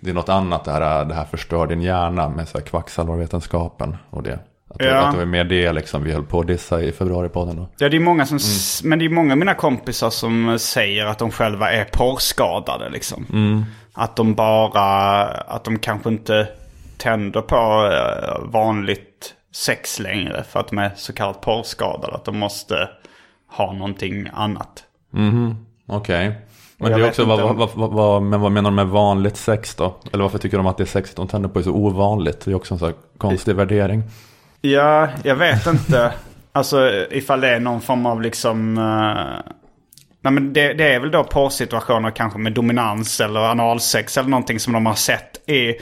det 0.01 0.11
är 0.11 0.15
något 0.15 0.29
annat 0.29 0.65
det 0.65 0.71
här, 0.73 1.05
det 1.05 1.15
här 1.15 1.25
förstör 1.25 1.67
din 1.67 1.83
hjärna 1.83 2.29
med 2.29 2.49
så 2.49 2.59
här 2.59 2.65
kvacksalvarvetenskapen 2.65 3.97
och 4.11 4.23
det. 4.23 4.39
Att, 4.71 4.79
det, 4.79 4.85
Ja. 4.85 4.95
att 4.97 5.13
det 5.13 5.19
var 5.19 5.25
mer 5.25 5.45
det 5.45 5.73
liksom 5.73 6.05
vi 6.05 6.13
höll 6.13 6.23
på 6.23 6.41
att 6.41 6.47
dissa 6.47 6.83
i 6.83 6.93
februaripodden 6.93 7.57
då. 7.57 7.69
Ja, 7.79 7.89
det 7.89 7.97
är 7.97 8.01
många 8.01 8.27
som, 8.27 8.37
s- 8.37 8.81
men 8.85 8.99
det 8.99 9.05
är 9.05 9.09
många 9.09 9.33
av 9.33 9.39
mina 9.39 9.55
kompisar 9.55 10.11
som 10.11 10.59
säger 10.59 11.07
att 11.07 11.19
de 11.19 11.31
själva 11.31 11.73
är 11.73 11.85
porrskadade 11.85 12.89
liksom. 12.91 13.27
Att 13.93 14.17
de 14.17 14.35
bara, 14.35 15.25
att 15.29 15.65
de 15.65 15.79
kanske 15.79 16.09
inte 16.09 16.49
tänder 16.97 17.41
på 17.41 17.57
eh, 17.93 18.51
vanligt 18.53 19.06
sex 19.57 19.99
längre 19.99 20.45
för 20.45 20.61
att 20.61 20.69
de 20.69 20.79
är 20.79 20.91
så 20.97 21.13
kallat 21.13 21.41
porrskadade. 21.41 22.15
Att 22.15 22.25
de 22.25 22.39
måste 22.39 22.89
ha 23.49 23.73
någonting 23.73 24.29
annat. 24.33 24.85
Okej. 25.87 26.35
Men, 26.79 26.91
Jag 26.91 27.01
det 27.01 27.07
är 27.07 27.09
också, 27.09 27.25
vad, 27.25 27.57
vad, 27.57 27.71
vad, 27.75 27.91
vad, 27.91 28.23
men 28.23 28.41
vad 28.41 28.53
menar 28.53 28.71
de 28.71 28.75
med 28.75 28.87
vanligt 28.87 29.37
sex 29.37 29.75
då? 29.75 29.97
Eller 30.13 30.23
varför 30.23 30.39
tycker 30.39 30.57
de 30.57 30.67
att 30.67 30.77
det 30.77 30.87
sex 30.87 31.15
de 31.15 31.29
tänder 31.29 31.49
på 31.49 31.59
är 31.59 31.63
så 31.63 31.71
ovanligt? 31.71 32.45
Det 32.45 32.51
är 32.51 32.55
också 32.55 32.75
en 32.75 32.79
sån 32.79 32.89
här 32.89 32.97
konstig 33.19 33.55
värdering. 33.55 34.03
Ja, 34.61 35.09
jag 35.23 35.37
vet 35.37 35.67
inte. 35.67 36.13
Alltså 36.53 36.91
ifall 37.11 37.41
det 37.41 37.49
är 37.49 37.61
någon 37.61 37.81
form 37.81 38.07
av 38.07 38.23
liksom... 38.23 38.79
eh, 38.79 39.53
nej 40.21 40.33
men 40.33 40.53
det, 40.53 40.73
det 40.73 40.95
är 40.95 41.01
väl 41.01 41.11
då 41.11 41.25
porrsituationer 41.25 42.11
kanske 42.11 42.39
med 42.39 42.53
dominans 42.53 43.21
eller 43.21 43.41
analsex 43.41 44.19
eller 44.19 44.29
någonting 44.29 44.61
som 44.61 44.73
de 44.73 44.87
har 44.87 44.95
sett 44.95 45.49
i, 45.51 45.75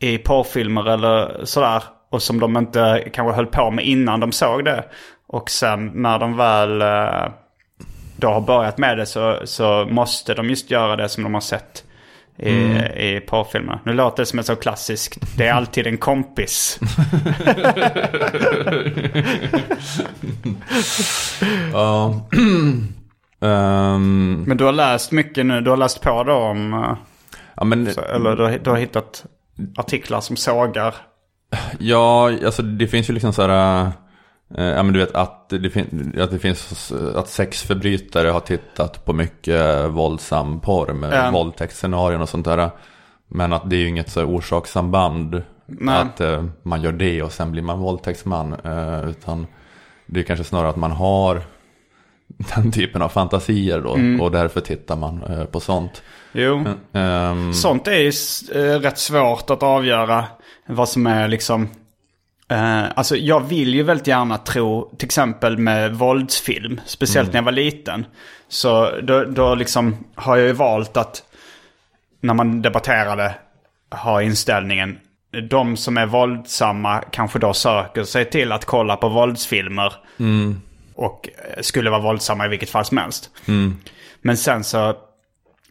i 0.00 0.18
porrfilmer 0.18 0.88
eller 0.88 1.44
sådär. 1.44 1.82
Och 2.10 2.22
som 2.22 2.40
de 2.40 2.56
inte 2.56 3.08
kanske 3.12 3.36
höll 3.36 3.46
på 3.46 3.70
med 3.70 3.84
innan 3.86 4.20
de 4.20 4.32
såg 4.32 4.64
det. 4.64 4.84
Och 5.28 5.50
sen 5.50 5.90
när 5.94 6.18
de 6.18 6.36
väl 6.36 6.82
eh, 6.82 7.32
då 8.16 8.28
har 8.28 8.40
börjat 8.40 8.78
med 8.78 8.98
det 8.98 9.06
så, 9.06 9.40
så 9.44 9.86
måste 9.90 10.34
de 10.34 10.50
just 10.50 10.70
göra 10.70 10.96
det 10.96 11.08
som 11.08 11.22
de 11.22 11.34
har 11.34 11.40
sett 11.40 11.84
i, 12.38 12.50
i 13.06 13.22
porrfilmer. 13.28 13.80
Nu 13.84 13.92
låter 13.92 14.22
det 14.22 14.26
som 14.26 14.38
ett 14.38 14.46
så 14.46 14.56
klassiskt, 14.56 15.36
det 15.36 15.46
är 15.46 15.52
alltid 15.52 15.86
en 15.86 15.98
kompis. 15.98 16.80
Ja. 21.72 22.26
Ehm, 23.42 24.44
Men 24.46 24.56
du 24.56 24.64
har 24.64 24.72
läst 24.72 25.12
mycket 25.12 25.46
nu, 25.46 25.60
du 25.60 25.70
har 25.70 25.76
läst 25.76 26.00
på 26.00 26.24
då 26.24 26.32
om, 26.32 26.74
eh, 26.74 26.96
ja, 27.56 27.64
men, 27.64 27.94
så, 27.94 28.00
eller 28.00 28.36
du 28.36 28.42
har, 28.42 28.58
du 28.58 28.70
har 28.70 28.76
hittat 28.76 29.24
artiklar 29.76 30.20
som 30.20 30.36
sågar. 30.36 30.94
Ja, 31.78 32.30
alltså 32.44 32.62
det 32.62 32.86
finns 32.86 33.10
ju 33.10 33.14
liksom 33.14 33.32
så 33.32 33.42
här... 33.46 33.82
eh, 34.56 34.64
ja 34.64 34.82
men 34.82 34.92
du 34.92 34.98
vet 34.98 35.14
att 35.14 35.48
det, 35.48 35.70
fin- 35.70 36.18
att 36.20 36.30
det 36.30 36.38
finns 36.38 36.92
att 37.14 37.28
sexförbrytare 37.28 38.28
har 38.28 38.40
tittat 38.40 39.04
på 39.04 39.12
mycket 39.12 39.90
våldsam 39.90 40.60
porr 40.60 40.92
med 40.92 41.12
Ja. 41.12 41.30
våldtäktsscenarion 41.30 42.22
och 42.22 42.28
sånt 42.28 42.44
där. 42.46 42.70
Men 43.28 43.52
att 43.52 43.70
det 43.70 43.76
är 43.76 43.80
ju 43.80 43.88
inget 43.88 44.10
så 44.10 44.24
orsakssamband. 44.24 45.42
Nej. 45.66 45.94
Att 46.02 46.20
eh, 46.20 46.44
man 46.62 46.82
gör 46.82 46.92
det 46.92 47.22
och 47.22 47.32
sen 47.32 47.52
blir 47.52 47.62
man 47.62 47.78
våldtäktsman. 47.78 48.52
Eh, 48.64 49.08
utan 49.10 49.46
det 50.06 50.20
är 50.20 50.24
kanske 50.24 50.44
snarare 50.44 50.68
att 50.70 50.76
man 50.76 50.90
har 50.92 51.42
den 52.54 52.72
typen 52.72 53.02
av 53.02 53.08
fantasier 53.08 53.80
då. 53.80 53.94
Mm. 53.94 54.20
Och 54.20 54.30
därför 54.30 54.60
tittar 54.60 54.96
man 54.96 55.22
eh, 55.22 55.44
på 55.44 55.60
sånt. 55.60 56.02
Jo, 56.32 56.64
Ehm, 56.92 57.54
sånt 57.54 57.88
är 57.88 57.92
ju 57.98 58.10
rätt 58.78 58.98
svårt 58.98 59.50
att 59.50 59.62
avgöra 59.62 60.24
vad 60.70 60.88
som 60.88 61.06
är 61.06 61.28
liksom... 61.28 61.68
Eh, 62.48 62.84
alltså 62.94 63.16
jag 63.16 63.40
vill 63.40 63.74
ju 63.74 63.82
väldigt 63.82 64.06
gärna 64.06 64.38
tro, 64.38 64.94
till 64.98 65.06
exempel 65.06 65.58
med 65.58 65.94
våldsfilm, 65.94 66.80
speciellt 66.86 67.32
när 67.32 67.38
jag 67.38 67.44
var 67.44 67.52
liten. 67.52 68.06
Så 68.48 69.00
då, 69.02 69.24
då 69.24 69.54
liksom 69.54 69.96
har 70.14 70.36
jag 70.36 70.46
ju 70.46 70.52
valt 70.52 70.96
att, 70.96 71.22
när 72.20 72.34
man 72.34 72.62
debatterade, 72.62 73.34
ha 73.90 74.22
inställningen, 74.22 74.98
de 75.50 75.76
som 75.76 75.96
är 75.96 76.06
våldsamma 76.06 77.02
kanske 77.10 77.38
då 77.38 77.52
söker 77.52 78.04
sig 78.04 78.24
till 78.30 78.52
att 78.52 78.64
kolla 78.64 78.96
på 78.96 79.08
våldsfilmer. 79.08 79.92
Och 80.94 81.28
eh, 81.28 81.60
skulle 81.62 81.90
vara 81.90 82.00
våldsamma 82.00 82.46
i 82.46 82.48
vilket 82.48 82.70
fall 82.70 82.84
som 82.84 82.96
helst. 82.98 83.30
Men 84.22 84.36
sen 84.36 84.64
så, 84.64 84.94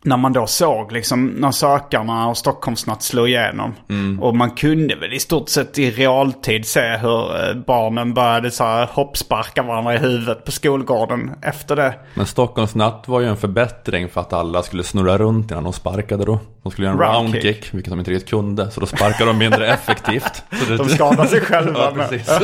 när 0.02 0.18
man 0.18 0.34
då 0.34 0.47
såg 0.47 0.91
liksom 0.91 1.28
när 1.28 1.52
sökarna 1.52 2.28
och 2.28 2.38
Stockholmsnatt 2.38 3.04
slog 3.04 3.30
igenom. 3.30 3.74
Och 4.22 4.36
man 4.36 4.52
kunde 4.52 4.95
väl 4.95 5.14
i 5.14 5.20
stort 5.20 5.50
sett 5.50 5.80
i 5.80 5.91
realtid 5.91 6.66
se 6.66 6.97
hur 6.97 7.50
eh, 7.50 7.56
barnen 7.68 8.14
började 8.14 8.52
så 8.52 8.64
här 8.64 8.89
hoppsparka 8.91 9.64
varandra 9.64 9.95
i 9.95 9.97
huvudet 9.97 10.45
på 10.45 10.52
skolgården 10.52 11.32
efter 11.41 11.76
det. 11.76 11.93
Men 12.14 12.26
Stockholmsnatt 12.26 13.08
var 13.08 13.20
ju 13.20 13.28
en 13.28 13.38
förbättring 13.38 14.10
för 14.10 14.22
att 14.22 14.34
alla 14.34 14.64
skulle 14.64 14.84
snurra 14.84 15.18
runt 15.18 15.52
innan 15.52 15.64
de 15.64 15.74
sparkade 15.74 16.26
då. 16.26 16.39
De 16.70 16.74
skulle 16.74 16.88
göra 16.88 16.93
en 16.93 16.99
Round 17.13 17.34
round 17.34 17.41
kick, 17.43 17.74
vilket 17.74 17.89
de 17.89 17.99
inte 17.99 18.11
riktigt 18.11 18.30
kunde. 18.30 18.72
Så 18.72 18.80
då 18.80 18.86
sparkade 18.86 19.26
de 19.30 19.38
mindre 19.38 19.67
effektivt. 19.74 20.43
Så 20.51 20.65
det, 20.72 20.78
De 20.78 20.89
skadade 20.89 21.28
sig 21.30 21.41
själva. 21.45 21.93
Ja. 22.28 22.39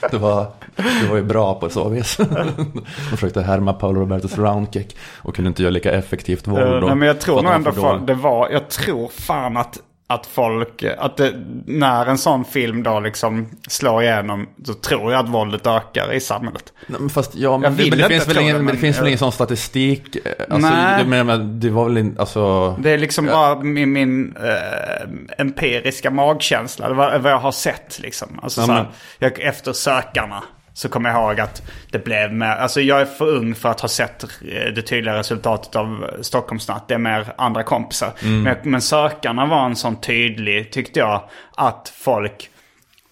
Det 0.10 0.18
var, 0.18 0.46
det 0.76 1.08
var 1.10 1.16
ju 1.16 1.22
bra 1.22 1.54
på 1.54 1.68
så 1.70 1.88
vis. 1.88 2.16
De 2.16 2.82
försökte 3.10 3.42
härma 3.42 3.72
Paolo 3.72 4.00
Robertos 4.00 4.38
round 4.38 4.72
kick 4.72 4.96
och 5.16 5.34
kunde 5.34 5.48
inte 5.48 5.62
göra 5.62 5.70
lika 5.70 5.92
effektivt 5.92 6.46
våld. 6.46 6.80
Då, 6.80 6.86
nej, 6.86 6.94
men 6.96 7.08
jag 7.08 7.20
tror 7.20 7.42
nog 7.42 7.52
ändå 7.52 7.70
dåliga. 7.70 8.02
det 8.06 8.14
var, 8.14 8.48
jag 8.50 8.68
tror 8.68 9.08
fan 9.08 9.56
att, 9.56 9.78
att 10.08 10.26
folk, 10.26 10.82
att 10.98 11.16
det, 11.16 11.32
när 11.66 12.06
en 12.06 12.18
sån 12.18 12.44
film 12.44 12.82
då 12.82 13.00
liksom 13.00 13.48
slår 13.68 14.02
igenom, 14.02 14.48
så 14.64 14.74
tror 14.74 15.12
jag 15.12 15.24
att 15.24 15.28
våldet 15.30 15.66
ökar 15.66 16.12
i 16.12 16.20
samhället. 16.20 16.72
Nej, 16.86 17.00
men 17.00 17.10
fast 17.10 17.34
ja, 17.34 17.58
men, 17.58 17.74
vill 17.74 17.90
men 17.90 17.98
det, 17.98 18.08
finns 18.08 18.28
väl 18.28 18.38
ingen, 18.38 18.56
det, 18.56 18.62
men 18.62 18.74
det 18.74 18.80
finns 18.80 18.96
väl 18.96 19.02
jag- 19.04 19.08
ingen 19.08 19.18
sån 19.18 19.32
statistik. 19.32 20.16
eh, 20.16 20.32
Alltså, 20.50 20.70
Nej. 20.70 21.04
menar, 21.06 21.24
men 21.24 21.60
det 21.60 21.70
var 21.70 21.84
väl 21.84 21.98
inte, 21.98 22.20
alltså. 22.20 22.70
Det 22.80 22.90
är 22.90 22.98
liksom 22.98 23.26
bara 23.26 23.58
min, 23.62 23.92
min 23.92 24.36
eh, 24.36 25.08
empiriska 25.38 26.10
magkänsla. 26.10 26.88
Det 26.88 26.94
var 26.94 27.18
vad 27.18 27.32
jag 27.32 27.38
har 27.38 27.52
sett 27.52 27.98
liksom. 28.02 28.40
Alltså, 28.42 28.60
Ja, 28.60 28.66
så 28.66 28.72
här, 28.72 28.86
jag, 29.18 29.40
efter 29.40 29.72
sökarna 29.72 30.42
så 30.76 30.88
kommer 30.88 31.10
jag 31.10 31.18
ihåg 31.18 31.40
att 31.40 31.62
det 31.90 32.04
blev 32.04 32.32
mer... 32.32 32.46
Alltså 32.46 32.80
jag 32.80 33.00
är 33.00 33.04
för 33.04 33.28
ung 33.28 33.54
för 33.54 33.68
att 33.68 33.80
ha 33.80 33.88
sett 33.88 34.24
eh, 34.24 34.72
det 34.74 34.82
tydliga 34.82 35.18
resultatet 35.18 35.76
av 35.76 36.10
Stockholmsnatt. 36.20 36.88
Det 36.88 36.94
är 36.94 36.98
mer 36.98 37.32
andra 37.38 37.62
kompisar. 37.62 38.12
Men, 38.22 38.56
men 38.62 38.82
sökarna 38.82 39.46
var 39.46 39.66
en 39.66 39.76
sån 39.76 40.00
tydlig, 40.00 40.72
tyckte 40.72 41.00
jag, 41.00 41.28
att 41.56 41.92
folk 41.96 42.50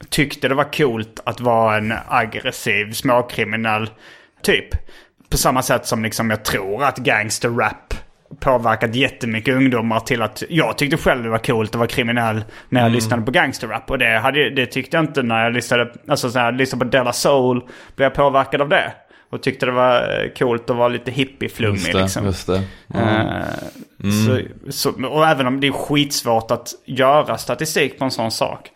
tyckte 0.08 0.48
det 0.48 0.54
var 0.54 0.72
coolt 0.72 1.20
att 1.24 1.40
vara 1.40 1.76
en 1.76 1.94
aggressiv 2.08 2.92
småkriminell 2.92 3.90
typ. 4.42 4.68
På 5.28 5.36
samma 5.36 5.62
sätt 5.62 5.86
som 5.86 6.02
liksom 6.02 6.30
jag 6.30 6.44
tror 6.44 6.84
att 6.84 6.98
gangsterrap 6.98 7.94
påverkat 8.40 8.94
jättemycket 8.94 9.54
ungdomar 9.54 10.00
till 10.00 10.22
att 10.22 10.42
jag 10.48 10.78
tyckte 10.78 10.96
själv 10.96 11.22
det 11.22 11.28
var 11.28 11.38
coolt 11.38 11.70
att 11.70 11.74
vara 11.78 11.88
kriminell 11.88 12.44
när 12.68 12.82
jag 12.82 12.92
lyssnade 12.92 13.22
på 13.22 13.30
gangsterrap. 13.30 13.90
Och 13.90 13.98
det, 13.98 14.18
hade, 14.18 14.50
det 14.50 14.66
tyckte 14.66 14.96
jag 14.96 15.04
inte 15.04 15.22
när 15.22 15.44
jag 15.44 15.52
lyssnade, 15.52 15.92
alltså 16.08 16.30
så 16.30 16.38
här, 16.38 16.44
jag 16.46 16.54
lyssnade 16.56 16.84
på 16.84 16.90
Della 16.90 17.12
Soul. 17.12 17.60
Blev 17.96 18.06
jag 18.06 18.14
påverkad 18.14 18.60
av 18.60 18.68
det. 18.68 18.92
Och 19.30 19.42
tyckte 19.42 19.66
det 19.66 19.72
var 19.72 20.22
eh, 20.24 20.28
coolt 20.38 20.70
att 20.70 20.76
vara 20.76 20.88
lite 20.88 21.10
hippieflummig 21.10 21.76
Just 21.78 21.92
det, 21.92 22.00
liksom. 22.02 22.24
just 22.24 22.46
det. 22.46 22.62
Ja. 22.86 23.00
Eh, 23.00 24.10
Så, 24.26 24.40
så, 24.72 25.06
och 25.08 25.26
även 25.26 25.46
om 25.46 25.60
det 25.60 25.66
är 25.66 25.72
skitsvårt 25.72 26.50
att 26.50 26.68
göra 26.84 27.38
statistik 27.38 27.98
på 27.98 28.04
en 28.04 28.10
sån 28.10 28.30
sak. 28.30 28.68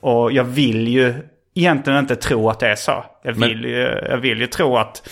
Och 0.00 0.32
jag 0.32 0.44
vill 0.44 0.88
ju 0.88 1.14
egentligen 1.54 1.98
inte 1.98 2.16
tro 2.16 2.50
att 2.50 2.60
det 2.60 2.68
är 2.68 2.74
så. 2.76 3.04
Jag 3.22 3.36
Men- 3.38 3.48
vill, 3.48 3.64
ju, 3.64 4.00
jag 4.10 4.16
vill 4.18 4.40
ju 4.40 4.46
tro 4.46 4.76
att 4.76 5.08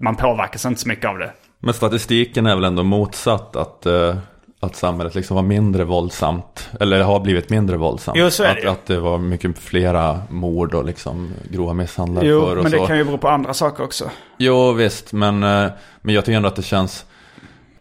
man 0.00 0.16
påverkas 0.16 0.64
inte 0.64 0.80
så 0.80 0.88
mycket 0.88 1.04
av 1.04 1.18
det. 1.18 1.30
Men 1.60 1.74
statistiken 1.74 2.46
är 2.46 2.54
väl 2.54 2.64
ändå 2.64 2.82
motsatt 2.82 3.56
att, 3.56 3.86
eh, 3.86 4.16
att 4.60 4.76
samhället 4.76 5.14
liksom 5.14 5.34
var 5.34 5.42
mindre 5.42 5.84
våldsamt. 5.84 6.70
Eller 6.80 7.02
har 7.02 7.20
blivit 7.20 7.50
mindre 7.50 7.76
våldsamt. 7.76 8.18
Jo, 8.18 8.30
så 8.30 8.42
är 8.42 8.54
det 8.54 8.60
att, 8.62 8.78
att 8.78 8.86
det 8.86 9.00
var 9.00 9.18
mycket 9.18 9.58
flera 9.58 10.20
mord 10.30 10.74
och 10.74 10.84
liksom 10.84 11.32
grova 11.50 11.72
misshandlar 11.72 12.24
Jo, 12.24 12.40
förr 12.40 12.56
och 12.56 12.62
men 12.62 12.72
så. 12.72 12.80
det 12.80 12.86
kan 12.86 12.98
ju 12.98 13.04
bero 13.04 13.18
på 13.18 13.28
andra 13.28 13.54
saker 13.54 13.84
också. 13.84 14.10
Jo, 14.38 14.72
visst. 14.72 15.12
Men, 15.12 15.42
eh, 15.42 15.70
men 16.02 16.14
jag 16.14 16.24
tycker 16.24 16.36
ändå 16.36 16.48
att 16.48 16.56
det 16.56 16.62
känns... 16.62 17.06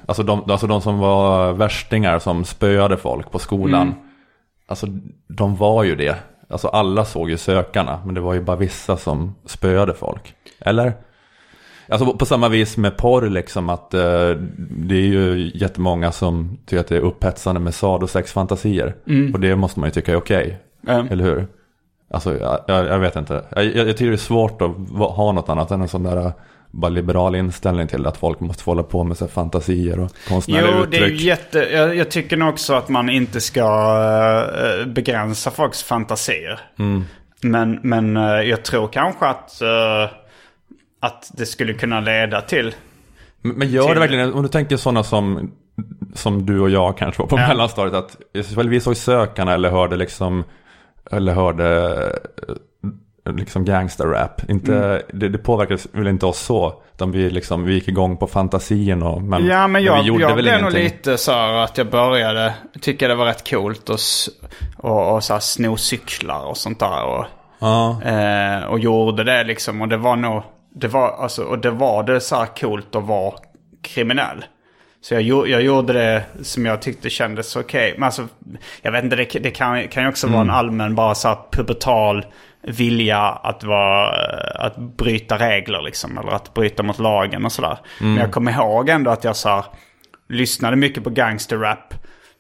Alltså 0.06 0.24
de, 0.24 0.52
alltså 0.52 0.68
de 0.68 0.82
som 0.82 1.00
var 1.00 1.54
värstingar 1.54 2.20
som 2.20 2.46
spöade 2.46 2.98
folk 2.98 3.32
på 3.32 3.40
skolan. 3.40 3.82
Mm. 3.82 3.94
Alltså 4.68 4.88
de 5.28 5.56
var 5.56 5.84
ju 5.84 5.96
det. 5.96 6.16
Alltså 6.50 6.68
alla 6.68 7.06
såg 7.06 7.30
ju 7.30 7.38
sökarna. 7.38 8.02
Men 8.06 8.16
det 8.16 8.22
var 8.22 8.34
ju 8.34 8.42
bara 8.42 8.58
vissa 8.58 8.98
som 8.98 9.36
spöade 9.46 9.94
folk. 9.94 10.34
Eller? 10.60 10.94
Alltså 11.92 12.14
på 12.14 12.26
samma 12.26 12.50
vis 12.50 12.78
med 12.78 12.98
porr 12.98 13.30
liksom 13.30 13.70
att 13.70 13.94
eh, 13.94 14.30
det 14.58 14.96
är 14.96 15.08
ju 15.08 15.52
jättemånga 15.56 16.12
som 16.12 16.58
tycker 16.66 16.80
att 16.80 16.88
det 16.88 16.96
är 16.96 17.02
upphetsande 17.02 17.62
med 17.62 17.74
sadosexfantasier. 17.74 18.96
Och 19.34 19.40
det 19.40 19.56
måste 19.56 19.80
man 19.80 19.88
ju 19.90 19.92
tycka 19.94 20.12
är 20.12 20.16
okej. 20.16 20.60
Mm. 20.88 21.08
Eller 21.12 21.24
hur? 21.24 21.48
Alltså 22.12 22.38
jag, 22.38 22.60
jag, 22.68 23.00
vet 23.00 23.16
inte. 23.16 23.44
Jag, 23.56 23.66
jag, 23.66 23.88
jag 23.88 23.98
tycker 23.98 24.08
det 24.10 24.16
är 24.16 24.18
svårt 24.18 24.62
att 24.62 24.72
ha 25.16 25.32
något 25.32 25.50
annat 25.50 25.72
än 25.72 25.82
en 25.82 25.88
sån 25.88 26.04
där 26.04 26.18
eh, 26.18 26.32
bara 26.72 26.90
liberal 26.90 27.36
inställning 27.36 27.88
till 27.88 28.06
att 28.06 28.18
folk 28.18 28.40
måste 28.40 28.64
hålla 28.64 28.84
på 28.84 29.04
med 29.04 29.18
så 29.18 29.28
fantasier 29.28 30.00
och 30.00 30.12
konstnärliga 30.28 30.72
Jo, 30.78 30.86
det 30.92 30.98
är 30.98 31.02
ju 31.02 31.06
uttryck. 31.06 31.22
jätte... 31.22 31.60
Jag, 31.60 31.96
jag 31.96 32.12
tycker 32.12 32.38
nog 32.38 32.50
också 32.50 32.74
att 32.74 32.90
man 32.90 33.10
inte 33.10 33.42
ska 33.42 33.62
eh, 34.58 34.88
begränsa 34.88 35.52
folks 35.52 35.84
fantasier. 35.84 36.60
Mm. 36.80 37.06
Men, 37.42 37.80
men 37.84 38.18
eh, 38.18 38.24
jag 38.24 38.64
tror 38.64 38.88
kanske 38.88 39.26
att, 39.26 39.62
eh, 39.62 40.10
att 41.00 41.32
det 41.34 41.46
skulle 41.46 41.74
kunna 41.74 42.00
leda 42.00 42.42
till... 42.42 42.76
Men 43.42 43.56
men 43.58 43.70
gör 43.70 43.84
till- 43.84 43.94
det 43.94 44.00
verkligen, 44.00 44.34
om 44.34 44.44
du 44.44 44.50
tänker 44.50 44.78
sådana 44.78 45.04
som 45.04 45.52
som 46.14 46.46
du 46.46 46.60
och 46.60 46.70
jag 46.70 46.98
kanske 46.98 47.22
var 47.22 47.28
på 47.30 47.38
Ja. 47.40 47.48
mellanstadiet. 47.48 47.96
Att 47.96 48.18
ifall 48.34 48.70
vi 48.70 48.80
såg 48.82 48.98
Sökarna 48.98 49.54
eller 49.54 49.70
hörde 49.70 49.96
liksom, 49.96 50.44
eller 51.12 51.34
hörde 51.34 51.94
eh, 53.28 53.34
liksom 53.36 53.66
gangsterrap. 53.66 54.50
Inte, 54.50 54.76
Mm. 54.76 55.02
det, 55.14 55.30
det 55.30 55.38
påverkade 55.38 55.82
väl 55.92 56.08
inte 56.08 56.26
oss 56.26 56.40
så. 56.40 56.82
Utan 56.96 57.12
vi, 57.12 57.30
liksom, 57.30 57.64
vi 57.64 57.74
gick 57.74 57.88
igång 57.88 58.18
på 58.18 58.28
fantasien 58.28 59.04
och, 59.04 59.22
men, 59.22 59.46
ja, 59.46 59.68
men 59.68 59.84
jag, 59.84 60.02
vi 60.02 60.08
gjorde 60.08 60.22
jag 60.24 60.36
väl 60.36 60.44
blev 60.44 60.62
nog 60.62 60.72
ingenting. 60.72 60.84
lite 60.84 61.18
så 61.18 61.32
här 61.32 61.54
att 61.54 61.78
jag 61.78 61.90
började 61.90 62.54
tycka 62.82 63.08
det 63.08 63.16
var 63.16 63.26
rätt 63.26 63.50
coolt 63.50 63.90
och, 63.90 64.00
och, 64.78 65.16
och 65.16 65.24
så 65.24 65.34
här 65.34 65.40
sno 65.40 65.78
cyklar 65.78 66.46
och 66.46 66.58
sånt 66.58 66.80
där. 66.80 67.04
Och, 67.06 67.26
Ja, 67.62 68.02
eh, 68.04 68.64
och 68.64 68.80
gjorde 68.80 69.24
det 69.24 69.44
liksom. 69.44 69.82
Och 69.82 69.88
det 69.88 69.98
var 69.98 70.16
nog, 70.16 70.44
det 70.74 70.88
var, 70.88 71.12
alltså, 71.12 71.44
och 71.44 71.60
det 71.60 71.72
var 71.72 72.04
det 72.04 72.22
så 72.22 72.36
här 72.36 72.46
coolt 72.46 72.96
att 72.96 73.04
vara 73.04 73.34
kriminell. 73.82 74.46
Så 75.02 75.14
jag, 75.14 75.48
jag 75.48 75.62
gjorde 75.62 75.94
det 75.94 76.24
som 76.42 76.66
jag 76.66 76.82
tyckte 76.82 77.10
kändes 77.10 77.56
okej. 77.56 77.94
Men 77.98 78.04
alltså, 78.04 78.28
jag 78.82 78.92
vet 78.92 79.04
inte, 79.04 79.16
det, 79.16 79.40
det 79.40 79.52
kan, 79.52 79.88
kan 79.88 80.04
ju 80.04 80.10
också 80.10 80.28
vara 80.28 80.42
en 80.42 80.50
allmän 80.50 80.96
bara 80.96 81.16
så 81.16 81.28
här 81.28 81.38
pubertal 81.52 82.26
vilja 82.62 83.20
att, 83.20 83.64
vara, 83.64 84.10
att 84.66 84.78
bryta 84.78 85.38
regler 85.38 85.82
liksom. 85.82 86.18
Eller 86.18 86.32
att 86.32 86.54
bryta 86.54 86.84
mot 86.84 87.00
lagen 87.00 87.46
och 87.46 87.52
sådär. 87.52 87.78
Men 88.00 88.18
jag 88.18 88.32
kommer 88.32 88.52
ihåg 88.52 88.90
ändå 88.90 89.12
att 89.12 89.24
jag 89.24 89.36
så 89.36 89.50
här, 89.50 89.66
lyssnade 90.30 90.76
mycket 90.76 91.04
på 91.04 91.10
gangsterrap. 91.10 91.94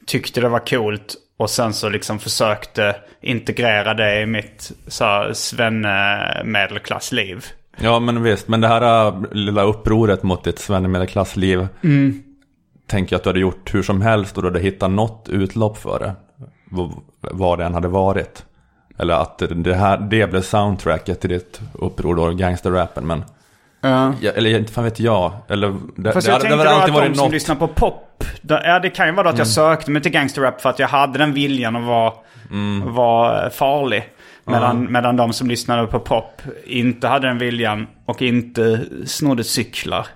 Tyckte 0.06 0.42
det 0.42 0.50
var 0.50 0.66
coolt. 0.68 1.16
Och 1.38 1.50
sen 1.50 1.74
så 1.74 1.90
liksom 1.90 2.20
försökte 2.20 2.96
integrera 3.22 3.94
det 3.94 4.22
i 4.22 4.26
mitt 4.26 4.72
så 4.88 5.30
svenne 5.34 6.42
medelklassliv. 6.46 7.46
Ja, 7.82 8.00
men 8.00 8.24
visst. 8.24 8.48
Men 8.48 8.62
det 8.62 8.68
här 8.68 9.08
äh, 9.08 9.14
lilla 9.32 9.64
upproret 9.64 10.24
mot 10.24 10.44
ditt 10.44 10.60
svennemedelklassliv. 10.60 11.68
Mm. 11.84 12.24
Tänker 12.88 13.14
jag 13.14 13.18
att 13.18 13.24
du 13.24 13.30
hade 13.30 13.40
gjort 13.40 13.74
hur 13.74 13.84
som 13.84 14.02
helst 14.02 14.38
och 14.38 14.44
du 14.44 14.50
hade 14.50 14.60
hittat 14.60 14.92
något 14.92 15.30
utlopp 15.30 15.78
för 15.78 16.00
det. 16.00 16.16
Vad 17.32 17.60
det 17.60 17.66
än 17.66 17.74
hade 17.74 17.88
varit. 17.88 18.46
Eller 18.98 19.14
att 19.14 19.42
det, 19.56 19.74
här, 19.74 19.98
det 19.98 20.30
blev 20.30 20.42
soundtracket 20.42 21.22
till 21.22 21.30
ditt 21.30 21.62
uppror 21.74 22.16
då, 22.16 22.30
gangsterrappen. 22.30 23.08
Men, 23.08 23.24
Ja. 23.82 24.14
ja, 24.22 24.32
eller 24.32 24.58
inte 24.60 24.74
fan 24.74 24.84
vet 24.84 25.00
jag. 25.00 25.32
Eller, 25.48 25.76
det, 25.96 26.12
Fast 26.12 26.28
det, 26.28 26.32
jag 26.34 26.42
det 26.42 26.48
tänkte 26.50 26.64
då 26.64 26.70
alltid 26.70 26.96
att 26.96 27.04
de 27.06 27.16
som 27.16 27.24
något. 27.26 27.34
lyssnar 27.34 27.56
på 27.56 27.68
pop. 27.68 28.24
då- 28.42 28.60
Ja, 28.64 28.80
det 28.80 28.90
kan 28.90 29.08
ju 29.08 29.14
vara 29.14 29.24
då 29.24 29.30
att 29.30 29.38
jag 29.38 29.48
sökte 29.48 29.92
mig 29.92 30.02
till 30.02 30.12
gangsterrap 30.12 30.62
för 30.62 30.70
att 30.70 30.80
jag 30.80 30.88
hade 30.88 31.20
den 31.20 31.34
viljan 31.34 31.76
att 31.76 31.84
vara, 31.84 32.14
vara 32.86 33.50
farlig. 33.50 34.04
Medan, 34.50 34.91
medan 34.91 35.16
de 35.16 35.34
som 35.34 35.47
lyssnade 35.47 35.88
på 35.88 36.00
pop 36.00 36.41
inte 36.66 37.08
hade 37.08 37.28
den 37.28 37.38
viljan 37.38 37.88
och 38.06 38.22
inte 38.22 38.86
snodde 39.06 39.43
cyklar. 39.43 40.08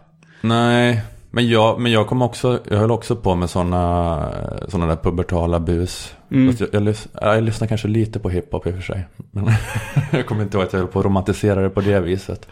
Nej, 0.41 1.01
men 1.31 1.49
jag, 1.49 1.79
men 1.79 1.91
jag 1.91 2.07
kom 2.07 2.21
också, 2.21 2.59
jag 2.69 2.77
höll 2.77 2.91
också 2.91 3.15
på 3.15 3.35
med 3.35 3.49
sådana 3.49 4.33
såna 4.67 4.85
där 4.85 4.95
pubertala 4.95 5.59
bus. 5.59 6.15
Mm. 6.31 6.55
Jag, 6.59 6.85
jag, 6.85 6.95
jag 7.21 7.43
lyssnar 7.43 7.67
kanske 7.67 7.87
lite 7.87 8.19
på 8.19 8.29
hiphop 8.29 8.67
i 8.67 8.69
och 8.69 8.75
för 8.75 8.81
sig. 8.81 9.07
Men 9.31 9.51
jag 10.11 10.25
kommer 10.25 10.43
inte 10.43 10.57
ihåg 10.57 10.67
att 10.67 10.73
jag 10.73 10.79
höll 10.79 10.89
på 10.89 10.99
att 10.99 11.05
romantisera 11.05 11.61
det 11.61 11.69
på 11.69 11.81
det 11.81 11.99
viset. 11.99 12.47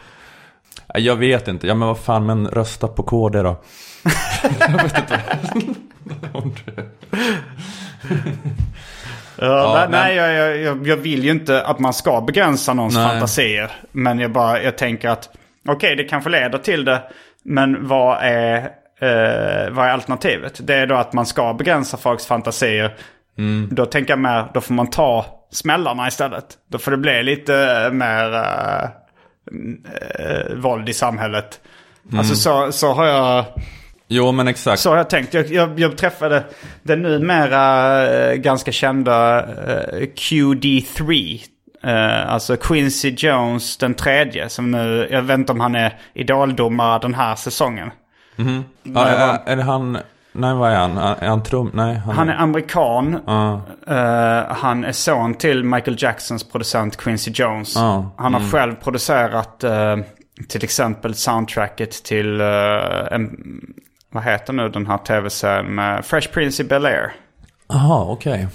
Jag 0.94 1.16
vet 1.16 1.48
inte, 1.48 1.68
ja 1.68 1.74
men 1.74 1.88
vad 1.88 1.98
fan, 1.98 2.26
men 2.26 2.48
rösta 2.48 2.88
på 2.88 3.04
KD 3.04 3.42
då. 3.42 3.62
jag 4.60 4.84
vet 4.84 4.98
inte. 4.98 5.22
Det- 9.42 9.48
Ja, 9.48 9.74
men- 9.82 9.92
nej, 9.92 10.16
jag, 10.16 10.58
jag- 10.58 10.88
jag, 10.88 10.98
vill 10.98 11.24
ju 11.24 11.32
inte 11.32 11.64
att 11.64 11.80
man 11.80 11.94
ska 11.94 12.22
begränsa 12.22 12.74
någons 12.74 12.96
Nej. 12.96 13.08
fantasier. 13.10 13.72
Men 13.92 14.20
jag, 14.20 14.32
bara, 14.32 14.62
jag 14.64 14.78
tänker 14.78 15.10
att 15.10 15.30
okej, 15.68 15.96
det 15.96 16.04
kanske 16.04 16.30
leder 16.30 16.58
till 16.58 16.86
det. 16.86 17.02
Men 17.44 17.88
vad 17.88 18.18
är, 18.22 18.56
eh, 19.02 19.70
vad 19.72 19.88
är 19.88 19.92
alternativet? 19.92 20.60
Det 20.68 20.76
är 20.76 20.88
då 20.88 20.96
att 20.96 21.14
man 21.14 21.26
ska 21.26 21.54
begränsa 21.54 21.98
folks 21.98 22.26
fantasier. 22.26 22.96
Mm. 23.38 23.70
Då 23.72 23.86
tänker 23.86 24.12
jag 24.12 24.20
mer, 24.20 24.46
då 24.54 24.62
får 24.62 24.74
man 24.74 24.90
ta 24.90 25.26
smällarna 25.52 26.08
istället. 26.08 26.46
Då 26.72 26.78
får 26.78 26.92
det 26.92 26.98
bli 26.98 27.24
lite 27.24 27.90
mer 27.92 28.34
eh, 28.36 28.84
eh, 30.20 30.56
våld 30.56 30.90
i 30.90 30.94
samhället. 30.94 31.60
Mm. 32.08 32.20
Alltså 32.20 32.36
så, 32.36 32.72
så 32.72 32.94
har 32.94 33.06
jag... 33.06 33.46
Jo 34.14 34.32
men 34.32 34.48
exakt. 34.48 34.82
Så 34.82 34.90
har 34.90 34.98
jag 34.98 35.10
tänkt. 35.10 35.34
Jag, 35.34 35.48
jag, 35.52 35.80
jag 35.80 35.98
träffade 35.98 36.44
den 36.84 37.02
numera 37.02 38.04
eh, 38.14 38.34
ganska 38.36 38.72
kända 38.72 39.40
eh, 39.40 40.08
QD3. 40.16 41.40
Eh, 41.84 42.34
alltså 42.34 42.58
Quincy 42.58 43.10
Jones 43.18 43.78
den 43.78 43.94
tredje. 43.94 44.50
Som 44.50 44.72
nu, 44.72 45.08
jag 45.12 45.22
vet 45.22 45.38
inte 45.38 45.52
om 45.52 45.60
han 45.60 45.76
är 45.76 45.98
idoldomare 46.14 47.00
den 47.00 47.14
här 47.14 47.36
säsongen. 47.36 47.92
Ja, 48.36 48.44
Nej, 48.84 49.04
är, 49.16 49.28
vad- 49.28 49.40
är 49.46 49.56
det 49.56 49.64
han, 49.64 49.98
nej 50.32 50.54
vad 50.54 50.72
är 50.72 50.76
han? 50.76 50.98
Är 50.98 51.28
han 51.28 51.44
trum? 51.44 51.72
Nej. 51.74 51.96
Han, 51.96 52.16
Han 52.16 52.30
är 52.30 52.36
amerikan. 52.36 53.20
Ja. 53.26 53.62
Eh, 53.88 54.56
han 54.56 54.86
är 54.86 54.92
son 54.92 55.34
till 55.34 55.64
Michael 55.64 55.98
Jacksons 56.00 56.44
producent 56.52 56.98
Quincy 56.98 57.32
Jones. 57.36 57.76
Ja, 57.76 58.12
Han 58.18 58.34
har 58.34 58.50
själv 58.52 58.76
producerat 58.76 59.64
eh, 59.64 59.98
till 60.50 60.64
exempel 60.64 61.16
soundtracket 61.16 61.92
till, 62.04 62.42
eh, 62.42 62.48
en, 63.12 63.38
vad 64.12 64.24
heter 64.24 64.54
nu 64.54 64.70
den 64.70 64.88
här 64.88 64.98
tv-serien 64.98 65.76
med 65.76 66.06
Fresh 66.06 66.32
Prince 66.32 66.64
i 66.64 66.66
Bel-Air. 66.66 67.12
Jaha, 67.68 68.12
okej. 68.12 68.48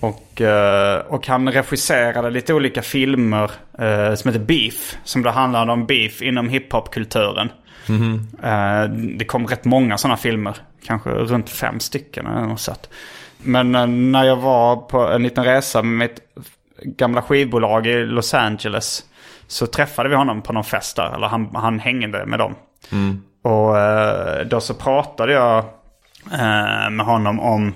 Och, 0.00 0.40
eh, 0.40 0.98
och 0.98 1.26
han 1.26 1.52
regisserade 1.52 2.30
lite 2.30 2.54
olika 2.54 2.82
filmer 2.82 3.50
eh, 3.78 4.14
som 4.14 4.32
heter 4.32 4.44
Beef. 4.44 4.96
Som 5.04 5.22
då 5.22 5.30
handlade 5.30 5.72
om 5.72 5.86
beef 5.86 6.22
inom 6.22 6.48
hiphopkulturen. 6.48 7.52
Eh, 8.42 8.84
det 9.18 9.24
kom 9.24 9.46
rätt 9.46 9.64
många 9.64 9.98
sådana 9.98 10.16
filmer. 10.16 10.56
Kanske 10.84 11.10
runt 11.10 11.50
fem 11.50 11.80
stycken 11.80 12.26
eller 12.26 12.46
något 12.46 12.60
sånt. 12.60 12.88
Men 13.38 13.72
när 14.12 14.24
jag 14.24 14.36
var 14.36 14.76
på 14.76 14.98
en 15.08 15.22
liten 15.22 15.44
resa 15.44 15.82
med 15.82 16.08
mitt 16.08 16.20
gamla 16.82 17.22
skivbolag 17.22 17.86
i 17.86 18.04
Los 18.04 18.34
Angeles. 18.34 19.04
Så 19.46 19.66
träffade 19.66 20.08
vi 20.08 20.14
honom 20.14 20.42
på 20.42 20.52
någon 20.52 20.64
fest 20.64 20.96
där. 20.96 21.14
Eller 21.14 21.26
han, 21.26 21.50
han 21.54 21.78
hängde 21.78 22.26
med 22.26 22.38
dem. 22.38 22.54
Och 23.42 23.78
eh, 23.78 24.46
då 24.46 24.60
så 24.60 24.74
pratade 24.74 25.32
jag 25.32 25.58
eh, 26.32 26.90
med 26.90 27.06
honom 27.06 27.40
om 27.40 27.74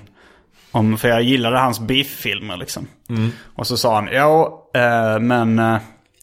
om, 0.71 0.97
för 0.97 1.07
jag 1.07 1.21
gillade 1.21 1.57
hans 1.57 1.79
beef-filmer 1.79 2.57
liksom. 2.57 2.87
Och 3.55 3.67
så 3.67 3.77
sa 3.77 3.95
han, 3.95 4.09
ja 4.11 4.63
eh, 4.73 5.19
men 5.19 5.61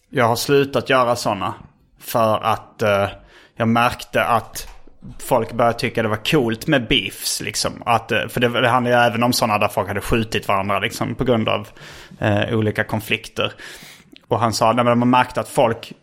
jag 0.09 0.27
har 0.27 0.35
slutat 0.35 0.89
göra 0.89 1.15
sådana. 1.15 1.53
För 1.99 2.43
att 2.43 2.83
jag 3.55 3.67
märkte 3.67 4.23
att 4.23 4.67
folk 5.19 5.53
började 5.53 5.79
tycka 5.79 6.03
det 6.03 6.09
var 6.09 6.31
coolt 6.31 6.67
med 6.67 6.87
beefs 6.87 7.41
liksom. 7.41 7.83
Att, 7.85 8.11
för 8.29 8.39
det, 8.39 8.61
det 8.61 8.69
handlar 8.69 8.91
ju 8.91 8.97
även 8.97 9.23
om 9.23 9.33
sådana 9.33 9.57
där 9.57 9.67
folk 9.67 9.87
hade 9.87 10.01
skjutit 10.01 10.47
varandra 10.47 10.79
liksom 10.79 11.15
på 11.15 11.23
grund 11.23 11.49
av 11.49 11.67
eh, 12.19 12.57
olika 12.57 12.83
konflikter. 12.83 13.53
Och 14.27 14.39
han 14.39 14.53
sa, 14.53 14.73
men 14.73 14.99
man 14.99 15.09
märkte 15.09 15.39
att 15.39 15.49
folk 15.49 15.93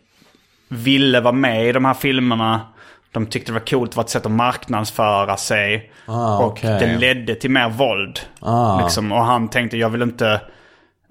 ville 0.67 1.19
vara 1.21 1.33
med 1.33 1.67
i 1.67 1.71
de 1.71 1.85
här 1.85 1.93
filmerna. 1.93 2.70
De 3.11 3.25
tyckte 3.25 3.51
det 3.51 3.59
var 3.59 3.65
coolt, 3.65 3.91
det 3.91 3.97
var 3.97 4.03
ett 4.03 4.09
sätt 4.09 4.25
att 4.25 4.31
marknadsföra 4.31 5.37
sig. 5.37 5.91
Ah, 6.05 6.37
och 6.37 6.45
okej. 6.45 6.79
det 6.79 6.97
ledde 6.97 7.35
till 7.35 7.51
mer 7.51 7.69
våld. 7.69 8.19
Ah. 8.39 8.81
Liksom, 8.81 9.11
och 9.11 9.25
han 9.25 9.49
tänkte, 9.49 9.77
jag 9.77 9.89
vill 9.89 10.01
inte 10.01 10.41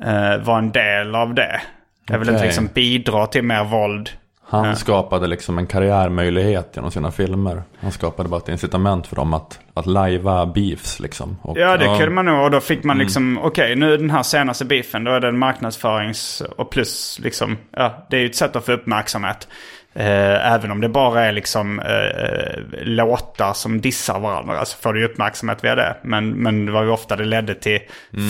eh, 0.02 0.36
vara 0.36 0.58
en 0.58 0.72
del 0.72 1.14
av 1.14 1.34
det. 1.34 1.60
Jag 2.06 2.18
vill 2.18 2.28
inte 2.28 2.38
Okej. 2.38 2.46
liksom 2.46 2.68
bidra 2.74 3.26
till 3.26 3.42
mer 3.42 3.64
våld. 3.64 4.10
Han 4.50 4.76
skapade 4.76 5.26
liksom 5.26 5.58
en 5.58 5.66
karriärmöjlighet 5.66 6.72
genom 6.74 6.90
sina 6.90 7.10
filmer. 7.10 7.62
Han 7.80 7.92
skapade 7.92 8.28
bara 8.28 8.40
ett 8.40 8.48
incitament 8.48 9.06
för 9.06 9.16
dem 9.16 9.34
att, 9.34 9.60
att 9.74 9.86
lajva 9.86 10.46
beefs 10.46 11.00
liksom. 11.00 11.36
Och, 11.42 11.58
Ja, 11.58 11.76
det 11.76 11.84
kunde 11.84 12.10
man 12.10 12.24
nog. 12.24 12.44
Och 12.44 12.50
då 12.50 12.60
fick 12.60 12.84
man 12.84 12.98
liksom, 12.98 13.38
okej, 13.42 13.76
nu 13.76 13.96
den 13.96 14.10
här 14.10 14.22
senaste 14.22 14.64
beefen, 14.64 15.04
då 15.04 15.10
är 15.10 15.20
det 15.20 15.28
en 15.28 15.38
marknadsförings... 15.38 16.42
Och 16.56 16.70
plus 16.70 17.18
liksom, 17.22 17.56
ja, 17.76 18.06
det 18.10 18.16
är 18.16 18.20
ju 18.20 18.26
ett 18.26 18.36
sätt 18.36 18.56
att 18.56 18.64
få 18.66 18.72
uppmärksamhet. 18.72 19.48
Eh, 19.94 20.52
även 20.52 20.70
om 20.70 20.80
det 20.80 20.88
bara 20.88 21.24
är 21.24 21.32
liksom 21.32 21.80
eh, 21.80 22.62
låtar 22.82 23.52
som 23.52 23.80
dissar 23.80 24.20
varandra 24.20 24.64
så 24.64 24.76
får 24.76 24.92
du 24.92 25.04
uppmärksamhet 25.04 25.64
via 25.64 25.74
det. 25.74 25.96
Men, 26.02 26.30
men 26.30 26.66
det 26.66 26.72
var 26.72 26.82
ju 26.82 26.90
ofta 26.90 27.16
det 27.16 27.24
ledde 27.24 27.54
till 27.54 27.80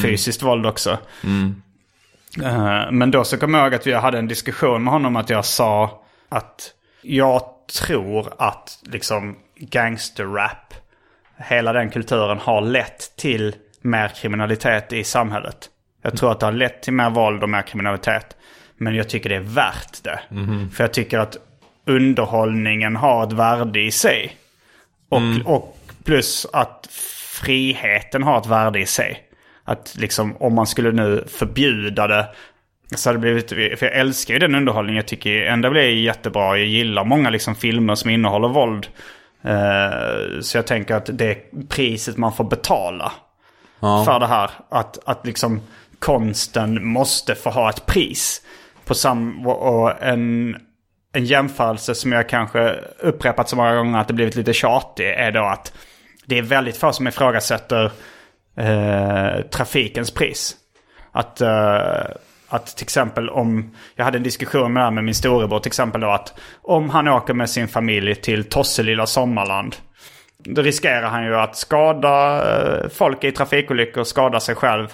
fysiskt 0.03 0.43
våld 0.43 0.67
också. 0.67 0.99
Eh, 2.43 2.91
men 2.91 3.11
då 3.11 3.25
så 3.25 3.39
kom 3.39 3.55
jag 3.55 3.63
ihåg 3.63 3.75
att 3.75 3.87
vi 3.87 3.93
hade 3.93 4.19
en 4.19 4.29
diskussion 4.29 4.85
med 4.85 4.93
honom 4.93 5.17
att 5.17 5.31
jag 5.31 5.45
sa 5.45 6.03
att 6.29 6.71
jag 7.03 7.43
tror 7.81 8.33
att 8.39 8.79
liksom 8.83 9.37
gangsterrap, 9.57 10.75
hela 11.37 11.73
den 11.73 11.91
kulturen 11.91 12.39
har 12.39 12.61
lett 12.61 13.17
till 13.17 13.55
mer 13.81 14.09
kriminalitet 14.09 14.93
i 14.93 15.05
samhället. 15.05 15.69
Jag 16.03 16.17
tror 16.17 16.33
att 16.33 16.41
det 16.41 16.47
har 16.47 16.53
lett 16.53 16.83
till 16.83 16.93
mer 16.93 17.11
våld 17.11 17.43
och 17.43 17.49
mer 17.49 17.63
kriminalitet. 17.63 18.37
Men 18.77 18.95
jag 18.95 19.09
tycker 19.09 19.29
det 19.29 19.37
är 19.37 19.41
värt 19.41 20.03
det. 20.03 20.21
För 20.75 20.85
jag 20.85 20.93
tycker 20.93 21.19
att 21.19 21.37
underhållningen 21.87 22.97
har 22.97 23.27
ett 23.27 23.33
värde 23.33 23.81
i 23.81 23.91
sig. 23.91 24.37
Och, 25.09 25.23
och 25.45 25.77
plus 26.05 26.47
att 26.53 26.89
friheten 27.43 28.23
har 28.23 28.39
ett 28.39 28.47
värde 28.47 28.81
i 28.81 28.87
sig. 28.87 29.23
Att 29.65 29.97
liksom 29.99 30.37
om 30.37 30.55
man 30.55 30.67
skulle 30.67 30.93
nu 30.93 31.25
förbjuda 31.29 32.07
det 32.07 32.29
så 32.97 33.09
hade 33.09 33.19
det 33.19 33.21
blivit, 33.21 33.79
för 33.79 33.87
jag 33.87 33.95
älskar 33.97 34.35
ju 34.35 34.41
den 34.41 34.55
underhållningen. 34.55 34.97
Jag 34.97 35.09
tycker 35.09 35.43
ändå 35.43 35.71
blir 35.71 35.83
jättebra. 35.83 36.59
Jag 36.59 36.67
gillar 36.67 37.05
många 37.05 37.31
liksom 37.31 37.55
filmer 37.55 37.95
som 37.95 38.11
innehåller 38.11 38.49
våld. 38.49 38.87
Eh, 39.43 40.41
så 40.41 40.59
jag 40.59 40.67
tänker 40.67 40.95
att 40.95 41.19
det 41.19 41.25
är 41.31 41.67
priset 41.69 42.17
man 42.17 42.33
får 42.33 42.45
betala 42.45 43.13
Ja. 43.81 44.05
för 44.05 44.21
det 44.21 44.27
här. 44.27 44.51
Att, 44.69 44.99
att 45.09 45.27
liksom 45.27 45.61
konsten 45.99 46.87
måste 46.89 47.35
få 47.35 47.51
ha 47.51 47.71
ett 47.71 47.87
pris. 47.87 48.43
På 48.85 48.95
sam 48.95 49.47
och 49.47 50.03
en, 50.03 50.57
en 51.13 51.25
jämförelse 51.25 51.95
som 51.95 52.13
jag 52.13 52.29
kanske 52.29 52.75
upprepat 52.99 53.49
så 53.49 53.57
många 53.57 53.75
gånger 53.75 53.99
att 53.99 54.09
det 54.09 54.15
blivit 54.15 54.37
lite 54.37 54.53
tjatig 54.53 55.07
är 55.07 55.33
då 55.33 55.45
att 55.45 55.73
det 56.27 56.39
är 56.39 56.43
väldigt 56.43 56.77
få 56.77 56.93
som 56.93 57.09
ifrågasätter 57.09 57.93
eh, 58.57 59.41
trafikens 59.51 60.11
pris. 60.11 60.57
Att, 61.13 61.41
eh, 61.41 62.05
att 62.49 62.77
till 62.77 62.85
exempel 62.85 63.31
om, 63.31 63.75
jag 63.95 64.05
hade 64.05 64.19
en 64.19 64.23
diskussion 64.23 64.73
med, 64.73 64.93
med 64.93 65.05
min 65.05 65.15
storebror 65.15 65.59
till 65.59 65.69
exempel 65.69 66.01
då 66.01 66.11
att 66.11 66.35
om 66.63 66.91
han 66.91 67.09
åker 67.09 67.35
med 67.35 67.51
sin 67.51 67.69
familj 67.69 68.15
till 68.15 68.45
Tosselilla 68.45 69.07
sommarland. 69.07 69.77
Då 70.39 70.63
riskerar 70.63 71.09
han 71.09 71.25
ju 71.25 71.37
att 71.37 71.57
skada 71.57 72.45
eh, 72.53 72.89
folk 72.89 73.25
i 73.25 73.33
trafikolyckor, 73.33 74.05
skada 74.05 74.41
sig 74.41 74.55
själv. 74.55 74.89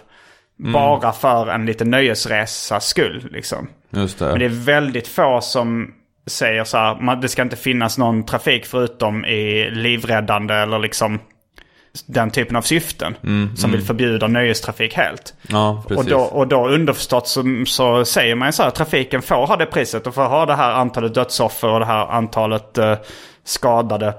Bara 0.59 1.13
för 1.13 1.49
en 1.49 1.67
liten 1.67 1.91
nöjesresas 1.91 2.87
skull 2.87 3.29
liksom. 3.31 3.69
Just 3.91 4.19
det. 4.19 4.25
Men 4.25 4.39
det 4.39 4.45
är 4.45 4.65
väldigt 4.65 5.09
få 5.09 5.41
som 5.41 5.95
säger 6.27 6.65
så 6.65 6.77
här, 6.77 7.01
man, 7.01 7.21
det 7.21 7.29
ska 7.29 7.43
inte 7.43 7.57
finnas 7.57 7.99
någon 7.99 8.27
trafik 8.27 8.67
förutom 8.67 9.25
i 9.25 9.71
livräddande 9.71 10.55
eller 10.55 10.79
liksom 10.79 11.21
den 12.07 12.31
typen 12.31 12.57
av 12.57 12.63
syften. 12.63 13.17
som 13.57 13.73
vill 13.73 13.83
förbjuda 13.83 14.27
nöjestrafik 14.27 14.95
helt. 14.95 15.35
Ja, 15.49 15.85
Och 15.97 16.05
då, 16.05 16.19
och 16.19 16.49
då 16.49 16.69
underförstått 16.69 17.29
så, 17.29 17.65
så 17.67 18.05
säger 18.05 18.35
man 18.35 18.49
ju 18.49 18.53
så 18.53 18.63
här, 18.63 18.71
trafiken 18.71 19.23
får 19.23 19.47
ha 19.47 19.57
det 19.57 19.67
priset 19.67 20.07
och 20.07 20.15
får 20.15 20.25
ha 20.25 20.47
det 20.47 20.55
här 20.55 20.73
antalet 20.73 21.15
dödsoffer 21.15 21.69
och 21.69 21.81
det 21.81 21.87
här 21.87 22.07
antalet 22.07 22.79
eh, 22.79 22.95
skadade. 23.45 24.15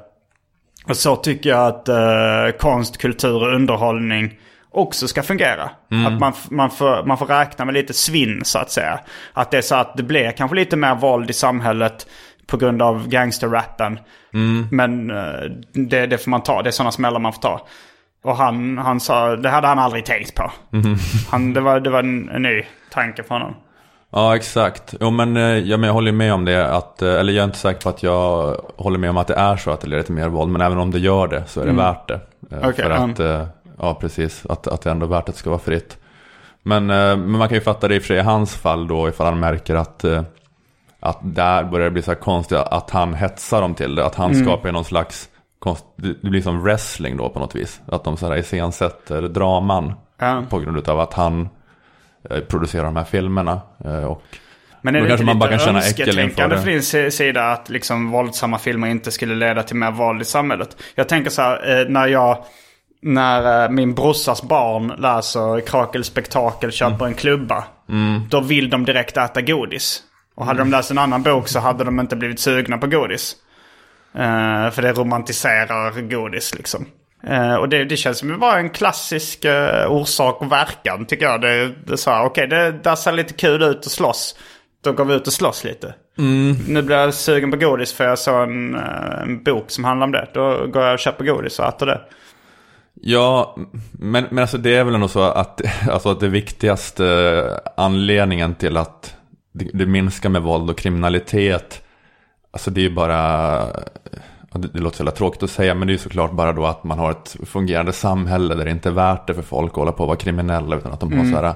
Och 0.87 0.97
så 0.97 1.15
tycker 1.15 1.49
jag 1.49 1.67
att 1.67 1.89
eh, 1.89 2.57
konst, 2.59 2.97
kultur 2.97 3.35
och 3.35 3.55
underhållning 3.55 4.39
också 4.77 5.07
ska 5.07 5.23
fungera. 5.23 5.69
Att 6.07 6.19
man, 6.19 6.33
man, 6.49 6.69
får, 6.69 7.05
man 7.05 7.17
får 7.17 7.25
räkna 7.25 7.65
med 7.65 7.73
lite 7.73 7.93
svinn 7.93 8.41
så 8.45 8.59
att 8.59 8.71
säga. 8.71 8.99
Att 9.33 9.51
det 9.51 9.57
är 9.57 9.61
så 9.61 9.75
att 9.75 9.97
det 9.97 10.03
blir 10.03 10.31
kanske 10.31 10.55
lite 10.55 10.77
mer 10.77 10.95
våld 10.95 11.29
i 11.29 11.33
samhället 11.33 12.07
på 12.47 12.57
grund 12.57 12.81
av 12.81 13.07
gangsterrappen. 13.07 13.99
Men 14.71 15.11
eh, 15.11 15.51
det, 15.73 16.05
det 16.05 16.17
får 16.17 16.29
man 16.29 16.43
ta, 16.43 16.61
det 16.61 16.69
är 16.69 16.71
sådana 16.71 16.91
smällar 16.91 17.19
man 17.19 17.33
får 17.33 17.41
ta. 17.41 17.67
Och 18.23 18.37
han, 18.37 18.77
han 18.77 18.99
sa, 18.99 19.35
det 19.35 19.49
hade 19.49 19.67
han 19.67 19.79
aldrig 19.79 20.05
tänkt 20.05 20.35
på. 20.35 20.51
Han, 21.31 21.53
det, 21.53 21.61
var, 21.61 21.79
det 21.79 21.89
var 21.89 21.99
en, 21.99 22.29
en 22.29 22.41
ny 22.41 22.63
tanke 22.91 23.23
för 23.23 23.35
honom. 23.35 23.55
Ja, 24.11 24.35
exakt. 24.35 24.95
Jo, 24.99 25.09
men, 25.09 25.37
eh, 25.37 25.43
ja, 25.43 25.77
men 25.77 25.87
jag 25.87 25.93
håller 25.93 26.11
med 26.11 26.33
om 26.33 26.45
det. 26.45 26.75
Att, 26.75 27.01
eh, 27.01 27.13
eller 27.13 27.33
jag 27.33 27.41
är 27.41 27.45
inte 27.45 27.57
säker 27.57 27.81
på 27.81 27.89
att 27.89 28.03
jag 28.03 28.55
håller 28.75 28.97
med 28.97 29.09
om 29.09 29.17
att 29.17 29.27
det 29.27 29.35
är 29.35 29.57
så 29.57 29.71
att 29.71 29.81
det 29.81 29.87
leder 29.87 30.03
till 30.03 30.13
mer 30.13 30.27
våld. 30.27 30.51
Men 30.51 30.61
även 30.61 30.77
om 30.77 30.91
det 30.91 30.99
gör 30.99 31.27
det 31.27 31.43
så 31.47 31.61
är 31.61 31.65
det 31.65 31.71
värt 31.71 32.07
det. 32.07 32.19
Okej, 32.51 32.73
för 32.73 32.89
att, 32.89 33.19
eh, 33.19 33.47
ja 33.79 33.93
precis, 34.01 34.45
att, 34.49 34.67
att 34.67 34.81
det 34.81 34.91
ändå 34.91 35.05
är 35.05 35.09
värt 35.09 35.29
att 35.29 35.35
det 35.35 35.39
ska 35.39 35.49
vara 35.49 35.59
fritt. 35.59 35.97
Men, 36.63 36.89
eh, 36.89 36.95
men 37.17 37.31
man 37.31 37.47
kan 37.47 37.55
ju 37.55 37.61
fatta 37.61 37.87
det 37.87 37.95
i 37.95 37.97
och 37.97 38.01
för 38.01 38.07
sig 38.07 38.17
i 38.17 38.21
hans 38.21 38.55
fall 38.55 38.87
då 38.87 39.09
ifall 39.09 39.25
han 39.27 39.39
märker 39.39 39.75
att, 39.75 40.03
eh, 40.03 40.23
att 40.99 41.19
där 41.21 41.63
börjar 41.63 41.85
det 41.85 41.91
bli 41.91 42.01
så 42.01 42.11
här 42.11 42.15
konstigt 42.19 42.57
att 42.57 42.89
han 42.89 43.13
hetsar 43.13 43.61
dem 43.61 43.75
till 43.75 43.95
det. 43.95 44.05
Att 44.05 44.15
han 44.15 44.35
skapar 44.35 44.71
någon 44.71 44.85
slags, 44.85 45.29
konst, 45.59 45.85
det 45.95 46.29
blir 46.29 46.41
som 46.41 46.63
wrestling 46.63 47.17
då 47.17 47.29
på 47.29 47.39
något 47.39 47.55
vis. 47.55 47.81
Att 47.87 48.03
de 48.03 48.17
så 48.17 48.27
här 48.27 48.37
iscensätter 48.37 49.21
draman 49.21 49.93
Ja. 50.19 50.43
på 50.49 50.59
grund 50.59 50.89
av 50.89 50.99
att 50.99 51.13
han 51.13 51.49
eh, 52.29 52.39
producerar 52.39 52.83
de 52.83 52.95
här 52.95 53.03
filmerna. 53.03 53.61
Och 54.07 54.21
Men 54.81 54.95
är 54.95 55.01
det 55.01 55.07
kanske 55.07 55.25
man 55.25 55.39
bara 55.39 55.49
kan 55.49 55.59
känna 55.59 55.79
äckel 55.79 56.19
inför 56.19 56.47
det. 56.47 56.55
från 56.57 56.65
din 56.65 56.81
si- 56.83 57.11
sida 57.11 57.51
att 57.51 57.69
liksom 57.69 58.11
våldsamma 58.11 58.57
filmer 58.57 58.87
inte 58.87 59.11
skulle 59.11 59.35
leda 59.35 59.63
till 59.63 59.75
mer 59.75 59.91
våld 59.91 60.21
i 60.21 60.25
samhället? 60.25 60.77
Jag 60.95 61.09
tänker 61.09 61.29
så 61.31 61.41
här, 61.41 61.85
när 61.89 62.07
jag... 62.07 62.37
När 63.01 63.63
eh, 63.63 63.69
min 63.71 63.93
brorsas 63.95 64.43
barn 64.43 64.87
läser 64.97 65.59
Krakel 65.67 66.03
Spektakel 66.03 66.71
köper 66.71 66.95
Mm. 66.95 67.07
en 67.07 67.13
klubba. 67.13 67.63
Då 68.29 68.39
vill 68.39 68.69
de 68.69 68.85
direkt 68.85 69.17
äta 69.17 69.41
godis. 69.41 70.03
Och 70.35 70.45
hade 70.45 70.61
Mm. 70.61 70.71
de 70.71 70.77
läst 70.77 70.91
en 70.91 70.97
annan 70.97 71.23
bok 71.23 71.47
så 71.47 71.59
hade 71.59 71.83
de 71.83 71.99
inte 71.99 72.15
blivit 72.15 72.39
sugna 72.39 72.77
på 72.77 72.87
godis. 72.87 73.35
Eh, 74.15 74.69
för 74.71 74.81
det 74.81 74.93
romantiserar 74.93 76.01
godis 76.01 76.55
liksom. 76.55 76.85
Eh, 77.27 77.55
och 77.55 77.69
det, 77.69 77.85
det 77.85 77.97
känns 77.97 78.17
som 78.17 78.39
vara 78.39 78.57
en 78.59 78.69
klassisk 78.69 79.45
eh, 79.45 79.91
orsak 79.91 80.41
och 80.41 80.51
verkan 80.51 81.05
tycker 81.05 81.25
jag. 81.25 81.41
Det, 81.41 81.67
det 81.85 81.93
är 81.93 81.97
så 81.97 82.11
här, 82.11 82.25
okej 82.25 82.47
det 82.47 82.71
där 82.71 82.95
ser 82.95 83.11
lite 83.11 83.33
kul 83.33 83.63
ut 83.63 83.77
att 83.77 83.85
slåss. 83.91 84.35
Då 84.83 84.91
går 84.91 85.05
vi 85.05 85.13
ut 85.13 85.27
och 85.27 85.33
slåss 85.33 85.63
lite. 85.63 85.93
Nu 86.67 86.81
blir 86.81 86.95
jag 86.97 87.13
sugen 87.13 87.51
på 87.51 87.57
godis 87.57 87.93
för 87.93 88.03
jag 88.07 88.19
såg 88.19 88.43
en, 88.43 88.75
en 88.75 89.43
bok 89.43 89.65
som 89.71 89.83
handlar 89.83 90.05
om 90.05 90.11
det. 90.11 90.27
Då 90.33 90.67
går 90.67 90.83
jag 90.83 90.93
och 90.93 90.99
köper 90.99 91.25
godis 91.25 91.59
och 91.59 91.65
äter 91.65 91.85
det. 91.85 92.01
Ja, 93.01 93.55
men, 93.91 94.25
men 94.29 94.39
alltså 94.39 94.57
det 94.57 94.75
är 94.75 94.83
väl 94.83 94.95
ändå 94.95 95.07
så 95.07 95.21
att, 95.21 95.61
alltså 95.89 96.09
att 96.09 96.19
det 96.19 96.27
viktigaste 96.27 97.59
anledningen 97.77 98.55
till 98.55 98.77
att 98.77 99.15
det, 99.53 99.69
det 99.73 99.85
minskar 99.85 100.29
med 100.29 100.41
våld 100.41 100.69
och 100.69 100.77
kriminalitet, 100.77 101.83
alltså 102.51 102.71
det 102.71 102.81
är 102.81 102.89
ju 102.89 102.93
bara, 102.93 103.13
ja, 104.51 104.59
det, 104.59 104.67
det 104.67 104.79
låter 104.79 105.05
så 105.05 105.11
tråkigt 105.11 105.43
att 105.43 105.49
säga, 105.49 105.73
men 105.73 105.87
det 105.87 105.91
är 105.91 105.95
ju 105.95 105.99
såklart 105.99 106.31
bara 106.31 106.53
då 106.53 106.65
att 106.65 106.83
man 106.83 106.99
har 106.99 107.11
ett 107.11 107.37
fungerande 107.45 107.93
samhälle 107.93 108.55
där 108.55 108.65
det 108.65 108.71
inte 108.71 108.89
är 108.89 108.93
värt 108.93 109.27
det 109.27 109.33
för 109.33 109.41
folk 109.41 109.71
att 109.71 109.77
hålla 109.77 109.91
på 109.91 110.03
och 110.03 110.07
vara 110.07 110.17
kriminella, 110.17 110.75
utan 110.75 110.91
att 110.91 110.99
de 110.99 111.13
har 111.17 111.25
så 111.25 111.45
här, 111.45 111.53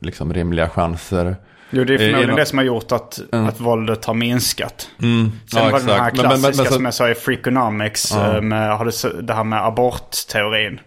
liksom 0.00 0.34
rimliga 0.34 0.68
chanser. 0.68 1.36
Jo, 1.70 1.84
det 1.84 1.92
är 1.92 1.94
Eh, 1.94 1.98
förmodligen 1.98 2.20
genom- 2.20 2.36
det 2.36 2.46
som 2.46 2.58
har 2.58 2.64
gjort 2.64 2.92
att, 2.92 3.20
att 3.32 3.60
våldet 3.60 4.04
har 4.04 4.14
minskat. 4.14 4.88
Mm, 5.02 5.32
Sen 5.52 5.70
var 5.72 5.80
det 5.80 5.86
den 5.86 6.00
här 6.00 6.12
Men- 6.12 6.16
men- 6.16 6.28
men- 6.28 6.40
klassiska 6.40 6.62
men 6.62 6.72
som 6.72 6.84
jag 6.84 6.94
sa 6.94 7.08
i 7.10 7.14
Freakonomics. 7.14 8.12
eh, 8.16 8.40
Med, 8.40 8.76
har 8.78 8.84
du, 8.84 9.22
det 9.22 9.34
här 9.34 9.44
med 9.44 9.66
abortteorin. 9.66 10.80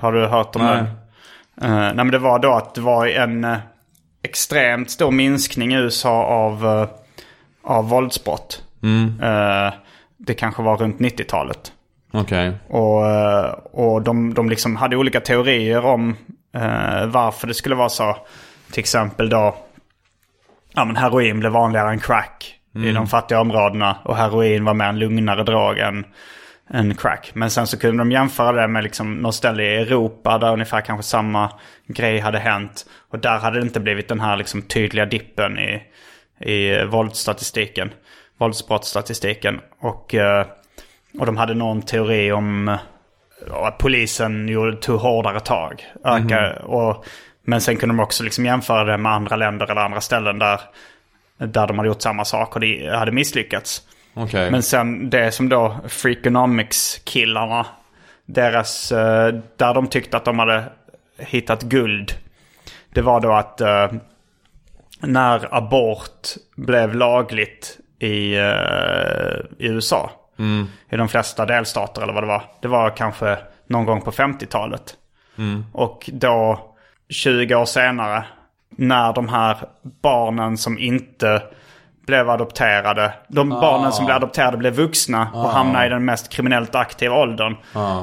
Har 0.00 0.12
du 0.12 0.26
hört 0.26 0.56
om. 0.56 0.62
Nej. 0.62 0.76
den? 0.76 1.70
Eh, 1.72 1.76
nej 1.76 1.94
men 1.94 2.10
det 2.10 2.18
var 2.18 2.38
då 2.38 2.52
att 2.52 2.74
det 2.74 2.80
var 2.80 3.06
en 3.06 3.44
eh, 3.44 3.56
extremt 4.22 4.90
stor 4.90 5.10
minskning 5.10 5.74
i 5.74 5.76
USA 5.76 6.24
av, 6.24 6.64
uh, 6.66 6.86
av 7.64 7.88
våldsbrott. 7.88 8.62
Mm. 8.82 9.20
Eh, 9.22 9.72
det 10.16 10.34
kanske 10.34 10.62
var 10.62 10.76
runt 10.76 10.98
90-talet. 11.00 11.72
Okej. 12.12 12.52
Och, 12.68 13.02
och 13.94 14.02
de, 14.02 14.34
de 14.34 14.48
liksom 14.50 14.76
hade 14.76 14.96
olika 14.96 15.20
teorier 15.20 15.84
om 15.84 16.16
varför 17.06 17.46
det 17.46 17.54
skulle 17.54 17.74
vara 17.74 17.88
så. 17.88 18.16
Till 18.72 18.80
exempel 18.80 19.28
då, 19.28 19.56
ja 20.76 20.84
men 20.84 20.96
heroin 20.96 21.40
blev 21.40 21.52
vanligare 21.52 21.90
än 21.90 22.00
crack 22.00 22.56
i 22.74 22.92
de 22.92 23.06
fattiga 23.06 23.40
områdena. 23.40 23.96
Och 24.04 24.16
heroin 24.16 24.64
var 24.64 24.74
mer 24.74 24.84
en 24.84 24.98
lugnare 24.98 25.42
drog 25.42 25.78
än, 25.78 26.04
än 26.70 26.94
crack. 26.94 27.30
Men 27.34 27.50
sen 27.50 27.66
så 27.66 27.78
kunde 27.78 27.98
de 27.98 28.12
jämföra 28.12 28.52
det 28.52 28.68
med 28.68 28.82
liksom 28.82 29.14
något 29.14 29.34
ställe 29.34 29.62
i 29.62 29.76
Europa 29.76 30.38
där 30.38 30.52
ungefär 30.52 30.80
kanske 30.80 31.02
samma 31.02 31.50
grej 31.86 32.18
hade 32.18 32.38
hänt. 32.38 32.86
Och 33.10 33.18
där 33.18 33.38
hade 33.38 33.58
det 33.58 33.62
inte 33.62 33.80
blivit 33.80 34.08
den 34.08 34.20
här 34.20 34.36
liksom 34.36 34.62
tydliga 34.62 35.06
dippen 35.06 35.58
i, 35.58 35.82
i 36.40 36.84
våldsstatistiken. 36.84 37.90
Våldsbrottsstatistiken. 38.38 39.60
Och, 39.80 40.14
eh, 40.14 40.46
och 41.18 41.26
de 41.26 41.36
hade 41.36 41.54
någon 41.54 41.82
teori 41.82 42.32
om 42.32 42.68
eh, 42.68 42.78
att 43.52 43.78
polisen 43.78 44.48
gjorde, 44.48 44.76
tog 44.76 45.00
hårdare 45.00 45.40
tag. 45.40 45.84
Öka, 46.04 46.52
och, 46.52 47.04
men 47.46 47.60
sen 47.60 47.76
kunde 47.76 47.94
de 47.94 48.02
också 48.02 48.22
liksom 48.22 48.44
jämföra 48.44 48.84
det 48.84 48.98
med 48.98 49.12
andra 49.12 49.36
länder 49.36 49.70
eller 49.70 49.80
andra 49.80 50.00
ställen 50.00 50.38
där, 50.38 50.60
där 51.38 51.66
de 51.66 51.78
hade 51.78 51.88
gjort 51.88 52.02
samma 52.02 52.24
sak 52.24 52.54
och 52.54 52.60
det 52.60 52.96
hade 52.96 53.12
misslyckats. 53.12 53.82
Okej. 54.14 54.50
Men 54.50 54.62
sen 54.62 55.10
det 55.10 55.32
som 55.32 55.48
då 55.48 55.76
Freakonomics-killarna, 55.88 57.66
deras, 58.24 58.92
eh, 58.92 59.34
där 59.56 59.74
de 59.74 59.86
tyckte 59.86 60.16
att 60.16 60.24
de 60.24 60.38
hade 60.38 60.64
hittat 61.18 61.62
guld. 61.62 62.12
Det 62.90 63.02
var 63.02 63.20
då 63.20 63.32
att 63.32 63.60
eh, 63.60 63.92
när 65.00 65.54
abort 65.54 66.28
blev 66.56 66.94
lagligt 66.94 67.78
i, 67.98 68.34
eh, 68.34 69.64
i 69.66 69.66
USA. 69.66 70.10
I 70.90 70.96
de 70.96 71.08
flesta 71.08 71.46
delstater 71.46 72.02
eller 72.02 72.12
vad 72.12 72.22
det 72.22 72.26
var. 72.26 72.42
Det 72.60 72.68
var 72.68 72.96
kanske 72.96 73.38
någon 73.66 73.84
gång 73.84 74.00
på 74.00 74.12
50-talet. 74.12 74.96
Och 75.72 76.10
då 76.12 76.60
20 77.10 77.54
år 77.54 77.64
senare 77.64 78.24
när 78.76 79.12
de 79.12 79.28
här 79.28 79.56
barnen 80.02 80.56
som 80.58 80.78
inte 80.78 81.42
blev 82.06 82.30
adopterade. 82.30 83.12
De 83.28 83.48
barnen 83.50 83.92
som 83.92 84.04
blev 84.04 84.16
adopterade 84.16 84.56
blev 84.56 84.74
vuxna 84.74 85.28
och 85.34 85.48
hamnade 85.50 85.86
i 85.86 85.88
den 85.88 86.04
mest 86.04 86.28
kriminellt 86.28 86.74
aktiva 86.74 87.14
åldern. 87.16 87.56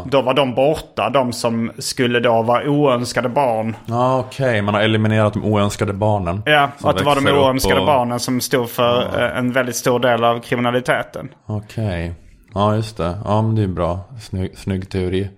Då 0.05 0.21
var 0.21 0.33
de 0.33 0.53
borta. 0.55 1.09
De 1.09 1.33
som 1.33 1.71
skulle 1.77 2.19
då 2.19 2.41
vara 2.41 2.69
oönskade 2.69 3.29
barn. 3.29 3.75
Ja, 3.85 4.19
okej. 4.19 4.61
Man 4.61 4.73
har 4.73 4.81
eliminerat 4.81 5.33
de 5.33 5.43
oönskade 5.45 5.93
barnen. 5.93 6.43
Ja, 6.45 6.69
att 6.83 6.97
det 6.97 7.03
var 7.03 7.15
de 7.15 7.27
oönskade 7.31 7.79
och- 7.79 7.85
barnen 7.85 8.19
som 8.19 8.41
stod 8.41 8.69
för 8.69 9.21
eh, 9.21 9.37
en 9.37 9.51
väldigt 9.51 9.75
stor 9.75 9.99
del 9.99 10.23
av 10.23 10.39
kriminaliteten. 10.39 11.29
Okej. 11.45 12.13
Ja, 12.53 12.75
just 12.75 12.97
det. 12.97 13.17
Ja, 13.25 13.41
men 13.41 13.55
det 13.55 13.63
är 13.63 13.67
bra. 13.67 13.99
Snygg, 14.21 14.57
snygg 14.57 14.89
teori. 14.89 15.29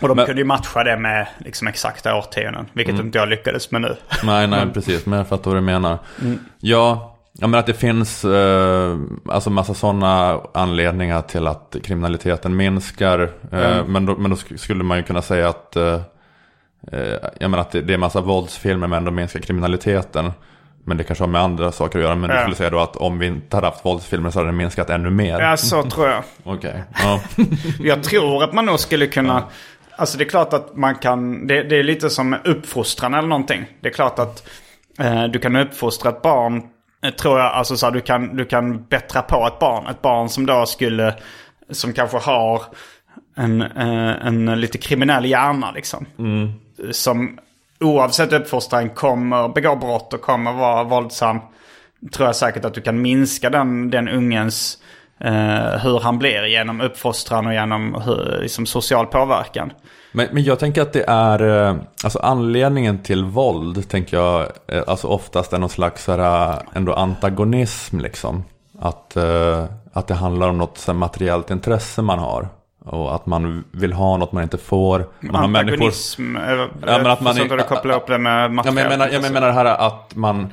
Och 0.00 0.08
de 0.08 0.16
Men- 0.16 0.26
kunde 0.26 0.40
ju 0.40 0.46
matcha 0.46 0.84
det 0.84 0.96
med 0.96 1.26
liksom 1.38 1.68
exakta 1.68 2.14
årtionden. 2.16 2.66
Vilket 2.72 2.94
inte 3.00 3.18
jag 3.18 3.28
lyckades 3.28 3.70
med 3.70 3.80
nu. 3.80 3.96
Nej, 4.24 4.46
nej, 4.46 4.66
precis. 4.74 5.06
Men 5.06 5.18
jag 5.18 5.28
fattar 5.28 5.50
vad 5.50 5.56
du 5.56 5.60
menar. 5.64 5.98
Ja, 6.60 7.10
Ja 7.38 7.46
men 7.46 7.60
att 7.60 7.66
det 7.66 7.74
finns 7.74 8.24
eh, 8.24 8.96
alltså 9.28 9.50
massa 9.50 9.74
sådana 9.74 10.40
anledningar 10.54 11.22
till 11.22 11.46
att 11.46 11.76
kriminaliteten 11.84 12.56
minskar. 12.56 13.30
Eh, 13.52 13.72
Mm. 13.72 13.92
men, 13.92 14.06
då, 14.06 14.16
men 14.16 14.30
då 14.30 14.36
sk- 14.36 14.56
skulle 14.56 14.84
man 14.84 14.96
ju 14.96 15.02
kunna 15.02 15.22
säga 15.22 15.48
att, 15.48 15.76
eh, 15.76 16.00
eh, 16.92 17.14
jag 17.40 17.50
menar 17.50 17.58
att 17.58 17.70
det, 17.70 17.80
det 17.80 17.94
är 17.94 17.98
massa 17.98 18.20
våldsfilmer 18.20 18.86
men 18.86 19.04
de 19.04 19.14
minskar 19.14 19.40
kriminaliteten. 19.40 20.32
Men 20.86 20.96
det 20.96 21.04
kanske 21.04 21.22
har 21.24 21.28
med 21.28 21.40
andra 21.40 21.72
saker 21.72 21.98
att 21.98 22.04
göra. 22.04 22.14
Men 22.14 22.30
du 22.30 22.36
Ja. 22.36 22.40
skulle 22.42 22.56
säga 22.56 22.70
då 22.70 22.80
att 22.80 22.96
om 22.96 23.18
vi 23.18 23.26
inte 23.26 23.56
hade 23.56 23.66
haft 23.66 23.84
våldsfilmer 23.84 24.30
så 24.30 24.38
hade 24.38 24.48
det 24.48 24.56
minskat 24.56 24.90
ännu 24.90 25.10
mer. 25.10 25.40
Ja, 25.40 25.56
så 25.56 25.82
tror 25.82 26.08
jag. 26.08 26.22
Okej. 26.44 26.82
Ja. 27.02 27.20
Jag 27.80 28.02
tror 28.02 28.44
att 28.44 28.52
man 28.52 28.66
nog 28.66 28.80
skulle 28.80 29.06
kunna... 29.06 29.42
Alltså 29.96 30.18
det 30.18 30.24
är 30.24 30.28
klart 30.28 30.52
att 30.52 30.76
man 30.76 30.94
kan... 30.94 31.46
Det, 31.46 31.62
det 31.62 31.76
är 31.76 31.82
lite 31.82 32.10
som 32.10 32.36
uppfostran 32.44 33.14
eller 33.14 33.28
någonting. 33.28 33.64
Det 33.80 33.88
är 33.88 33.92
klart 33.92 34.18
att 34.18 34.48
eh, 34.98 35.24
du 35.24 35.38
kan 35.38 35.56
uppfostra 35.56 36.10
ett 36.10 36.22
barn. 36.22 36.62
eh, 37.04 37.10
Tror 37.10 37.38
jag. 37.38 37.52
Alltså 37.52 37.76
så 37.76 37.86
här, 37.86 37.92
du, 37.92 38.00
kan, 38.00 38.36
du 38.36 38.44
kan 38.44 38.84
bättra 38.84 39.22
på 39.22 39.46
ett 39.46 39.58
barn. 39.58 39.86
Ett 39.86 40.02
barn 40.02 40.28
som 40.28 40.46
då 40.46 40.66
skulle... 40.66 41.14
Som 41.70 41.92
kanske 41.92 42.16
har 42.18 42.62
en, 43.36 43.62
eh, 43.62 44.26
en 44.26 44.60
lite 44.60 44.78
kriminell 44.78 45.24
hjärna 45.24 45.70
liksom. 45.72 46.06
Som 46.90 47.38
oavsett 47.80 48.32
uppfostran 48.32 48.90
kommer 48.90 49.48
begå 49.48 49.76
brott 49.76 50.12
och 50.12 50.20
kommer 50.20 50.52
vara 50.52 50.84
våldsam. 50.84 51.38
Tror 52.12 52.28
jag 52.28 52.36
säkert 52.36 52.64
att 52.64 52.74
du 52.74 52.80
kan 52.80 53.02
minska 53.02 53.50
den, 53.50 53.90
den 53.90 54.08
ungens 54.08 54.78
eh, 55.20 55.80
hur 55.82 56.00
han 56.00 56.18
blir 56.18 56.46
genom 56.46 56.80
uppfostran 56.80 57.46
och 57.46 57.52
genom 57.52 58.02
hur, 58.04 58.38
liksom, 58.40 58.66
social 58.66 59.06
påverkan. 59.06 59.72
Men, 60.12 60.28
men 60.32 60.44
jag 60.44 60.58
tänker 60.58 60.82
att 60.82 60.92
det 60.92 61.04
är, 61.08 61.68
eh, 61.68 61.76
alltså 62.04 62.18
anledningen 62.18 63.02
till 63.02 63.24
våld 63.24 63.88
tänker 63.88 64.16
jag, 64.16 64.48
eh, 64.68 64.82
alltså 64.86 65.06
oftast 65.06 65.52
är 65.52 65.58
någon 65.58 65.68
slags 65.68 66.06
här, 66.06 66.18
eh, 66.52 66.58
ändå 66.74 66.94
antagonism 66.94 67.98
liksom. 67.98 68.44
Att, 68.78 69.16
eh, 69.16 69.64
att 69.92 70.06
det 70.06 70.14
handlar 70.14 70.48
om 70.48 70.58
något 70.58 70.84
här, 70.86 70.94
materiellt 70.94 71.50
intresse 71.50 72.02
man 72.02 72.18
har. 72.18 72.48
Och 72.84 73.14
att 73.14 73.26
man 73.26 73.64
vill 73.72 73.92
ha 73.92 74.16
något 74.16 74.32
man 74.32 74.42
inte 74.42 74.58
får. 74.58 75.06
Man 75.20 75.34
har 75.34 75.48
människor... 75.48 75.72
Antagonism. 75.72 76.36
Ja, 76.36 76.68
men 76.80 77.06
att 77.06 77.20
man 77.20 77.36
hur 77.36 77.56
du 77.56 77.62
kopplar 77.62 77.96
upp 77.96 78.06
det 78.06 78.18
med 78.18 78.44
Ja, 78.44 78.48
materiellt. 78.48 78.74
men 78.74 78.90
jag, 78.90 78.98
menar, 78.98 79.24
jag 79.24 79.32
menar 79.32 79.46
det 79.46 79.52
här 79.52 79.64
att 79.64 80.14
man... 80.14 80.52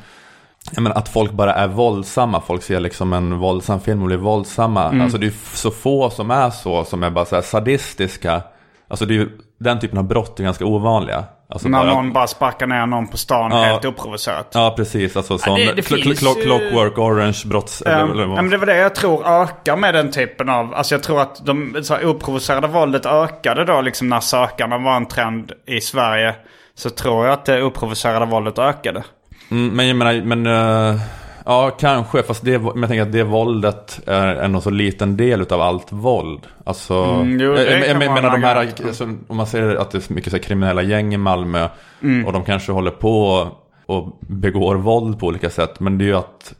Jag 0.75 0.81
menar 0.83 0.95
att 0.95 1.09
folk 1.09 1.31
bara 1.31 1.53
är 1.53 1.67
våldsamma. 1.67 2.41
Folk 2.41 2.63
ser 2.63 2.79
liksom 2.79 3.13
en 3.13 3.37
våldsam 3.39 3.79
film 3.79 4.01
och 4.01 4.07
blir 4.07 4.17
våldsamma. 4.17 4.85
Mm. 4.85 5.01
Alltså 5.01 5.17
det 5.17 5.27
är 5.27 5.33
så 5.57 5.71
få 5.71 6.09
som 6.09 6.31
är 6.31 6.49
så, 6.49 6.83
som 6.83 7.03
är 7.03 7.09
bara 7.09 7.25
så 7.25 7.35
här 7.35 7.41
sadistiska. 7.41 8.41
Alltså 8.87 9.05
det 9.05 9.13
är 9.13 9.15
ju, 9.15 9.29
den 9.59 9.79
typen 9.79 9.97
av 9.97 10.03
brott 10.03 10.39
är 10.39 10.43
ganska 10.43 10.65
ovanliga. 10.65 11.23
Alltså 11.49 11.69
När 11.69 11.79
bara- 11.79 11.93
någon 11.93 12.13
bara 12.13 12.27
sparkar 12.27 12.67
ner 12.67 12.85
någon 12.85 13.07
på 13.07 13.17
stan 13.17 13.51
Ja. 13.51 13.57
helt 13.57 13.85
oprovocerat. 13.85 14.47
Ja, 14.53 14.73
precis. 14.77 15.17
Alltså 15.17 15.37
som 15.37 15.55
det- 15.55 15.73
det 15.73 15.81
cl- 15.81 16.13
cl- 16.13 16.41
Clockwork 16.43 16.97
Orange 16.97 17.41
brotts... 17.45 17.83
Ja, 17.85 17.91
eller, 17.91 18.11
eller, 18.11 18.21
ja, 18.23 18.27
men 18.41 18.49
det 18.49 18.57
var 18.57 18.65
det 18.65 18.77
jag 18.77 18.95
tror 18.95 19.27
ökar 19.27 19.75
med 19.77 19.93
den 19.93 20.11
typen 20.11 20.49
av... 20.49 20.73
Alltså 20.73 20.95
jag 20.95 21.03
tror 21.03 21.21
att 21.21 21.45
de 21.45 21.75
så 21.83 21.93
här, 21.95 22.05
oprovocerade 22.05 22.67
våldet 22.67 23.05
ökade 23.05 23.65
då 23.65 23.81
liksom 23.81 24.09
när 24.09 24.19
sökarna 24.19 24.77
var 24.77 24.95
en 24.95 25.05
trend 25.05 25.51
i 25.67 25.81
Sverige. 25.81 26.35
Så 26.75 26.89
tror 26.89 27.25
jag 27.25 27.33
att 27.33 27.45
det 27.45 27.63
oprovocerade 27.63 28.25
våldet 28.25 28.59
ökade. 28.59 29.03
Mm, 29.51 29.75
men 29.75 29.87
jag 29.87 29.97
menar, 29.97 30.21
men... 30.21 30.45
eh, 30.45 31.01
ja, 31.45 31.69
kanske. 31.79 32.23
Fast 32.23 32.45
det, 32.45 32.59
men 32.59 32.79
jag 32.79 32.87
tänker 32.89 33.01
att 33.01 33.11
det 33.11 33.23
våldet 33.23 34.01
är 34.07 34.35
en 34.35 34.61
så 34.61 34.69
liten 34.69 35.17
del 35.17 35.41
av 35.41 35.61
allt 35.61 35.91
våld. 35.91 36.47
Alltså... 36.63 36.93
Mm, 36.93 37.39
jo, 37.39 37.53
det 37.53 37.71
jag, 37.71 37.87
jag, 37.87 37.99
menar 37.99 38.35
en 38.35 38.41
de 38.41 38.47
här, 38.47 38.55
alltså, 38.85 39.03
om 39.27 39.37
man 39.37 39.47
säger 39.47 39.75
att 39.75 39.91
det 39.91 40.09
är 40.09 40.13
mycket 40.13 40.31
så 40.31 40.37
här, 40.37 40.43
kriminella 40.43 40.81
gäng 40.81 41.13
i 41.13 41.17
Malmö. 41.17 41.67
Mm. 42.01 42.25
Och 42.25 42.33
de 42.33 42.43
kanske 42.43 42.71
håller 42.71 42.91
på 42.91 43.47
och 43.85 44.19
begår 44.21 44.75
våld 44.75 45.19
på 45.19 45.27
olika 45.27 45.49
sätt. 45.49 45.79
Men 45.79 45.97
det 45.97 46.03
är 46.03 46.07
ju 46.07 46.17
att, 46.17 46.53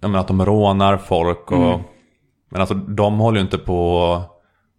jag 0.00 0.10
menar, 0.10 0.20
att 0.20 0.28
de 0.28 0.44
rånar 0.44 0.96
folk 0.96 1.52
och... 1.52 1.58
Mm. 1.58 1.80
Men 2.48 2.60
alltså 2.60 2.74
de 2.74 3.18
håller 3.18 3.38
ju 3.38 3.44
inte 3.44 3.58
på 3.58 4.22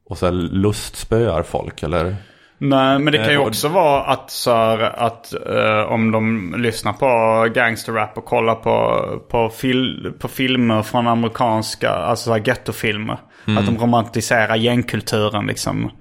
och 0.09 0.17
så 0.17 0.25
här, 0.25 0.33
lustspöar 0.33 1.43
folk 1.43 1.83
eller? 1.83 2.15
Nej, 2.57 2.99
men 2.99 3.11
det 3.13 3.17
kan 3.17 3.29
ju 3.29 3.33
Eh, 3.33 3.47
också 3.47 3.67
vara 3.67 4.03
att, 4.03 4.31
så 4.31 4.51
här, 4.51 4.79
att 4.79 5.33
eh, 5.33 5.91
om 5.91 6.11
de 6.11 6.55
lyssnar 6.57 6.93
på 6.93 7.53
gangsterrap 7.53 8.17
och 8.17 8.25
kollar 8.25 8.55
på, 8.55 9.03
på, 9.29 9.49
fil, 9.49 10.13
på 10.19 10.27
filmer 10.27 10.83
från 10.83 11.07
amerikanska, 11.07 11.89
alltså 11.89 12.33
så 12.33 12.37
gettofilmer. 12.37 13.17
Mm. 13.47 13.57
Att 13.57 13.65
de 13.65 13.77
romantiserar 13.77 14.55
gängkulturen 14.55 15.45
liksom. 15.45 15.91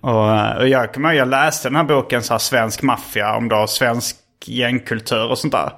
Och, 0.00 0.34
eh, 0.34 0.56
och 0.56 0.68
jag 0.68 0.94
kommer 0.94 1.12
jag 1.12 1.28
läste 1.28 1.68
den 1.68 1.76
här 1.76 1.84
boken, 1.84 2.22
så 2.22 2.34
här, 2.34 2.38
Svensk 2.38 2.82
maffia, 2.82 3.36
om 3.36 3.48
då 3.48 3.66
svensk 3.66 4.16
gängkultur 4.44 5.30
och 5.30 5.38
sånt 5.38 5.52
där. 5.52 5.72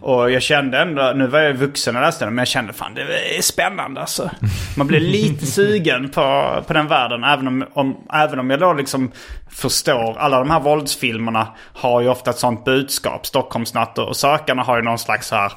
Och 0.00 0.30
jag 0.30 0.42
kände 0.42 0.78
ändå, 0.78 1.12
nu 1.16 1.26
var 1.26 1.38
jag 1.38 1.54
vuxen 1.54 1.96
och 1.96 2.02
läste 2.02 2.24
den, 2.24 2.34
men 2.34 2.42
jag 2.42 2.48
kände 2.48 2.72
fan 2.72 2.94
det 2.94 3.36
är 3.38 3.42
spännande 3.42 4.00
alltså. 4.00 4.30
Man 4.76 4.86
blir 4.86 5.00
lite 5.00 5.46
sugen 5.46 6.10
på, 6.10 6.54
på 6.66 6.72
den 6.72 6.88
världen, 6.88 7.24
även 7.24 7.48
om, 7.48 7.64
om, 7.72 8.06
även 8.12 8.38
om 8.38 8.50
jag 8.50 8.60
då 8.60 8.72
liksom 8.72 9.12
förstår, 9.50 10.18
alla 10.18 10.38
de 10.38 10.50
här 10.50 10.60
våldsfilmerna 10.60 11.48
har 11.74 12.00
ju 12.00 12.08
ofta 12.08 12.30
ett 12.30 12.38
sånt 12.38 12.64
budskap. 12.64 13.26
Stockholmsnatt 13.26 13.98
och 13.98 14.16
Sökarna 14.16 14.62
har 14.62 14.76
ju 14.76 14.82
någon 14.82 14.98
slags 14.98 15.26
så 15.26 15.36
här, 15.36 15.52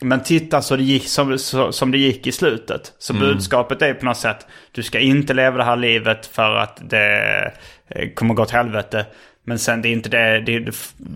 men 0.00 0.22
titta 0.22 0.62
så 0.62 0.76
det 0.76 0.82
gick, 0.82 1.08
som, 1.08 1.38
så, 1.38 1.72
som 1.72 1.90
det 1.90 1.98
gick 1.98 2.26
i 2.26 2.32
slutet. 2.32 2.92
Så 2.98 3.12
budskapet 3.12 3.82
är 3.82 3.94
på 3.94 4.04
något 4.04 4.16
sätt, 4.16 4.46
du 4.72 4.82
ska 4.82 4.98
inte 4.98 5.34
leva 5.34 5.56
det 5.56 5.64
här 5.64 5.76
livet 5.76 6.26
för 6.26 6.56
att 6.56 6.80
det 6.90 7.52
eh, 7.88 8.08
kommer 8.14 8.34
gå 8.34 8.42
åt 8.42 8.50
helvete. 8.50 9.06
Men 9.50 9.58
sen 9.58 9.82
det 9.82 9.88
är 9.88 9.92
inte 9.92 10.08
det, 10.08 10.40
det 10.40 10.54
är, 10.54 10.72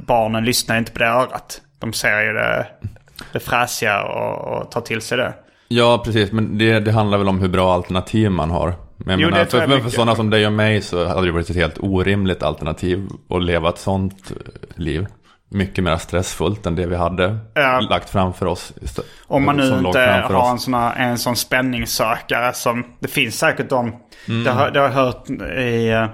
barnen 0.07 0.45
lyssnar 0.45 0.79
inte 0.79 0.93
på 0.93 0.99
det 0.99 1.07
örat. 1.07 1.61
De 1.79 1.93
ser 1.93 2.23
ju 2.23 2.33
det, 2.33 2.67
det 3.33 3.41
fräsiga 3.41 4.03
och, 4.03 4.59
och 4.59 4.71
tar 4.71 4.81
till 4.81 5.01
sig 5.01 5.19
det. 5.19 5.33
Ja, 5.69 6.03
precis. 6.05 6.33
Men 6.33 6.59
det, 6.59 6.81
det 6.81 6.93
handlar 6.93 7.19
väl 7.19 7.29
om 7.29 7.41
hur 7.41 7.49
bra 7.49 7.75
alternativ 7.75 8.31
man 8.31 8.51
har. 8.51 8.75
Men 8.97 9.21
Jo, 9.21 9.31
menar, 9.31 9.45
för, 9.45 9.81
för, 9.81 9.91
sådana 9.91 10.15
som 10.15 10.31
dig 10.31 10.47
och 10.47 10.53
mig 10.53 10.83
så 10.83 11.09
hade 11.09 11.27
det 11.27 11.33
varit 11.33 11.51
ett 11.51 11.57
helt 11.57 11.79
orimligt 11.79 12.43
alternativ 12.43 13.09
att 13.31 13.43
leva 13.43 13.69
ett 13.69 13.79
sånt 13.79 14.31
eh, 14.31 14.83
liv. 14.83 15.07
Mycket 15.49 15.85
mer 15.85 15.97
stressfullt 15.97 16.67
än 16.67 16.77
det 16.77 16.87
vi 16.87 16.97
hade 16.97 17.39
Ja. 17.55 17.81
lagt 17.81 18.11
framför 18.11 18.47
oss. 18.47 18.73
Om 19.27 19.45
man 19.45 19.57
nu 19.57 19.79
inte 19.79 19.99
har 19.99 20.35
oss. 20.35 20.51
en 20.51 20.59
sån, 20.59 20.75
här, 20.75 20.97
en 20.97 21.19
sån 21.19 21.37
spänningssökare 21.37 22.53
som... 22.53 22.85
Det 23.01 23.09
finns 23.09 23.39
säkert 23.39 23.69
de... 23.69 23.93
Det, 24.45 24.51
har, 24.51 24.71
det 24.71 24.81
har 24.81 24.87
jag 24.87 24.95
hört 24.95 25.31
i 25.59 26.09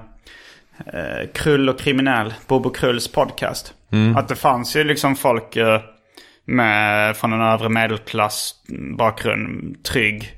eh, 0.86 1.28
Krull 1.34 1.68
och 1.68 1.78
kriminell, 1.78 2.34
Bobo 2.46 2.70
Krulls 2.70 3.08
podcast. 3.08 3.74
Att 4.16 4.28
det 4.28 4.36
fanns 4.36 4.76
ju 4.76 4.84
liksom 4.84 5.16
folk 5.16 5.56
eh, 5.56 5.80
med, 6.44 7.16
från 7.16 7.32
en 7.32 7.40
övre 7.40 7.68
medelklass 7.68 8.54
bakgrund, 8.98 9.76
trygg. 9.84 10.36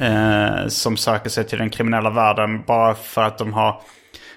Eh, 0.00 0.68
som 0.68 0.96
söker 0.96 1.30
sig 1.30 1.44
till 1.44 1.58
den 1.58 1.70
kriminella 1.70 2.10
världen 2.10 2.62
bara 2.66 2.94
för 2.94 3.22
att 3.22 3.38
de 3.38 3.52
har 3.52 3.80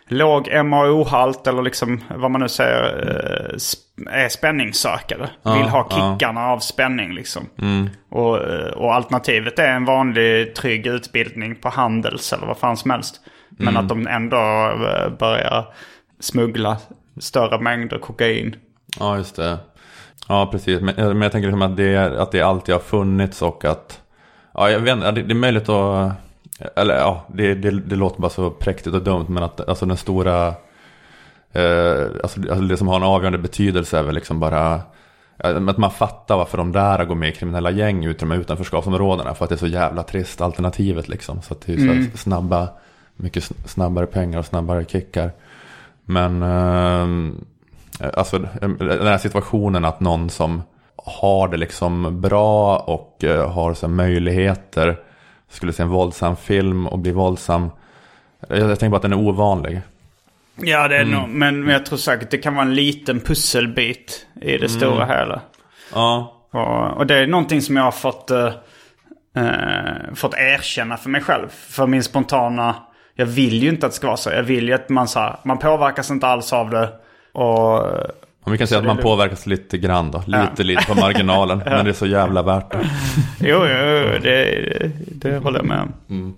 låg 0.08 0.48
MAO-halt 0.66 1.48
eller 1.48 1.62
liksom 1.62 2.04
vad 2.16 2.32
man 2.32 2.42
nu 2.42 2.50
säger 2.50 2.84
eh, 3.08 4.24
är 4.24 4.30
spänningssökare. 4.30 5.30
Vill 5.44 5.70
ha 5.70 5.88
ja. 5.90 6.18
kickarna 6.18 6.48
av 6.48 6.60
spänning 6.60 7.14
liksom. 7.14 7.50
Och, 8.10 8.38
eh, 8.38 8.72
och 8.72 8.96
alternativet 8.96 9.60
är 9.60 9.72
en 9.72 9.86
vanlig 9.86 10.56
trygg 10.56 10.88
utbildning 10.88 11.56
på 11.56 11.70
Handels 11.70 12.34
eller 12.34 12.48
vad 12.48 12.58
fan 12.58 12.78
som 12.78 12.92
helst. 12.92 13.22
Men 13.64 13.78
att 13.78 13.90
de 13.90 14.08
ändå 14.08 14.38
eh, 14.38 15.10
börjar 15.20 15.74
smuggla 16.20 16.78
större 17.20 17.60
mängder 17.62 17.98
kokain. 17.98 18.56
Ja, 19.00 19.18
just 19.18 19.36
det. 19.36 19.58
Ja, 20.28 20.50
precis. 20.52 20.82
Men, 20.82 20.96
men 20.96 21.22
jag 21.22 21.32
tänker 21.32 21.48
liksom 21.48 21.62
att 21.62 21.78
det, 21.78 21.98
att 21.98 22.32
det 22.32 22.42
alltid 22.42 22.76
har 22.76 22.80
funnits 22.80 23.42
och 23.42 23.66
att... 23.66 24.02
Ja, 24.54 24.70
jag 24.70 24.80
vet 24.80 24.94
inte, 24.94 25.12
det, 25.12 25.22
det 25.22 25.34
är 25.34 25.36
möjligt 25.36 25.70
att... 25.70 26.12
Eller 26.76 26.96
ja, 26.96 27.26
det, 27.34 27.54
det, 27.54 27.72
det 27.72 27.96
låter 27.96 28.22
bara 28.22 28.30
så 28.30 28.50
präktigt 28.50 28.96
och 28.96 29.04
dumt. 29.04 29.26
Men 29.30 29.44
att 29.44 29.70
alltså 29.70 29.86
den 29.86 29.98
stora... 29.98 30.48
Eh, 31.54 32.06
alltså, 32.24 32.40
alltså 32.40 32.62
det 32.62 32.78
som 32.78 32.88
har 32.88 32.96
en 32.96 33.04
avgörande 33.04 33.38
betydelse 33.38 34.00
är 34.00 34.04
väl 34.04 34.16
liksom 34.16 34.40
bara... 34.40 34.82
ja, 35.38 35.70
Att 35.70 35.78
man 35.78 35.92
fattar 35.92 36.38
varför 36.38 36.58
de 36.58 36.72
där 36.72 37.06
går 37.06 37.16
med 37.16 37.30
i 37.30 37.32
kriminella 37.32 37.72
gäng 37.72 38.06
ut 38.06 38.16
i 38.18 38.20
de 38.20 38.32
här 38.32 38.40
utanförskapsområdena. 38.40 39.34
För 39.34 39.46
att 39.46 39.50
det 39.50 39.56
är 39.56 39.58
så 39.58 39.68
jävla 39.68 40.04
trist 40.04 40.42
alternativet 40.42 41.10
liksom. 41.10 41.42
Så 41.42 41.54
att 41.54 41.62
det 41.62 41.74
är 41.74 41.78
så 41.78 41.84
här 41.84 42.08
snabba, 42.16 42.70
mycket 43.22 43.44
sn- 43.44 43.68
snabbare 43.68 44.06
pengar 44.06 44.40
och 44.40 44.46
snabbare 44.46 44.86
kickar. 44.86 45.32
Men 46.06 46.44
ehm, 46.44 47.46
alltså 48.14 48.40
den 48.80 49.08
här 49.08 49.18
situationen 49.18 49.86
att 49.86 50.00
någon 50.00 50.30
som 50.30 50.64
har 50.96 51.48
det 51.48 51.58
liksom 51.58 52.22
bra 52.22 52.78
och 52.78 53.24
eh, 53.24 53.52
har 53.52 53.74
så 53.74 53.88
möjligheter 53.88 54.98
skulle 55.50 55.74
se 55.74 55.84
en 55.84 55.90
våldsam 55.90 56.36
film 56.36 56.88
och 56.88 57.00
bli 57.00 57.12
våldsam. 57.12 57.70
Jag, 58.50 58.60
jag 58.60 58.80
tänker 58.80 58.90
bara 58.90 58.96
att 58.96 59.02
den 59.02 59.14
är 59.14 59.18
ovanlig. 59.20 59.82
Ja, 60.56 60.88
det 60.88 60.98
är 60.98 61.06
nog, 61.06 61.30
men, 61.30 61.64
men 61.64 61.74
jag 61.74 61.86
tror 61.86 61.98
säkert 61.98 62.32
det 62.32 62.38
kan 62.38 62.56
vara 62.56 62.66
en 62.66 62.76
liten 62.76 63.20
pusselbit 63.20 64.26
i 64.42 64.58
det 64.58 64.70
stora 64.70 65.06
hela. 65.06 65.42
Ja, 65.94 66.34
Och, 66.52 66.98
och 66.98 67.08
det 67.08 67.16
är 67.16 67.28
någonting 67.28 67.62
som 67.62 67.76
jag 67.78 67.84
har 67.84 67.92
fått, 67.92 68.32
eh, 68.32 68.54
eh, 69.36 70.14
fått 70.16 70.34
erkänna 70.34 70.98
för 70.98 71.10
mig 71.10 71.22
själv. 71.22 71.48
För 71.50 71.88
min 71.88 72.04
spontana, 72.04 72.76
jag 73.16 73.26
vill 73.26 73.64
ju 73.64 73.70
inte 73.70 73.86
att 73.86 73.92
det 73.92 73.96
ska 73.96 74.08
vara 74.08 74.18
så. 74.18 74.30
Jag 74.30 74.44
vill 74.44 74.68
ju 74.68 74.74
att 74.74 74.90
man, 74.90 75.08
så 75.08 75.20
här, 75.20 75.36
man 75.44 75.58
påverkas 75.58 76.12
inte 76.12 76.28
alls 76.28 76.54
av 76.54 76.70
det. 76.70 76.90
Och, 77.32 77.80
Om 78.44 78.52
vi 78.52 78.58
kan 78.58 78.68
säga 78.68 78.80
att 78.80 78.86
man 78.86 78.96
det 78.96 79.02
är 79.02 79.04
påverkas 79.04 79.46
lite 79.46 79.78
grann 79.78 80.12
då. 80.12 80.24
Lite, 80.28 80.50
Ja. 80.58 80.64
lite 80.64 80.86
på 80.88 80.96
marginalen. 80.96 81.58
Men 81.66 81.86
det 81.86 81.92
är 81.92 81.94
så 81.94 82.06
jävla 82.08 82.42
värt 82.44 82.72
det. 82.72 82.90
Jo, 83.40 83.58
jo, 83.58 84.20
det, 84.22 84.92
det 85.12 85.38
håller 85.38 85.60
jag 85.60 85.66
med 85.68 85.82
om. 86.10 86.36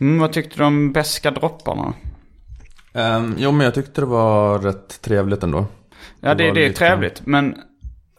Mm, 0.00 0.18
vad 0.20 0.32
tyckte 0.32 0.58
du 0.58 0.64
om 0.64 0.92
beska 0.92 1.30
dropparna? 1.30 1.94
Um, 2.94 3.34
jo, 3.38 3.52
men 3.52 3.64
jag 3.64 3.74
tyckte 3.74 4.00
det 4.00 4.06
var 4.06 4.58
rätt 4.58 5.02
trevligt 5.02 5.42
ändå. 5.42 5.66
Ja, 6.20 6.34
det, 6.34 6.46
var 6.48 6.54
det 6.54 6.64
är 6.64 6.68
lite- 6.68 6.78
trevligt. 6.78 7.26
Men 7.26 7.56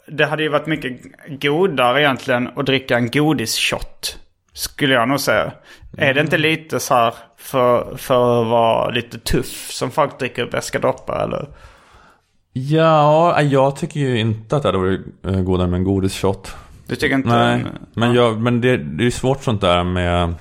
det 0.08 0.26
hade 0.26 0.44
ju 0.44 0.50
varit 0.50 0.68
mycket 0.68 1.02
godare 1.42 2.02
egentligen 2.02 2.50
att 2.56 2.66
dricka 2.66 2.98
en 2.98 3.12
godisshot. 3.12 4.18
Skulle 4.54 4.94
jag 4.94 5.08
nog 5.10 5.20
säga. 5.20 5.52
Är 5.98 6.14
det 6.14 6.22
inte 6.22 6.38
lite 6.38 6.80
så 6.80 6.94
här 6.94 7.14
för, 7.38 7.98
för 7.98 8.42
att 8.42 8.48
vara 8.48 8.90
lite 8.90 9.20
tuff 9.20 9.72
som 9.72 9.92
folk 9.92 10.20
dricker 10.20 10.46
beska 10.46 10.80
droppar 10.80 11.24
eller? 11.24 11.48
Ja, 12.54 13.42
jag 13.42 13.76
tycker 13.76 14.00
ju 14.00 14.20
inte 14.20 14.56
att 14.56 14.62
det 14.62 14.68
hade 14.68 14.78
varit 14.78 15.02
eh, 15.26 15.42
godare 15.42 15.68
med 15.68 15.78
en 15.78 15.84
godisshot. 15.84 16.56
Du 16.88 16.96
tycker 16.96 17.16
inte? 17.16 17.30
Nej, 17.30 17.66
men, 17.94 18.14
jag, 18.14 18.42
men 18.42 18.62
det, 18.62 18.78
det 18.78 19.06
är 19.06 19.12
svårt 19.12 19.44
sånt 19.44 19.62
där 19.62 19.84
med, 19.84 20.34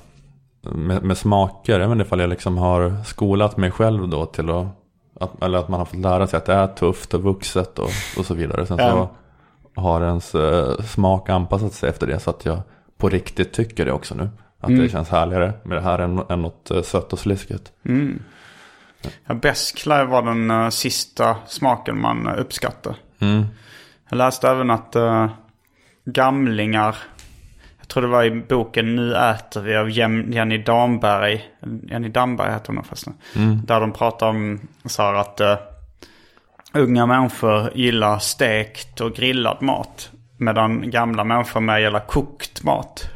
med, 0.61 1.03
med 1.03 1.17
smaker. 1.17 1.91
Inte 1.91 2.03
ifall 2.03 2.19
jag 2.19 2.29
liksom 2.29 2.57
har 2.57 3.03
skolat 3.05 3.57
mig 3.57 3.71
själv 3.71 4.07
då 4.09 4.25
till 4.25 4.49
att, 4.49 4.65
att 5.19 5.43
eller 5.43 5.57
att 5.59 5.67
man 5.69 5.79
har 5.79 5.85
fått 5.85 5.99
lära 5.99 6.27
sig 6.27 6.37
att 6.37 6.45
det 6.45 6.53
är 6.53 6.67
tufft 6.67 7.13
och 7.13 7.23
vuxet 7.23 7.79
och, 7.79 7.89
och 8.17 8.25
så 8.25 8.33
vidare. 8.33 8.65
Sen 8.65 8.77
så 8.77 8.83
Ja. 8.83 9.11
har 9.75 10.01
ens 10.01 10.35
eh, 10.35 10.79
smak 10.81 11.29
anpassat 11.29 11.73
sig 11.73 11.89
efter 11.89 12.07
det 12.07 12.19
så 12.19 12.29
att 12.29 12.45
jag 12.45 12.59
på 12.97 13.09
riktigt 13.09 13.53
tycker 13.53 13.85
det 13.85 13.91
också 13.91 14.15
nu. 14.15 14.29
Att 14.63 14.77
det 14.77 14.89
känns 14.89 15.09
härligare 15.09 15.53
med 15.63 15.77
det 15.77 15.81
här 15.81 15.99
än, 15.99 16.21
än 16.29 16.41
något 16.41 16.71
eh, 16.71 16.81
sött 16.81 17.13
och 17.13 17.19
sliskigt. 17.19 17.71
Ja, 19.25 19.33
besk 19.33 19.85
lär 19.85 20.05
vara 20.05 20.21
den 20.21 20.51
eh, 20.51 20.69
sista 20.69 21.35
smaken 21.47 22.01
man 22.01 22.27
uh, 22.27 22.39
uppskattar. 22.39 22.95
Mm. 23.19 23.45
Jag 24.09 24.17
läste 24.17 24.49
även 24.49 24.69
att 24.69 24.95
eh, 24.95 25.31
gamlingar, 26.05 26.95
jag 27.79 27.87
tror 27.87 28.01
det 28.01 28.07
var 28.07 28.23
i 28.23 28.31
boken 28.31 28.95
Nu 28.95 29.15
äter 29.15 29.61
vi 29.61 29.75
av 29.75 29.89
Jenny 29.89 30.57
Damberg. 30.57 31.45
Jenny 31.83 32.09
Damberg 32.09 32.51
heter 32.51 32.67
hon 32.67 32.75
nog 32.75 32.85
förresten. 32.85 33.13
Där 33.65 33.79
de 33.79 33.91
pratar 33.93 34.27
om 34.27 34.59
så 34.85 35.01
här 35.01 35.13
att 35.13 35.39
eh, 35.39 35.55
unga 36.73 37.05
människor 37.05 37.71
gillar 37.75 38.19
stekt 38.19 39.01
och 39.01 39.13
grillad 39.15 39.61
mat. 39.61 40.11
Medan 40.37 40.89
gamla 40.91 41.23
människor 41.23 41.59
mer 41.59 41.79
gillar 41.79 42.07
kokt 42.07 42.63
mat. 42.63 43.09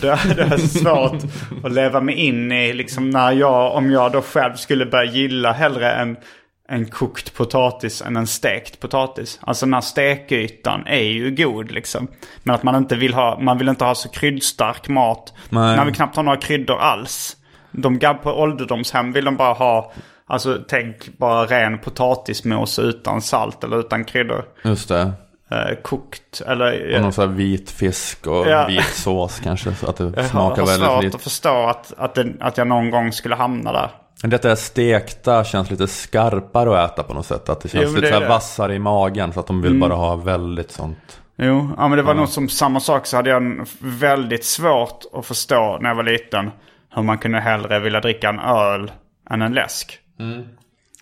Det, 0.00 0.34
det 0.36 0.42
är 0.42 0.56
svårt 0.56 1.22
att 1.64 1.72
leva 1.72 2.00
mig 2.00 2.14
in 2.14 2.52
i 2.52 2.72
liksom 2.72 3.10
när 3.10 3.32
jag, 3.32 3.74
om 3.74 3.90
jag 3.90 4.12
då 4.12 4.22
själv 4.22 4.54
skulle 4.54 4.86
börja 4.86 5.12
gilla 5.12 5.52
hellre 5.52 5.92
en, 5.92 6.16
en 6.68 6.86
kokt 6.86 7.34
potatis 7.34 8.02
än 8.02 8.16
en 8.16 8.26
stekt 8.26 8.80
potatis. 8.80 9.40
Alltså 9.42 9.66
den 9.66 9.74
här 9.74 9.80
stekytan 9.80 10.86
är 10.86 11.02
ju 11.02 11.30
god 11.30 11.70
liksom. 11.70 12.08
Men 12.42 12.54
att 12.54 12.62
man 12.62 12.76
inte 12.76 12.96
vill 12.96 13.14
ha, 13.14 13.38
man 13.40 13.58
vill 13.58 13.68
inte 13.68 13.84
ha 13.84 13.94
så 13.94 14.08
kryddstark 14.08 14.88
mat. 14.88 15.34
Nej. 15.48 15.76
Man 15.76 15.86
vill 15.86 15.94
knappt 15.94 16.16
ha 16.16 16.22
några 16.22 16.38
kryddor 16.38 16.78
alls. 16.78 17.36
De 17.72 17.98
på 17.98 18.30
ålderdomshem 18.30 19.12
vill 19.12 19.24
de 19.24 19.36
bara 19.36 19.52
ha, 19.52 19.92
alltså 20.26 20.58
tänk 20.68 21.18
bara 21.18 21.46
ren 21.46 21.78
potatismos 21.78 22.78
utan 22.78 23.22
salt 23.22 23.64
eller 23.64 23.80
utan 23.80 24.04
kryddor. 24.04 24.44
Just 24.64 24.88
det. 24.88 25.12
Eh, 25.50 25.74
kokt 25.82 26.42
eller... 26.46 26.94
Och 26.96 27.02
någon 27.02 27.12
sån 27.12 27.28
här 27.28 27.36
vit 27.36 27.70
fisk 27.70 28.26
och 28.26 28.46
Ja. 28.46 28.66
vit 28.66 28.84
sås 28.84 29.40
kanske. 29.40 29.74
Så 29.74 29.90
att 29.90 29.96
det 29.96 30.04
Jag 30.16 30.22
har, 30.22 30.28
smakar 30.28 30.60
har 30.62 30.66
väldigt 30.66 30.88
svårt 30.88 31.04
lite. 31.04 31.16
att 31.16 31.22
förstå 31.22 31.66
att, 31.66 31.92
att, 31.96 32.14
det, 32.14 32.32
att 32.40 32.58
jag 32.58 32.66
någon 32.66 32.90
gång 32.90 33.12
skulle 33.12 33.34
hamna 33.34 33.72
där. 33.72 33.90
Detta 34.22 34.56
stekta 34.56 35.44
känns 35.44 35.70
lite 35.70 35.86
skarpare 35.86 36.82
att 36.84 36.92
äta 36.92 37.02
på 37.02 37.14
något 37.14 37.26
sätt. 37.26 37.48
Att 37.48 37.60
det 37.60 37.68
känns 37.68 37.84
Jo, 37.84 37.90
lite 37.90 38.00
det 38.00 38.08
så 38.08 38.14
är 38.16 38.20
här 38.20 38.28
vassare 38.28 38.74
i 38.74 38.78
magen. 38.78 39.32
Så 39.32 39.40
att 39.40 39.46
de 39.46 39.62
vill 39.62 39.80
bara 39.80 39.94
ha 39.94 40.16
väldigt 40.16 40.70
sånt. 40.70 41.20
Jo, 41.36 41.70
ja, 41.76 41.88
men 41.88 41.96
det 41.96 42.02
var 42.02 42.14
nog 42.14 42.28
som 42.28 42.48
samma 42.48 42.80
sak 42.80 43.06
så 43.06 43.16
hade 43.16 43.30
jag 43.30 43.66
väldigt 43.80 44.44
svårt 44.44 45.04
att 45.12 45.26
förstå 45.26 45.78
när 45.80 45.88
jag 45.88 45.96
var 45.96 46.02
liten. 46.02 46.50
Hur 46.94 47.02
man 47.02 47.18
kunde 47.18 47.40
hellre 47.40 47.80
vilja 47.80 48.00
dricka 48.00 48.28
en 48.28 48.38
öl 48.40 48.90
än 49.30 49.42
en 49.42 49.52
läsk. 49.54 49.98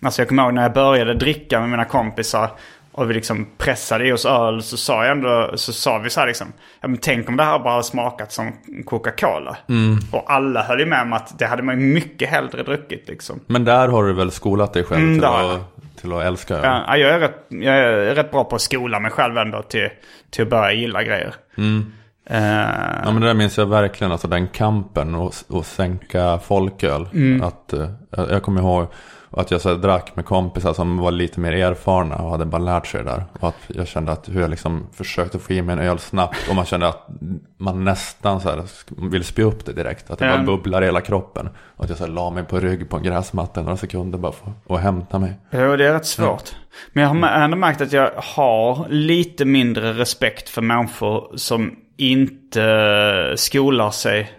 Alltså 0.01 0.21
jag 0.21 0.29
kommer 0.29 0.43
ihåg 0.43 0.53
när 0.53 0.61
jag 0.61 0.73
började 0.73 1.13
dricka 1.13 1.59
med 1.59 1.69
mina 1.69 1.85
kompisar. 1.85 2.49
Och 2.91 3.09
vi 3.09 3.13
liksom 3.13 3.47
pressade 3.57 4.07
i 4.07 4.11
oss 4.11 4.25
öl 4.25 4.63
så 4.63 4.77
sa 4.77 5.05
jag 5.05 5.11
ändå, 5.11 5.51
så 5.55 5.73
sa 5.73 5.97
vi 5.97 6.09
så 6.09 6.19
här 6.19 6.27
liksom. 6.27 6.47
Ja 6.81 6.87
men 6.87 6.97
tänk 6.97 7.29
om 7.29 7.37
det 7.37 7.43
här 7.43 7.59
bara 7.59 7.83
smakat 7.83 8.31
som 8.31 8.51
Coca-Cola. 8.85 9.57
Och 10.11 10.31
alla 10.31 10.63
höll 10.63 10.79
ju 10.79 10.85
med 10.85 11.01
om 11.01 11.13
att 11.13 11.39
det 11.39 11.45
hade 11.45 11.63
man 11.63 11.93
mycket 11.93 12.29
hellre 12.29 12.63
druckit 12.63 13.07
liksom. 13.07 13.39
Men 13.47 13.65
där 13.65 13.87
har 13.87 14.03
du 14.03 14.13
väl 14.13 14.31
skolat 14.31 14.73
dig 14.73 14.83
själv 14.83 15.01
Mm, 15.01 15.15
till, 15.19 15.25
att, 15.25 15.61
till 16.01 16.13
att 16.13 16.23
älska 16.23 16.55
öl? 16.55 16.61
Ja, 16.63 16.97
jag, 16.97 17.09
är 17.11 17.19
rätt, 17.19 17.45
jag 17.49 17.75
är 17.77 18.15
rätt 18.15 18.31
bra 18.31 18.43
på 18.43 18.55
att 18.55 18.61
skola 18.61 18.99
mig 18.99 19.11
själv 19.11 19.37
ändå 19.37 19.61
till, 19.61 19.89
till 20.29 20.43
att 20.43 20.49
börja 20.49 20.71
gilla 20.73 21.03
grejer. 21.03 21.33
Eh, 22.29 22.41
Ja 23.03 23.11
men 23.11 23.21
det 23.21 23.27
där 23.27 23.33
minns 23.33 23.57
jag 23.57 23.65
verkligen, 23.65 24.11
alltså 24.11 24.27
den 24.27 24.47
kampen 24.47 25.15
och, 25.15 25.33
och 25.47 25.65
sänka 25.65 26.39
folköl. 26.39 27.07
Mm. 27.13 27.43
Att, 27.43 27.73
eh, 27.73 27.89
jag 28.11 28.31
jag 28.31 28.43
kommer 28.43 28.61
ihåg 28.61 28.87
att 29.31 29.51
jag 29.51 29.61
så 29.61 29.73
drack 29.75 30.15
med 30.15 30.25
kompisar 30.25 30.73
som 30.73 30.97
var 30.97 31.11
lite 31.11 31.39
mer 31.39 31.51
erfarna 31.53 32.15
och 32.15 32.31
hade 32.31 32.45
bara 32.45 32.61
lärt 32.61 32.87
sig 32.87 33.03
det 33.03 33.09
där. 33.09 33.23
Och 33.39 33.47
att 33.47 33.55
jag 33.67 33.87
kände 33.87 34.11
att 34.11 34.29
hur 34.29 34.41
jag 34.41 34.49
liksom 34.49 34.87
försökte 34.93 35.39
få 35.39 35.53
i 35.53 35.61
mig 35.61 35.73
en 35.73 35.79
öl 35.79 35.99
snabbt. 35.99 36.37
Och 36.49 36.55
man 36.55 36.65
kände 36.65 36.87
att 36.87 37.07
man 37.57 37.83
nästan 37.83 38.41
så 38.41 38.49
här 38.49 38.63
vill 39.09 39.23
spy 39.23 39.43
upp 39.43 39.65
det 39.65 39.73
direkt. 39.73 40.11
Att 40.11 40.19
det 40.19 40.25
Ja. 40.25 40.35
bara 40.37 40.43
bubblar 40.45 40.81
i 40.81 40.85
hela 40.85 41.01
kroppen. 41.01 41.49
Och 41.75 41.83
att 41.83 41.89
jag 41.89 41.97
så 41.97 42.05
här, 42.05 42.11
la 42.11 42.29
mig 42.29 42.43
på 42.43 42.59
rygg 42.59 42.89
på 42.89 42.97
en 42.97 43.03
gräsmatta 43.03 43.61
några 43.61 43.77
sekunder 43.77 44.17
bara 44.17 44.31
för 44.31 44.75
att 44.75 44.81
hämta 44.81 45.19
mig. 45.19 45.33
Jo, 45.51 45.75
det 45.75 45.87
är 45.87 45.93
rätt 45.93 46.05
svårt. 46.05 46.55
Men 46.93 47.03
jag 47.03 47.09
har 47.29 47.41
ändå 47.43 47.57
märkt 47.57 47.81
att 47.81 47.91
jag 47.93 48.11
har 48.15 48.85
lite 48.89 49.45
mindre 49.45 49.93
respekt 49.93 50.49
för 50.49 50.61
människor 50.61 51.37
som 51.37 51.75
inte 51.97 53.33
skolar 53.35 53.91
sig 53.91 54.31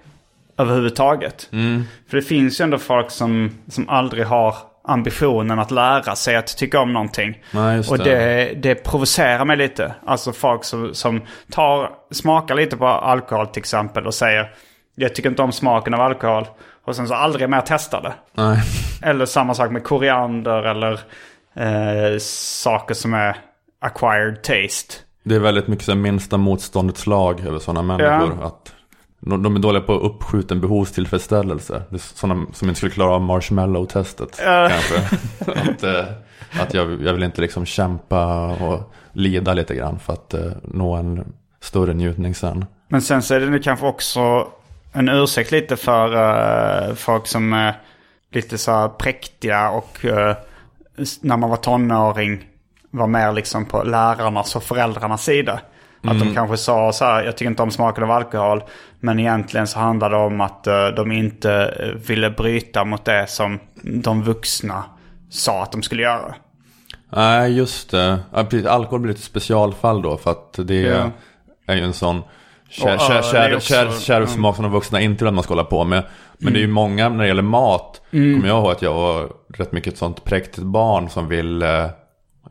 överhuvudtaget. 0.59 1.49
För 2.11 2.17
det 2.17 2.23
finns 2.23 2.61
ju 2.61 2.63
ändå 2.65 2.79
folk 2.79 3.11
som, 3.11 3.51
som 3.69 3.89
aldrig 3.89 4.27
har 4.27 4.55
ambitionen 4.91 5.59
att 5.59 5.71
lära 5.71 6.17
sig 6.17 6.37
att 6.37 6.57
tycka 6.57 6.81
om 6.81 6.93
någonting. 6.93 7.43
Nej, 7.51 7.83
och 7.91 7.99
det. 7.99 8.53
det, 8.63 8.75
provocerar 8.75 9.45
mig 9.45 9.57
lite. 9.57 9.95
Alltså 10.07 10.33
folk 10.33 10.65
som, 10.65 10.95
som 10.95 11.21
tar, 11.51 11.91
smakar 12.11 12.55
lite 12.55 12.77
på 12.77 12.87
alkohol 12.87 13.47
till 13.47 13.61
exempel 13.61 14.07
och 14.07 14.15
säger 14.15 14.51
jag 14.95 15.15
tycker 15.15 15.31
inte 15.31 15.43
om 15.43 15.53
smaken 15.53 15.95
av 15.95 16.01
alkohol. 16.01 16.47
Och 16.85 16.97
sen 16.97 17.09
så 17.09 17.15
aldrig 17.15 17.49
mer 17.49 17.63
testar 17.67 18.03
det. 18.03 18.15
Nej. 18.35 18.59
Eller 19.03 19.27
samma 19.27 19.55
sak 19.55 19.71
med 19.71 19.85
koriander 19.85 20.63
eller 20.63 20.93
eh, 21.55 22.19
saker 22.19 22.95
som 22.95 23.15
är 23.15 23.37
acquired 23.81 24.43
taste. 24.43 24.95
Det 25.23 25.35
är 25.35 25.41
väldigt 25.41 25.69
mycket 25.69 25.85
så 25.85 25.95
minsta 25.95 26.37
motståndets 26.37 27.07
lag 27.07 27.41
över 27.41 27.59
sådana 27.59 27.83
människor. 27.83 28.47
Att 28.47 28.73
de, 29.21 29.57
är 29.57 29.61
dåliga 29.61 29.83
på 29.83 29.93
uppskjuten 29.93 30.61
behovstillfredsställelse. 30.61 31.83
Det 31.89 31.97
är 31.97 31.99
sådana 31.99 32.47
som 32.53 32.69
inte 32.69 32.77
skulle 32.79 32.93
klara 32.93 33.11
av 33.15 33.21
marshmallow-testet. 33.21 34.37
Kanske. 34.69 35.17
att 35.71 35.83
eh, 35.83 36.05
att 36.61 36.75
jag, 36.75 37.03
jag 37.03 37.13
vill 37.13 37.23
inte 37.23 37.41
liksom 37.41 37.67
kämpa 37.67 38.47
och 38.47 38.93
lida 39.13 39.55
lite 39.55 39.75
grann 39.75 39.99
för 39.99 40.13
att 40.13 40.35
eh, 40.35 40.41
nå 40.65 40.95
en 40.95 41.33
större 41.61 41.95
njutning 41.95 42.35
sen. 42.35 42.65
Men 42.89 43.03
sen 43.03 43.23
så 43.23 43.35
är 43.35 43.41
det 43.41 43.47
nu 43.51 43.59
kanske 43.59 43.87
också 43.87 44.49
en 44.93 45.09
ursäkt 45.09 45.51
lite 45.53 45.77
för 45.77 46.15
eh, 46.89 46.95
folk 46.95 47.27
som 47.27 47.53
är 47.53 47.75
lite 48.33 48.59
så 48.59 48.73
här 48.73 48.89
präktiga 48.89 49.71
och 49.71 49.99
s- 50.99 51.19
när 51.23 51.37
man 51.37 51.51
var 51.51 51.57
tonåring 51.57 52.45
var 52.91 53.07
mer 53.07 53.33
liksom 53.33 53.65
på 53.67 53.83
lärarnas 53.83 54.57
och 54.57 54.63
föräldrarnas 54.63 55.25
sida. 55.25 55.61
Att 56.03 56.19
de 56.19 56.35
kanske 56.35 56.57
sa 56.57 56.93
så 56.93 57.05
här, 57.05 57.23
jag 57.25 57.37
tycker 57.37 57.51
inte 57.51 57.63
om 57.63 57.71
smaken 57.71 58.05
av 58.05 58.11
alkohol. 58.11 58.63
Men 59.01 59.19
egentligen 59.21 59.67
så 59.67 59.79
handlade 59.79 60.15
det 60.17 60.21
om 60.23 60.41
att 60.41 60.67
eh, 60.67 60.87
de 60.89 61.13
inte 61.13 61.53
eh, 61.81 61.87
ville 62.09 62.31
bryta 62.31 62.85
mot 62.85 63.05
det 63.05 63.27
som 63.29 63.59
de 63.83 64.23
vuxna 64.23 64.85
sa 65.31 65.63
att 65.63 65.73
de 65.73 65.83
skulle 65.83 66.03
göra. 66.03 66.35
Nej, 67.13 67.57
just 67.57 67.91
det. 67.91 68.19
Alkohol 68.69 69.01
blir 69.01 69.13
ett 69.15 69.21
specialfall 69.21 70.03
då 70.03 70.17
för 70.17 70.31
att 70.31 70.59
det 70.65 70.75
Ja. 70.81 71.11
är 71.67 71.77
ju 71.77 71.83
en 71.85 71.93
sån 71.93 72.23
kär, 72.71 72.95
Och 72.95 73.01
kär, 73.01 73.13
öl 73.15 73.19
är 73.19 73.23
kär, 73.23 73.57
också- 73.57 73.69
kär, 73.75 73.91
kär 74.01 74.27
smak 74.27 74.57
som 74.57 74.63
de 74.63 74.73
vuxna 74.73 75.01
inte 75.01 75.25
vill 75.25 75.29
att 75.29 75.35
man 75.35 75.45
ska 75.45 75.53
hålla 75.55 75.65
på 75.65 75.85
med. 75.85 76.03
Men 76.39 76.53
det 76.53 76.59
är 76.59 76.63
ju 76.63 76.67
många, 76.69 77.09
när 77.09 77.19
det 77.19 77.27
gäller 77.29 77.43
mat, 77.43 78.01
kommer 78.11 78.49
jag 78.49 78.59
ihåg 78.59 78.71
att 78.73 78.83
jag 78.83 78.95
var 78.95 79.29
rätt 79.55 79.73
mycket 79.73 79.93
ett 79.93 79.99
sånt 79.99 80.25
präktigt 80.25 80.63
barn 80.63 81.09
som 81.09 81.29
ville, 81.29 81.91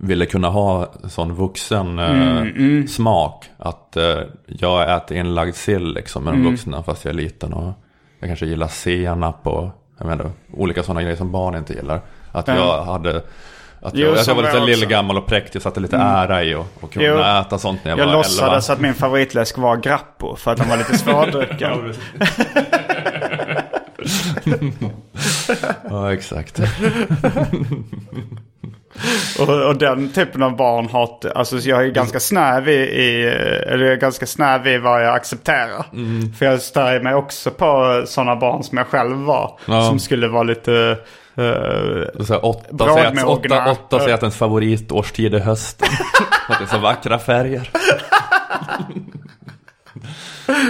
ville 0.02 0.26
kunna 0.26 0.50
ha 0.50 0.94
sån 1.10 1.34
vuxen 1.34 2.00
eh, 2.00 2.86
smak. 2.86 3.46
Att 3.58 3.98
eh, 3.98 4.18
jag 4.46 4.96
äter 4.96 5.18
inlagd 5.18 5.56
sill 5.56 5.94
liksom 5.94 6.24
med 6.24 6.34
de 6.34 6.44
vuxna 6.52 6.84
fast 6.84 7.06
jag 7.06 7.12
är 7.14 7.18
liten. 7.18 7.54
Och 7.54 7.74
jag 8.20 8.30
kanske 8.30 8.46
gillar 8.46 8.68
senap 8.68 9.48
och 9.48 9.70
jag 9.98 10.08
menar, 10.08 10.32
olika 10.54 10.84
sådana 10.84 11.02
grejer 11.02 11.16
som 11.18 11.32
barn 11.32 11.56
inte 11.56 11.74
gillar. 11.74 12.02
Att 12.32 12.48
jag 12.48 12.84
hade 12.84 13.22
att 13.82 13.94
Jo, 13.96 14.08
jag, 14.08 14.18
att 14.18 14.28
jag 14.28 14.36
var 14.36 14.44
lite 14.44 14.58
jag 14.58 14.66
lillgammal 14.70 15.18
och 15.18 15.26
präktig 15.26 15.62
satte 15.62 15.80
lite 15.80 15.98
ära 15.98 16.44
i 16.44 16.56
och, 16.56 16.68
och 16.82 16.92
kunna 16.94 17.06
Jo. 17.06 17.18
äta 17.18 17.58
sånt 17.58 17.84
när 17.84 17.92
jag, 17.92 18.00
Jag 18.00 18.06
var 18.06 18.14
låtsades 18.14 18.70
11. 18.70 18.74
att 18.76 18.82
min 18.82 18.94
favoritläsk 18.94 19.58
var 19.58 19.78
Grappo 19.78 20.36
för 20.36 20.52
att 20.52 20.58
den 20.58 20.70
var 20.70 20.78
lite 20.78 20.98
svårdrucken. 21.04 21.94
Ja, 25.90 26.14
exakt. 26.14 26.60
Och, 29.40 29.50
och 29.68 29.78
den 29.78 30.10
typen 30.12 30.44
av 30.44 30.56
barn 30.56 30.86
inte- 30.86 31.32
alltså 31.36 31.58
jag 31.58 31.84
är 31.86 31.88
ganska 31.92 32.20
snäv 32.20 32.70
i, 32.70 32.74
i 32.74 33.24
eller 33.68 33.86
jag 33.86 33.94
är 33.94 33.98
ganska 33.98 34.26
snäv 34.26 34.68
i 34.68 34.78
vad 34.78 35.06
jag 35.06 35.16
accepterar. 35.16 35.86
Mm. 35.94 36.34
För 36.34 36.46
jag 36.46 36.62
stör 36.62 37.00
mig 37.00 37.14
också 37.16 37.52
på 37.52 38.04
sådana 38.08 38.36
barn 38.36 38.64
som 38.64 38.78
jag 38.78 38.88
själv 38.88 39.18
var. 39.18 39.60
Ja. 39.66 39.84
Som 39.88 40.00
skulle 40.00 40.28
vara 40.28 40.44
lite... 40.44 40.98
eh, 41.36 42.24
Så 42.26 42.34
här, 42.34 42.46
åtta, 42.46 42.68
Brådmogna. 42.72 43.62
åtta, 43.68 43.72
åtta 43.72 44.00
säger 44.00 44.14
att 44.14 44.24
ens 44.24 44.36
favoritårstid 44.38 45.34
är 45.36 45.40
hösten. 45.40 45.88
att 46.50 46.60
det 46.60 46.66
är 46.66 46.68
så 46.68 46.78
vackra 46.78 47.20
färger. 47.20 47.70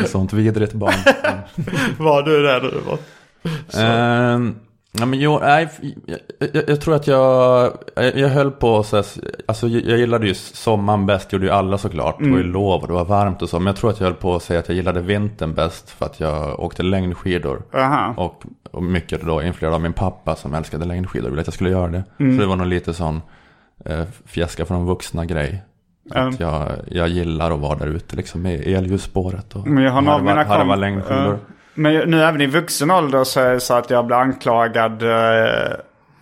Sånt 0.08 0.34
vidrigt 0.34 0.74
barn. 0.74 0.94
var 1.98 2.22
du 2.24 2.44
det 2.44 2.60
du 2.60 2.72
var? 2.80 2.98
Ehm, 3.84 4.56
ja, 4.92 5.06
men 5.06 5.20
jo, 5.20 5.40
nej, 5.42 5.70
jag, 6.06 6.20
jag, 6.54 6.70
jag 6.70 6.82
tror 6.82 6.96
att 6.96 7.08
jag, 7.08 7.72
jag, 7.96 8.18
jag 8.18 8.30
höll 8.30 8.52
på 8.52 8.84
så 8.84 8.96
här, 8.96 9.06
alltså 9.46 9.68
jag, 9.68 10.00
gillade 10.00 10.28
ju 10.28 10.34
sommaren 10.34 11.06
bäst, 11.06 11.34
gjorde 11.34 11.46
ju 11.46 11.52
alla 11.52 11.78
såklart. 11.78 12.20
Det 12.20 12.30
var 12.30 12.38
ju 12.38 12.44
lov 12.44 12.82
och 12.82 12.88
det 12.88 12.94
var 12.94 13.06
varmt 13.06 13.42
och 13.42 13.50
så. 13.50 13.60
Men 13.60 13.68
jag 13.68 13.76
tror 13.76 13.90
att 13.90 14.00
jag 14.00 14.08
höll 14.08 14.16
på 14.16 14.36
att 14.36 14.44
säga 14.44 14.60
att 14.60 14.68
jag 14.70 14.76
gillade 14.76 15.02
vintern 15.02 15.54
bäst 15.54 15.90
för 15.90 16.06
att 16.06 16.20
jag 16.20 16.60
åkte 16.60 16.84
längdskidor. 16.84 17.62
Aha. 17.74 18.14
Och, 18.18 18.44
och 18.72 18.84
mycket 18.84 19.22
då 19.26 19.44
influerad 19.44 19.74
av 19.76 19.82
min 19.82 19.94
pappa 19.94 20.36
som 20.36 20.54
älskade 20.54 20.86
längdskidor 20.86 21.26
och 21.28 21.32
ville 21.32 21.42
att 21.42 21.48
jag 21.48 21.54
skulle 21.54 21.70
göra 21.70 21.88
det. 21.88 22.04
Så 22.18 22.24
det 22.24 22.46
var 22.46 22.56
nog 22.56 22.68
lite 22.68 22.94
sån 22.94 23.22
eh, 23.86 24.04
fjäska 24.26 24.66
från 24.66 24.86
vuxna 24.86 25.26
grej. 25.26 25.64
Mm. 26.16 26.28
Att 26.30 26.40
jag, 26.40 26.72
jag 26.88 27.08
gillar 27.08 27.52
att 27.52 27.60
vara 27.60 27.78
där 27.80 27.88
ute 27.88 28.16
liksom 28.16 28.46
i 28.46 28.74
elljusspåret 28.74 29.56
och 29.56 29.68
Men 29.68 29.84
jag 29.84 29.92
har 29.92 30.02
harva, 30.02 30.44
harva 30.44 30.76
längdskidor. 30.76 31.34
eh, 31.34 31.40
Men 31.80 32.10
nu 32.10 32.24
även 32.24 32.42
i 32.42 32.46
vuxen 32.46 32.92
ålder 32.92 33.24
så 33.24 33.40
är 33.40 33.54
det 33.54 33.60
så 33.60 33.74
att 33.74 33.90
jag 33.90 34.06
blir 34.06 34.18
anklagad 34.18 35.04
eh, 35.04 35.74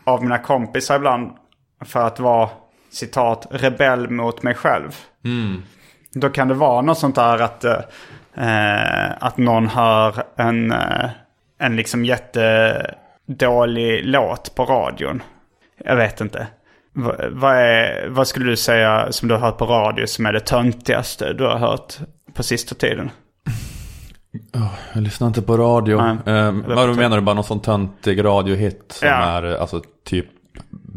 av 0.04 0.24
mina 0.24 0.38
kompisar 0.38 0.96
ibland 0.96 1.32
för 1.86 2.08
att 2.08 2.20
vara 2.20 2.50
citat 2.90 3.48
rebell 3.52 4.10
mot 4.10 4.44
mig 4.44 4.54
själv. 4.54 4.96
Då 6.14 6.30
kan 6.30 6.48
det 6.48 6.54
vara 6.54 6.82
något 6.82 6.98
sånt 6.98 7.16
där 7.16 7.42
att, 7.42 7.64
eh, 7.64 7.80
eh, 8.38 9.12
att 9.20 9.38
någon 9.38 9.68
hör 9.68 10.24
en, 10.36 10.72
eh, 10.72 11.10
en 11.60 11.76
liksom 11.76 12.06
jättedålig 12.06 14.06
låt 14.06 14.56
på 14.56 14.66
radion. 14.66 15.24
Jag 15.86 15.96
vet 15.96 16.22
inte. 16.22 16.48
Va, 16.94 17.16
vad, 17.32 17.56
är, 17.56 18.08
vad 18.10 18.28
skulle 18.28 18.46
du 18.46 18.58
säga 18.58 19.12
som 19.12 19.28
du 19.28 19.36
har 19.36 19.42
hört 19.42 19.58
på 19.58 19.66
radio 19.66 20.08
som 20.08 20.26
är 20.26 20.34
det 20.34 20.40
töntigaste 20.40 21.34
du 21.34 21.44
har 21.44 21.58
hört 21.58 21.94
på 22.34 22.44
sista 22.44 22.76
tiden? 22.76 23.12
Jag 24.94 25.04
lyssnar 25.04 25.28
inte 25.28 25.42
på 25.42 25.58
radio. 25.58 26.02
Nej. 26.26 26.36
Um, 26.48 26.64
vad 26.68 26.96
menar 26.96 27.18
du? 27.18 27.22
Bara 27.22 27.34
någon 27.36 27.44
sån 27.44 27.60
töntig 27.60 28.24
radiohit 28.26 28.86
som 28.92 29.08
Ja. 29.08 29.14
är 29.16 29.44
alltså 29.62 29.82
typ 30.06 30.26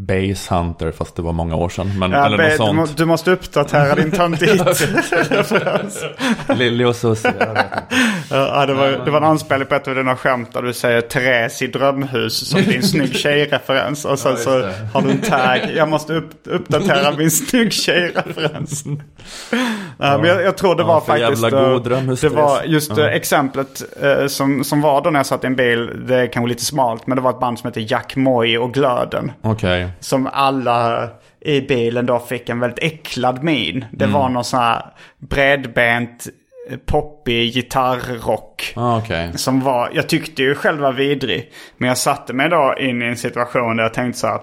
Base 0.07 0.55
Hunter 0.55 0.91
fast 0.93 1.17
det 1.17 1.23
var 1.23 1.33
många 1.33 1.57
år 1.57 1.69
sedan. 1.69 1.99
Men, 1.99 2.11
Ja, 2.13 2.27
eller 2.27 2.37
be, 2.37 2.49
något 2.49 2.59
du, 2.69 2.73
må, 2.73 2.87
sånt. 2.87 2.97
du 2.99 3.05
måste 3.05 3.31
uppdatera 3.31 3.95
din 3.95 4.11
töntighet-referens. 4.11 6.05
Lilly 6.59 6.85
och 6.85 6.97
Susie. 6.97 7.33
ja, 8.31 8.67
det, 8.67 8.75
var, 8.75 8.89
det 9.05 9.11
var 9.11 9.19
en 9.19 9.25
anspelning 9.25 9.69
på 9.69 9.75
ett 9.75 9.89
av 9.89 9.95
dina 9.95 10.17
skämt 10.17 10.53
där 10.53 10.63
du 10.63 10.73
säger 10.73 11.01
Therese 11.01 11.63
i 11.63 11.67
drömhus 11.67 12.49
som 12.49 12.63
din 12.63 12.83
snygg 12.83 13.15
tjej-referens. 13.17 14.05
Och 14.05 14.19
sen 14.19 14.33
just 14.33 14.45
så 14.45 14.51
har 14.93 15.03
du 15.03 15.11
en 15.11 15.21
tag. 15.21 15.61
Jag 15.77 15.89
måste 15.89 16.13
upp, 16.15 16.31
uppdatera 16.45 17.13
min 17.17 17.31
snygg 17.31 17.73
tjej-referens. 17.73 18.85
Nej, 18.87 20.19
men 20.19 20.25
jag, 20.25 20.43
jag 20.43 20.57
tror 20.57 20.75
det 20.75 20.83
Ja, 20.83 20.87
var 20.87 21.01
faktiskt... 21.01 21.45
eh, 21.45 22.29
det 22.31 22.37
var 22.37 22.63
just 22.63 22.97
Ja. 22.97 23.03
eh, 23.09 23.15
exemplet 23.17 23.83
eh, 24.03 24.27
som, 24.27 24.65
som 24.65 24.81
var 24.81 25.03
då 25.03 25.11
när 25.11 25.19
jag 25.19 25.27
satt 25.27 25.45
i 25.45 25.47
en 25.47 25.57
bil. 25.57 25.91
Det 26.09 26.17
är 26.17 26.27
kanske 26.33 26.49
lite 26.49 26.65
smalt 26.65 27.07
men 27.07 27.17
det 27.17 27.23
var 27.23 27.31
ett 27.31 27.41
band 27.41 27.59
som 27.59 27.69
heter 27.69 27.85
Jack 27.93 28.17
Moy 28.17 28.59
och 28.59 28.75
Glöden. 28.75 29.33
Okej. 29.43 29.90
Som 30.01 30.27
alla 30.33 31.09
i 31.41 31.61
bilen 31.61 32.07
då 32.07 32.19
fick 32.19 32.49
en 32.49 32.61
väldigt 32.61 32.85
äcklad 32.85 33.43
min. 33.43 33.85
Det 33.93 34.07
var 34.07 34.29
någon 34.29 34.45
sån 34.45 34.61
här 34.61 34.87
bredbent, 35.19 36.27
eh, 36.71 36.77
poppig 36.87 37.53
gitarrrock. 37.53 38.73
Ah, 38.77 38.99
okej. 38.99 39.39
Som 39.39 39.61
var, 39.61 39.91
jag 39.95 40.09
tyckte 40.09 40.43
ju 40.43 40.55
själv 40.55 40.81
var 40.81 40.93
vidrig. 40.93 41.51
Men 41.77 41.89
jag 41.89 41.99
satte 41.99 42.33
mig 42.33 42.49
då 42.49 42.75
in 42.79 43.03
i 43.03 43.05
en 43.05 43.17
situation 43.17 43.77
där 43.77 43.83
jag 43.83 43.95
tänkte 43.95 44.21
så 44.21 44.27
här. 44.27 44.41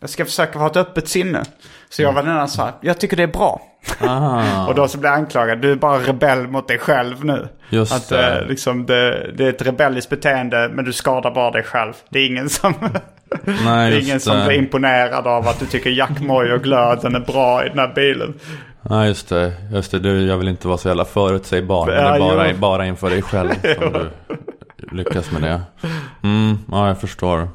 Jag 0.00 0.10
ska 0.10 0.24
försöka 0.24 0.58
ha 0.58 0.66
ett 0.66 0.76
öppet 0.76 1.08
sinne. 1.08 1.42
Så 1.90 2.02
jag 2.02 2.12
var 2.12 2.22
den 2.22 2.34
där 2.36 2.46
så 2.46 2.62
här, 2.62 2.72
jag 2.80 2.98
tycker 3.00 3.16
det 3.16 3.22
är 3.22 3.26
bra. 3.26 3.60
Ah, 4.00 4.66
Och 4.66 4.74
då 4.74 4.88
så 4.88 4.98
blev 4.98 5.12
jag 5.12 5.18
anklagad, 5.18 5.58
du 5.60 5.72
är 5.72 5.76
bara 5.76 5.98
rebell 5.98 6.48
mot 6.48 6.68
dig 6.68 6.78
själv 6.78 7.24
nu. 7.24 7.48
Just 7.70 7.92
att 7.92 8.08
det. 8.08 8.38
eh, 8.40 8.46
liksom 8.46 8.86
det, 8.86 9.32
det 9.36 9.44
är 9.44 9.48
ett 9.48 9.62
rebelliskt 9.62 10.10
beteende 10.10 10.70
men 10.72 10.84
du 10.84 10.92
skadar 10.92 11.30
bara 11.30 11.50
dig 11.50 11.62
själv. 11.62 11.92
Det 12.08 12.18
är 12.18 12.26
ingen 12.26 12.48
som, 12.48 12.74
Nej, 13.64 13.90
det 13.90 13.96
är 13.96 14.00
ingen 14.00 14.20
som 14.20 14.36
det. 14.36 14.44
blir 14.46 14.56
imponerad 14.58 15.26
av 15.26 15.48
att 15.48 15.60
du 15.60 15.66
tycker 15.66 15.90
Jack 15.90 16.20
Moy 16.20 16.52
och 16.52 16.62
glöden 16.62 17.14
är 17.14 17.20
bra 17.20 17.66
i 17.66 17.68
den 17.68 17.78
här 17.78 17.92
bilen. 17.94 18.34
Ja, 18.90 19.06
just 19.06 19.28
det. 19.28 19.52
Just 19.72 19.90
det. 19.90 19.98
Du, 19.98 20.26
jag 20.26 20.36
vill 20.38 20.48
inte 20.48 20.68
vara 20.68 20.78
så 20.78 20.88
jävla 20.88 21.04
förutsägbar. 21.04 21.86
Men 21.86 21.94
det 21.94 22.00
är 22.02 22.18
bara, 22.18 22.54
bara 22.54 22.86
inför 22.86 23.10
dig 23.10 23.22
själv 23.22 23.50
som 23.78 23.92
du 24.76 24.96
lyckas 24.96 25.30
med 25.32 25.42
det. 25.42 25.60
Mm, 26.22 26.58
ja, 26.70 26.88
jag 26.88 27.00
förstår. 27.00 27.48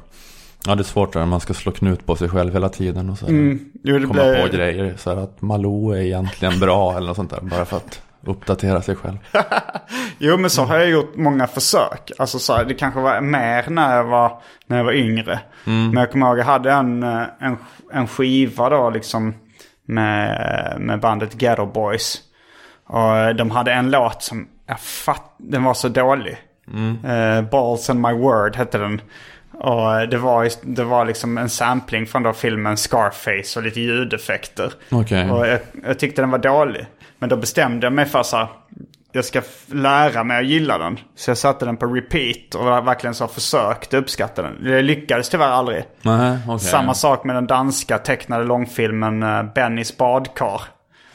Ja, 0.66 0.74
det 0.74 0.80
är 0.82 0.84
svårt 0.84 1.14
när 1.14 1.26
man 1.26 1.40
ska 1.40 1.54
slå 1.54 1.72
knut 1.72 2.06
på 2.06 2.16
sig 2.16 2.28
själv 2.28 2.52
hela 2.52 2.68
tiden 2.68 3.10
och 3.10 3.18
så 3.18 3.26
Mm. 3.26 3.60
Jo, 3.84 4.00
komma 4.08 4.12
blir- 4.12 4.42
på 4.42 4.56
grejer. 4.56 4.94
Så 4.96 5.10
att 5.10 5.42
Malou 5.42 5.92
är 5.92 6.00
egentligen 6.00 6.60
bra 6.60 6.92
eller 6.96 7.06
något 7.06 7.16
sånt 7.16 7.30
där. 7.30 7.40
Bara 7.40 7.64
för 7.64 7.76
att 7.76 8.02
uppdatera 8.26 8.82
sig 8.82 8.96
själv. 8.96 9.16
Jo 10.18 10.36
men 10.36 10.50
så 10.50 10.62
har 10.64 10.76
jag 10.78 10.90
gjort 10.90 11.16
många 11.16 11.46
försök. 11.46 12.10
Alltså 12.18 12.38
så 12.38 12.54
här, 12.54 12.64
det 12.64 12.74
kanske 12.74 13.00
var 13.00 13.20
mer 13.20 13.64
när 13.70 13.96
jag 13.96 14.04
var, 14.04 14.38
när 14.66 14.76
jag 14.76 14.84
var 14.84 14.92
yngre. 14.92 15.40
Men 15.64 15.92
jag 15.96 16.10
kommer 16.12 16.26
ihåg 16.26 16.38
jag 16.38 16.44
hade 16.44 16.72
en, 16.72 17.02
eh, 17.02 17.22
en, 17.40 17.56
en 17.92 18.08
skiva 18.08 18.68
då 18.68 18.90
liksom 18.90 19.34
med, 19.86 20.76
med 20.80 21.00
bandet 21.00 21.34
Ghetto 21.42 21.66
Boys. 21.66 22.18
Och 22.86 23.16
eh, 23.16 23.34
de 23.34 23.50
hade 23.50 23.72
en 23.72 23.90
låt 23.90 24.22
som, 24.22 24.48
jag 24.66 24.80
fatt, 24.80 25.34
den 25.38 25.64
var 25.64 25.74
så 25.74 25.88
dålig. 25.88 26.36
Eh, 27.04 27.42
Balls 27.50 27.90
and 27.90 28.00
My 28.00 28.12
Word 28.12 28.56
hette 28.56 28.78
den. 28.78 29.00
Och 29.58 30.00
eh, 30.00 30.08
det 30.08 30.18
var, 30.18 30.48
det 30.62 30.84
var 30.84 31.04
liksom 31.04 31.38
en 31.38 31.50
sampling 31.50 32.06
från 32.06 32.22
då 32.22 32.32
filmen 32.32 32.76
Scarface 32.76 33.58
och 33.58 33.62
lite 33.64 33.80
ljudeffekter. 33.80 34.72
Okej. 34.90 35.30
Och 35.30 35.46
jag, 35.46 35.60
jag 35.84 35.98
tyckte 35.98 36.22
den 36.22 36.30
var 36.30 36.38
dålig. 36.38 36.86
Men 37.18 37.28
då 37.28 37.36
bestämde 37.36 37.86
jag 37.86 37.92
mig 37.92 38.04
för 38.06 38.36
här, 38.36 38.48
jag 39.12 39.24
ska 39.24 39.42
lära 39.66 40.24
mig 40.24 40.38
att 40.38 40.46
gilla 40.46 40.78
den. 40.78 40.98
Så 41.16 41.30
jag 41.30 41.38
satte 41.38 41.64
den 41.64 41.76
på 41.76 41.86
repeat 41.86 42.54
och 42.54 42.66
verkligen 42.66 43.14
så 43.14 43.28
försökte 43.28 43.96
uppskatta 43.96 44.42
den. 44.42 44.64
Det 44.64 44.82
lyckades 44.82 45.28
tyvärr 45.28 45.48
aldrig. 45.50 45.84
Nej, 46.02 46.38
okej. 46.48 46.58
Samma 46.58 46.94
sak 46.94 47.24
med 47.24 47.36
den 47.36 47.46
danska 47.46 47.98
tecknade 47.98 48.44
långfilmen 48.44 49.22
eh, 49.22 49.42
Bennys 49.54 49.96
badkar. 49.96 50.62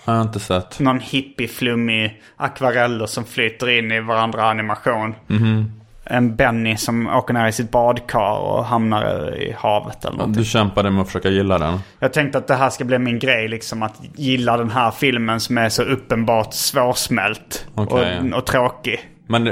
Har 0.06 0.16
jag 0.16 0.24
inte 0.24 0.40
sett. 0.40 0.80
Någon 0.80 1.00
hippie-flummig 1.00 2.22
akvareller 2.38 3.06
som 3.06 3.26
flyter 3.26 3.70
in 3.70 3.92
i 3.92 4.00
varandra 4.00 4.50
animation. 4.50 5.16
Mhm. 5.28 5.79
En 6.12 6.36
Benny 6.36 6.78
som 6.78 7.08
åker 7.08 7.34
ner 7.34 7.48
i 7.48 7.52
sitt 7.52 7.72
badkar 7.72 8.40
och 8.40 8.66
hamnar 8.66 9.34
i 9.38 9.56
havet 9.58 10.06
eller 10.06 10.18
någonting. 10.18 10.42
Du 10.42 10.50
kämpade 10.50 10.92
med 10.92 11.02
att 11.02 11.08
försöka 11.08 11.30
gilla 11.30 11.58
den. 11.58 11.80
Jag 12.00 12.14
tänkte 12.14 12.38
att 12.38 12.48
det 12.48 12.56
här 12.56 12.70
ska 12.70 12.86
bli 12.86 13.00
min 13.00 13.20
grej, 13.20 13.48
liksom 13.48 13.84
att 13.84 13.96
gilla 14.16 14.58
den 14.58 14.70
här 14.70 14.92
filmen 14.92 15.40
som 15.40 15.58
är 15.58 15.70
så 15.70 15.84
uppenbart 15.84 16.54
svårsmält 16.54 17.68
Okej. 17.76 18.20
och, 18.20 18.38
och 18.38 18.46
tråkig. 18.46 19.00
Men 19.28 19.44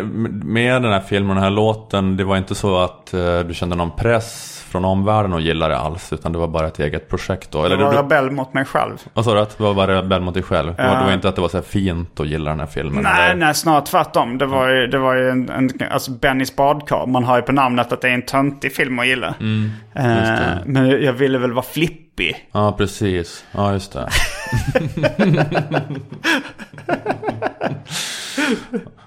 med 0.45 0.81
den 0.81 0.91
här 0.91 0.99
filmen 0.99 1.29
och 1.29 1.35
den 1.35 1.43
här 1.43 1.51
låten, 1.51 2.17
det 2.17 2.23
var 2.23 2.37
inte 2.37 2.55
så 2.55 2.77
att 2.77 3.13
eh, 3.13 3.39
du 3.39 3.53
kände 3.53 3.75
någon 3.75 3.91
press 3.91 4.56
från 4.67 4.85
omvärlden 4.85 5.33
och 5.33 5.41
gillade 5.41 5.73
det 5.73 5.79
alls, 5.79 6.13
utan 6.13 6.31
det 6.31 6.37
var 6.37 6.47
bara 6.47 6.67
ett 6.67 6.79
eget 6.79 7.09
projekt 7.09 7.51
då? 7.51 7.65
Eller 7.65 7.77
Jag 7.77 7.85
var 7.85 7.91
du, 7.91 7.97
rebell 7.97 8.31
mot 8.31 8.53
mig 8.53 8.65
själv. 8.65 8.97
vad 9.13 9.25
sa 9.25 9.33
du? 9.33 9.39
Att 9.39 9.57
du 9.57 9.63
var 9.63 9.73
bara 9.73 9.97
rebell 10.01 10.21
mot 10.21 10.33
dig 10.33 10.43
själv? 10.43 10.75
Det, 10.75 10.87
var, 10.87 10.95
det 10.97 11.03
var 11.03 11.13
inte 11.13 11.29
att 11.29 11.35
det 11.35 11.41
var 11.41 11.49
så 11.49 11.57
här 11.57 11.63
fint 11.63 12.19
att 12.19 12.27
gilla 12.27 12.49
den 12.49 12.59
här 12.59 12.67
filmen? 12.67 13.03
Nej, 13.03 13.25
eller? 13.31 13.35
nej, 13.45 13.55
snarare 13.55 13.85
tvärtom. 13.85 14.37
Det 14.37 14.45
var 14.45 14.69
ju, 14.69 14.87
det 14.87 14.97
var 14.97 15.15
ju 15.15 15.29
en, 15.29 15.49
en, 15.49 15.69
alltså 15.91 16.11
Bennys 16.11 16.55
badkar. 16.55 17.05
Man 17.05 17.23
har 17.23 17.35
ju 17.35 17.41
på 17.41 17.51
namnet 17.51 17.91
att 17.91 18.01
det 18.01 18.09
är 18.09 18.13
en 18.13 18.21
töntig 18.25 18.75
film 18.75 18.99
att 18.99 19.07
gilla. 19.07 19.35
Mm, 19.39 19.71
det. 19.93 20.63
men 20.65 20.89
jag 21.03 21.13
ville 21.13 21.37
väl 21.37 21.53
vara 21.53 21.65
flippig. 21.65 22.47
Ja, 22.51 22.71
precis. 22.71 23.45
Ja, 23.51 23.73
just 23.73 23.93
det. 23.93 24.09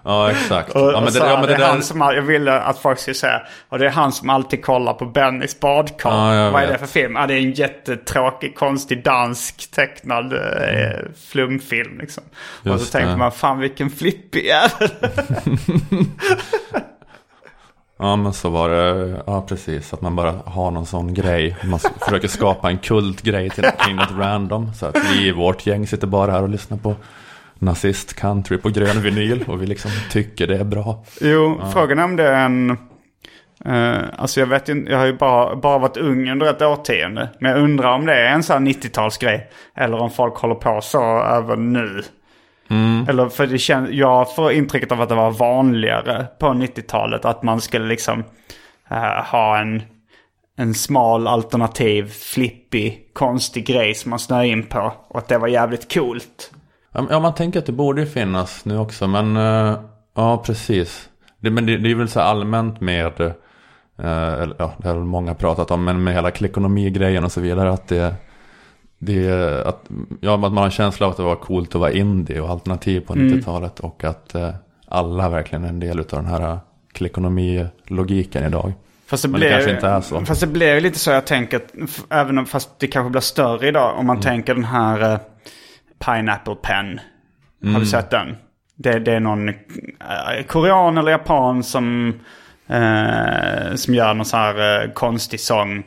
ja, 0.04 0.30
exakt. 0.30 0.74
Och, 0.74 0.92
Ja, 0.92 1.00
men 1.00 1.12
det, 1.12 1.18
ja, 1.18 1.38
men 1.38 1.42
det 1.42 1.46
det 1.46 1.62
är 1.62 1.66
han 1.66 1.76
där... 1.76 1.82
som, 1.82 2.00
jag 2.00 2.22
ville 2.22 2.60
att 2.60 2.78
folk 2.78 2.98
skulle 2.98 3.14
säga. 3.14 3.42
Och 3.68 3.78
det 3.78 3.86
är 3.86 3.90
han 3.90 4.12
som 4.12 4.30
alltid 4.30 4.64
kollar 4.64 4.92
på 4.92 5.06
Bennys 5.06 5.60
badkar. 5.60 6.34
Ja, 6.34 6.50
Vad 6.50 6.62
är 6.62 6.66
det 6.66 6.78
för 6.78 6.86
film? 6.86 7.16
Ja, 7.16 7.26
det 7.26 7.34
är 7.34 7.38
en 7.38 7.52
jättetråkig, 7.52 8.56
konstig 8.56 9.04
dansk 9.04 9.70
tecknad 9.70 10.32
eh, 10.32 10.98
flumfilm 11.30 11.98
liksom. 11.98 12.22
och 12.64 12.80
så 12.80 12.86
tänker 12.86 13.16
man, 13.16 13.32
fan 13.32 13.58
vilken 13.58 13.90
flippig 13.90 14.44
jävel. 14.46 14.90
Ja, 18.02 18.16
men 18.16 18.32
så 18.32 18.50
var 18.50 18.68
det. 18.68 19.22
Ja, 19.26 19.42
precis. 19.48 19.92
Att 19.92 20.00
man 20.00 20.16
bara 20.16 20.32
har 20.44 20.70
någon 20.70 20.86
sån 20.86 21.14
grej. 21.14 21.56
Man 21.64 21.78
försöker 21.78 22.28
skapa 22.28 22.70
en 22.70 22.78
kultgrej 22.78 23.50
till 23.50 23.64
kring 23.78 23.96
något 23.96 24.10
random. 24.18 24.74
Så 24.74 24.86
att 24.86 24.96
vi 25.12 25.28
i 25.28 25.32
vårt 25.32 25.66
gäng 25.66 25.86
sitter 25.86 26.06
bara 26.06 26.32
här 26.32 26.42
och 26.42 26.48
lyssnar 26.48 26.78
på 26.78 26.94
nazist-country 27.60 28.58
på 28.58 28.68
grön 28.68 29.02
vinyl. 29.02 29.44
Och 29.48 29.62
vi 29.62 29.66
liksom 29.66 29.90
tycker 30.10 30.46
det 30.46 30.56
är 30.56 30.64
bra. 30.64 31.04
Jo, 31.20 31.60
frågan 31.72 31.98
är 31.98 32.04
om 32.04 32.16
det 32.16 32.28
är 32.28 32.44
en... 32.44 32.70
Uh, 33.66 33.98
alltså 34.16 34.40
jag 34.40 34.46
vet 34.46 34.68
inte, 34.68 34.90
jag 34.92 34.98
har 34.98 35.06
ju 35.06 35.16
bara, 35.16 35.56
bara 35.56 35.78
varit 35.78 35.96
ung 35.96 36.30
under 36.30 36.50
ett 36.50 36.62
årtionde. 36.62 37.28
Men 37.38 37.50
jag 37.50 37.60
undrar 37.60 37.94
om 37.94 38.06
det 38.06 38.14
är 38.14 38.34
en 38.34 38.42
sån 38.42 38.66
här 38.66 38.72
90-talsgrej. 38.72 39.40
Eller 39.76 39.98
om 39.98 40.10
folk 40.10 40.34
håller 40.34 40.54
på 40.54 40.80
så 40.80 41.22
även 41.22 41.72
nu. 41.72 42.02
Eller 43.08 43.28
för 43.28 43.46
det 43.46 43.58
känns, 43.58 43.90
jag 43.90 44.34
får 44.34 44.52
intrycket 44.52 44.92
av 44.92 45.00
att 45.00 45.08
det 45.08 45.14
var 45.14 45.30
vanligare 45.30 46.26
på 46.38 46.46
90-talet. 46.46 47.24
Att 47.24 47.42
man 47.42 47.60
skulle 47.60 47.86
liksom 47.86 48.24
eh, 48.90 49.24
ha 49.24 49.58
en, 49.58 49.82
en 50.56 50.74
smal 50.74 51.26
alternativ, 51.26 52.12
flippig, 52.12 53.10
konstig 53.12 53.66
grej 53.66 53.94
som 53.94 54.10
man 54.10 54.18
snöar 54.18 54.44
in 54.44 54.66
på. 54.66 54.92
Och 55.08 55.18
att 55.18 55.28
det 55.28 55.38
var 55.38 55.48
jävligt 55.48 55.94
coolt. 55.94 56.50
Ja, 56.92 57.20
man 57.20 57.34
tänker 57.34 57.58
att 57.58 57.66
det 57.66 57.72
borde 57.72 58.06
finnas 58.06 58.64
nu 58.64 58.78
också, 58.78 59.06
men 59.08 59.36
eh, 59.36 59.78
ja, 60.16 60.42
precis. 60.46 61.08
Det, 61.40 61.50
men 61.50 61.66
det, 61.66 61.76
det 61.76 61.90
är 61.90 61.94
väl 61.94 62.08
så 62.08 62.20
allmänt 62.20 62.80
med, 62.80 63.20
eh, 63.20 63.32
ja, 64.58 64.72
det 64.78 64.88
har 64.88 64.94
många 64.94 65.34
pratat 65.34 65.70
om, 65.70 65.84
men 65.84 66.04
med 66.04 66.14
hela 66.14 66.30
klickonomi-grejen 66.30 67.24
och 67.24 67.32
så 67.32 67.40
vidare, 67.40 67.72
att 67.72 67.88
det, 67.88 68.14
det 68.98 69.28
är 69.28 69.64
att, 69.68 69.84
ja, 70.20 70.34
att 70.34 70.40
man 70.40 70.56
har 70.56 70.64
en 70.64 70.70
känsla 70.70 71.06
av 71.06 71.10
att 71.10 71.16
det 71.16 71.22
var 71.22 71.36
coolt 71.36 71.74
att 71.74 71.80
vara 71.80 71.92
indie 71.92 72.40
och 72.40 72.50
alternativ 72.50 73.00
på 73.00 73.14
90-talet 73.14 73.80
och 73.80 74.04
att 74.04 74.34
eh, 74.34 74.50
alla 74.88 75.28
verkligen 75.28 75.64
är 75.64 75.68
en 75.68 75.80
del 75.80 75.98
av 75.98 76.06
den 76.10 76.26
här 76.26 76.58
klickonomi-logiken 76.92 78.46
idag. 78.46 78.72
Fast 79.06 79.22
det, 79.22 79.28
Men 79.28 79.40
det 79.40 79.50
kanske 79.50 79.70
inte 79.70 79.86
är 79.88 80.00
så. 80.00 80.20
Fast 80.24 80.40
det 80.40 80.46
blev 80.46 80.74
ju 80.74 80.80
lite 80.80 80.98
så 80.98 81.10
jag 81.10 81.26
tänker, 81.26 81.60
även 82.10 82.38
om, 82.38 82.46
fast 82.46 82.70
det 82.78 82.86
kanske 82.86 83.10
blir 83.10 83.20
större 83.20 83.68
idag. 83.68 83.98
Om 83.98 84.06
man 84.06 84.16
Mm. 84.16 84.22
tänker 84.22 84.54
den 84.54 84.64
här 84.64 85.12
eh, 85.12 85.18
Pineapple 86.04 86.54
Pen. 86.54 87.00
Har 87.62 87.68
Mm. 87.68 87.80
du 87.80 87.86
sett 87.86 88.10
den? 88.10 88.36
Det, 88.76 88.98
det 88.98 89.12
är 89.12 89.20
någon 89.20 89.48
eh, 89.48 89.54
korean 90.46 90.98
eller 90.98 91.10
japan 91.10 91.62
som, 91.62 92.14
eh, 92.68 93.74
som 93.74 93.94
gör 93.94 94.14
någon 94.14 94.26
så 94.26 94.36
här 94.36 94.82
eh, 94.84 94.90
konstig 94.92 95.40
sång. 95.40 95.82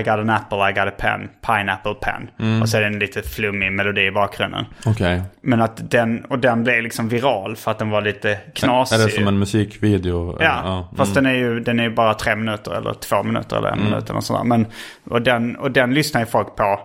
I 0.00 0.02
got 0.02 0.08
an 0.08 0.30
apple, 0.30 0.70
I 0.70 0.72
got 0.72 0.88
a 0.88 0.96
pen, 0.98 1.28
pineapple 1.46 1.94
pen. 1.94 2.30
Mm. 2.38 2.62
Och 2.62 2.68
så 2.68 2.76
är 2.76 2.80
det 2.80 2.86
en 2.86 2.98
lite 2.98 3.22
flummig 3.22 3.72
melodi 3.72 4.00
i 4.06 4.10
bakgrunden. 4.10 4.64
Okej. 4.86 5.22
Men 5.40 5.60
att 5.62 5.90
den, 5.90 6.24
och 6.24 6.38
den 6.38 6.64
blev 6.64 6.82
liksom 6.82 7.08
viral 7.08 7.56
för 7.56 7.70
att 7.70 7.78
den 7.78 7.90
var 7.90 8.02
lite 8.02 8.38
knasig. 8.54 8.96
Är 8.96 9.04
det 9.04 9.10
som 9.10 9.28
en 9.28 9.38
musikvideo? 9.38 10.36
Ja, 10.40 10.88
fast 10.96 11.16
mm. 11.16 11.24
den 11.24 11.32
är 11.34 11.38
ju 11.38 11.60
den 11.60 11.80
är 11.80 11.84
ju 11.84 11.90
bara 11.90 12.14
tre 12.14 12.36
minuter 12.36 12.74
eller 12.74 12.94
två 12.94 13.22
minuter 13.22 13.56
eller 13.56 13.68
en 13.68 13.78
minut 13.84 14.04
eller 14.04 14.14
något 14.14 14.24
sånt 14.24 14.40
där. 14.40 14.44
Men, 14.44 14.66
och, 15.10 15.22
den, 15.22 15.56
och 15.56 15.70
den 15.70 15.94
lyssnar 15.94 16.20
ju 16.20 16.26
folk 16.26 16.56
på 16.56 16.80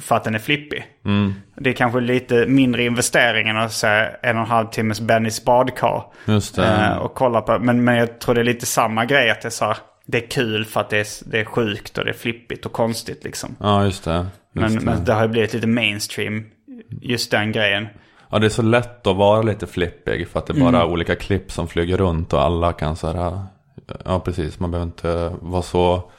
för 0.00 0.16
att 0.16 0.24
den 0.24 0.34
är 0.34 0.38
flippig. 0.38 0.84
Mm. 1.04 1.34
Det 1.56 1.70
är 1.70 1.74
kanske 1.74 2.00
lite 2.00 2.46
mindre 2.46 2.84
investering 2.84 3.48
än 3.48 3.56
att 3.56 3.72
se 3.72 3.86
en 4.22 4.36
och 4.36 4.42
en 4.42 4.48
halv 4.50 4.66
timmes 4.66 5.00
Bennys 5.00 5.44
badkar. 5.44 6.04
Just 6.24 6.56
det. 6.56 6.66
Eh, 6.66 6.96
och 6.96 7.14
kolla 7.14 7.40
på, 7.40 7.58
men, 7.58 7.84
men 7.84 7.96
jag 7.96 8.18
tror 8.18 8.34
det 8.34 8.40
är 8.40 8.44
lite 8.44 8.66
samma 8.66 9.04
grej 9.04 9.30
att 9.30 9.40
det 9.42 9.48
är 9.48 9.50
så 9.50 9.64
här, 9.64 9.76
det 10.06 10.24
är 10.24 10.28
kul 10.28 10.64
för 10.64 10.80
att 10.80 10.90
det 10.90 10.98
är, 10.98 11.30
det 11.30 11.40
är 11.40 11.44
sjukt 11.44 11.98
och 11.98 12.04
det 12.04 12.10
är 12.10 12.14
flippigt 12.14 12.66
och 12.66 12.72
konstigt 12.72 13.24
liksom. 13.24 13.56
Ja, 13.60 13.84
just 13.84 14.04
det. 14.04 14.12
Just 14.16 14.26
Men, 14.52 14.74
det. 14.74 14.80
men 14.80 15.04
det 15.04 15.12
har 15.12 15.22
ju 15.22 15.28
blivit 15.28 15.54
lite 15.54 15.66
mainstream, 15.66 16.44
just 17.02 17.30
den 17.30 17.52
grejen. 17.52 17.88
Ja, 18.30 18.38
det 18.38 18.46
är 18.46 18.50
så 18.50 18.62
lätt 18.62 19.06
att 19.06 19.16
vara 19.16 19.42
lite 19.42 19.66
flippig 19.66 20.28
för 20.28 20.38
att 20.38 20.46
det 20.46 20.52
är 20.52 20.60
bara 20.60 20.76
Mm. 20.80 20.92
olika 20.92 21.16
klipp 21.16 21.52
som 21.52 21.68
flyger 21.68 21.96
runt 21.96 22.32
och 22.32 22.42
alla 22.42 22.72
kan 22.72 22.96
så 22.96 23.06
här, 23.12 23.40
ja 24.04 24.20
precis, 24.20 24.60
man 24.60 24.70
behöver 24.70 24.86
inte 24.90 25.32
vara 25.40 25.62
så 25.62 26.10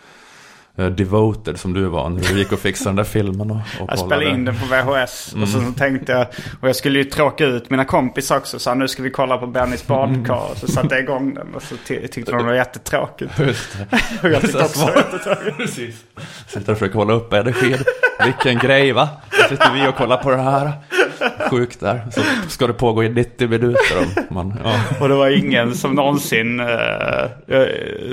devoted 0.76 1.59
som 1.59 1.74
du 1.74 1.86
var 1.86 2.09
när 2.09 2.22
du 2.22 2.38
gick 2.39 2.51
och 2.51 2.59
fixade 2.59 2.89
den 2.89 2.95
där 2.95 3.03
filmen 3.03 3.51
och, 3.51 3.57
och 3.57 3.89
Jag 3.89 3.99
spelade 3.99 4.30
in 4.30 4.45
den 4.45 4.55
på 4.59 4.65
VHS. 4.65 5.36
Och 5.41 5.47
så 5.47 5.57
Mm. 5.57 5.74
tänkte 5.74 6.11
jag, 6.11 6.28
och 6.61 6.67
jag 6.69 6.76
skulle 6.76 6.97
ju 6.99 7.03
tråka 7.05 7.45
ut 7.45 7.69
mina 7.69 7.86
kompisar 7.86 8.38
också. 8.38 8.59
Så 8.59 8.74
nu 8.74 8.88
ska 8.88 9.03
vi 9.03 9.09
kolla 9.09 9.38
på 9.38 9.47
Bennys 9.47 9.88
badkar. 9.88 10.51
Och 10.51 10.57
så 10.57 10.67
satte 10.67 10.95
jag 10.95 11.03
igång 11.03 11.34
den 11.34 11.55
och 11.55 11.63
så 11.63 11.76
ty- 11.88 12.07
tyckte 12.07 12.32
de 12.32 12.38
det 12.38 12.43
var 12.43 12.53
jättetråkigt. 12.53 13.32
Just 13.39 13.78
det. 13.89 13.97
Och 14.24 14.30
jag 14.34 14.41
tyckte 14.41 14.57
också 14.63 14.86
det 14.86 14.91
var 14.91 14.97
jättetråkigt. 14.97 15.57
Precis. 15.57 15.95
Sitter 16.47 16.72
och 16.72 16.78
försöker 16.78 16.95
hålla 16.99 17.13
upp 17.13 17.34
energin. 17.34 17.78
Vilken 18.26 18.57
grej 18.59 18.91
va? 18.91 19.09
Då 19.32 19.47
sitter 19.49 19.74
vi 19.74 19.88
och 19.88 19.95
kollar 19.95 20.17
på 20.17 20.32
det 20.32 20.38
här. 20.41 20.72
Sjukt 21.49 21.80
där. 21.80 22.01
Så 22.11 22.22
ska 22.49 22.67
det 22.67 22.74
pågå 22.74 23.03
i 23.03 23.09
90 23.09 23.47
minuter. 23.47 23.97
Om 24.30 24.36
man, 24.36 24.59
ja. 24.63 24.80
Och 25.01 25.09
det 25.09 25.15
var 25.15 25.30
ingen 25.30 25.76
som 25.76 25.95
någonsin 25.95 26.59
eh, 26.59 26.67
eh, 27.47 27.65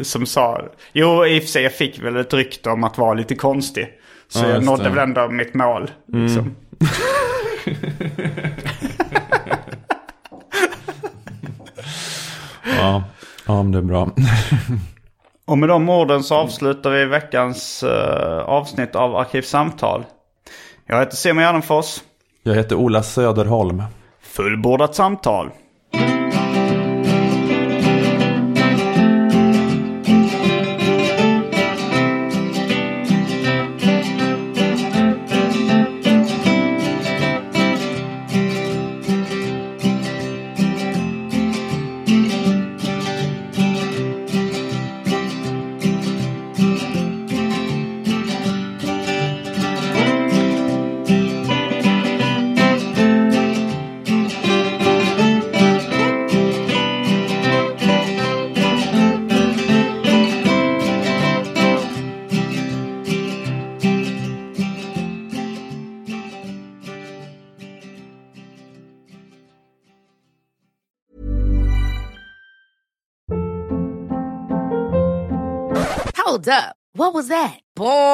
som 0.02 0.26
sa... 0.26 0.62
Jo, 0.92 1.26
i 1.26 1.38
och 1.38 1.42
för 1.42 1.48
sig 1.48 1.62
jag 1.62 1.72
fick 1.72 1.98
väl 2.02 2.16
ett 2.16 2.32
rykte 2.48 2.70
om 2.70 2.84
att 2.84 2.98
vara 2.98 3.14
lite 3.14 3.34
konstig. 3.34 3.88
Så 4.28 4.38
Ja, 4.38 4.48
jag 4.48 4.64
nådde 4.64 4.82
det. 4.82 4.88
Mm. 4.88 4.98
väl 4.98 5.08
ändå 5.08 5.28
mitt 5.28 5.54
mål. 5.54 5.90
Liksom. 6.12 6.54
Ja. 12.80 13.02
ja, 13.46 13.62
men 13.62 13.72
det 13.72 13.78
är 13.78 13.82
bra. 13.82 14.10
Och 15.46 15.58
med 15.58 15.68
de 15.68 15.88
orden 15.88 16.22
så 16.22 16.34
avslutar 16.34 16.90
vi 16.90 17.04
veckans 17.04 17.82
eh, 17.82 18.38
avsnitt 18.38 18.94
av 18.94 19.16
Arkivsamtal. 19.16 20.04
Jag 20.86 20.98
heter 20.98 21.16
Simon 21.16 21.42
Gärdenfors. 21.42 22.00
Jag 22.42 22.54
heter 22.54 22.76
Ola 22.76 23.02
Söderholm. 23.02 23.82
Fullbordat 24.22 24.94
samtal. 24.94 25.50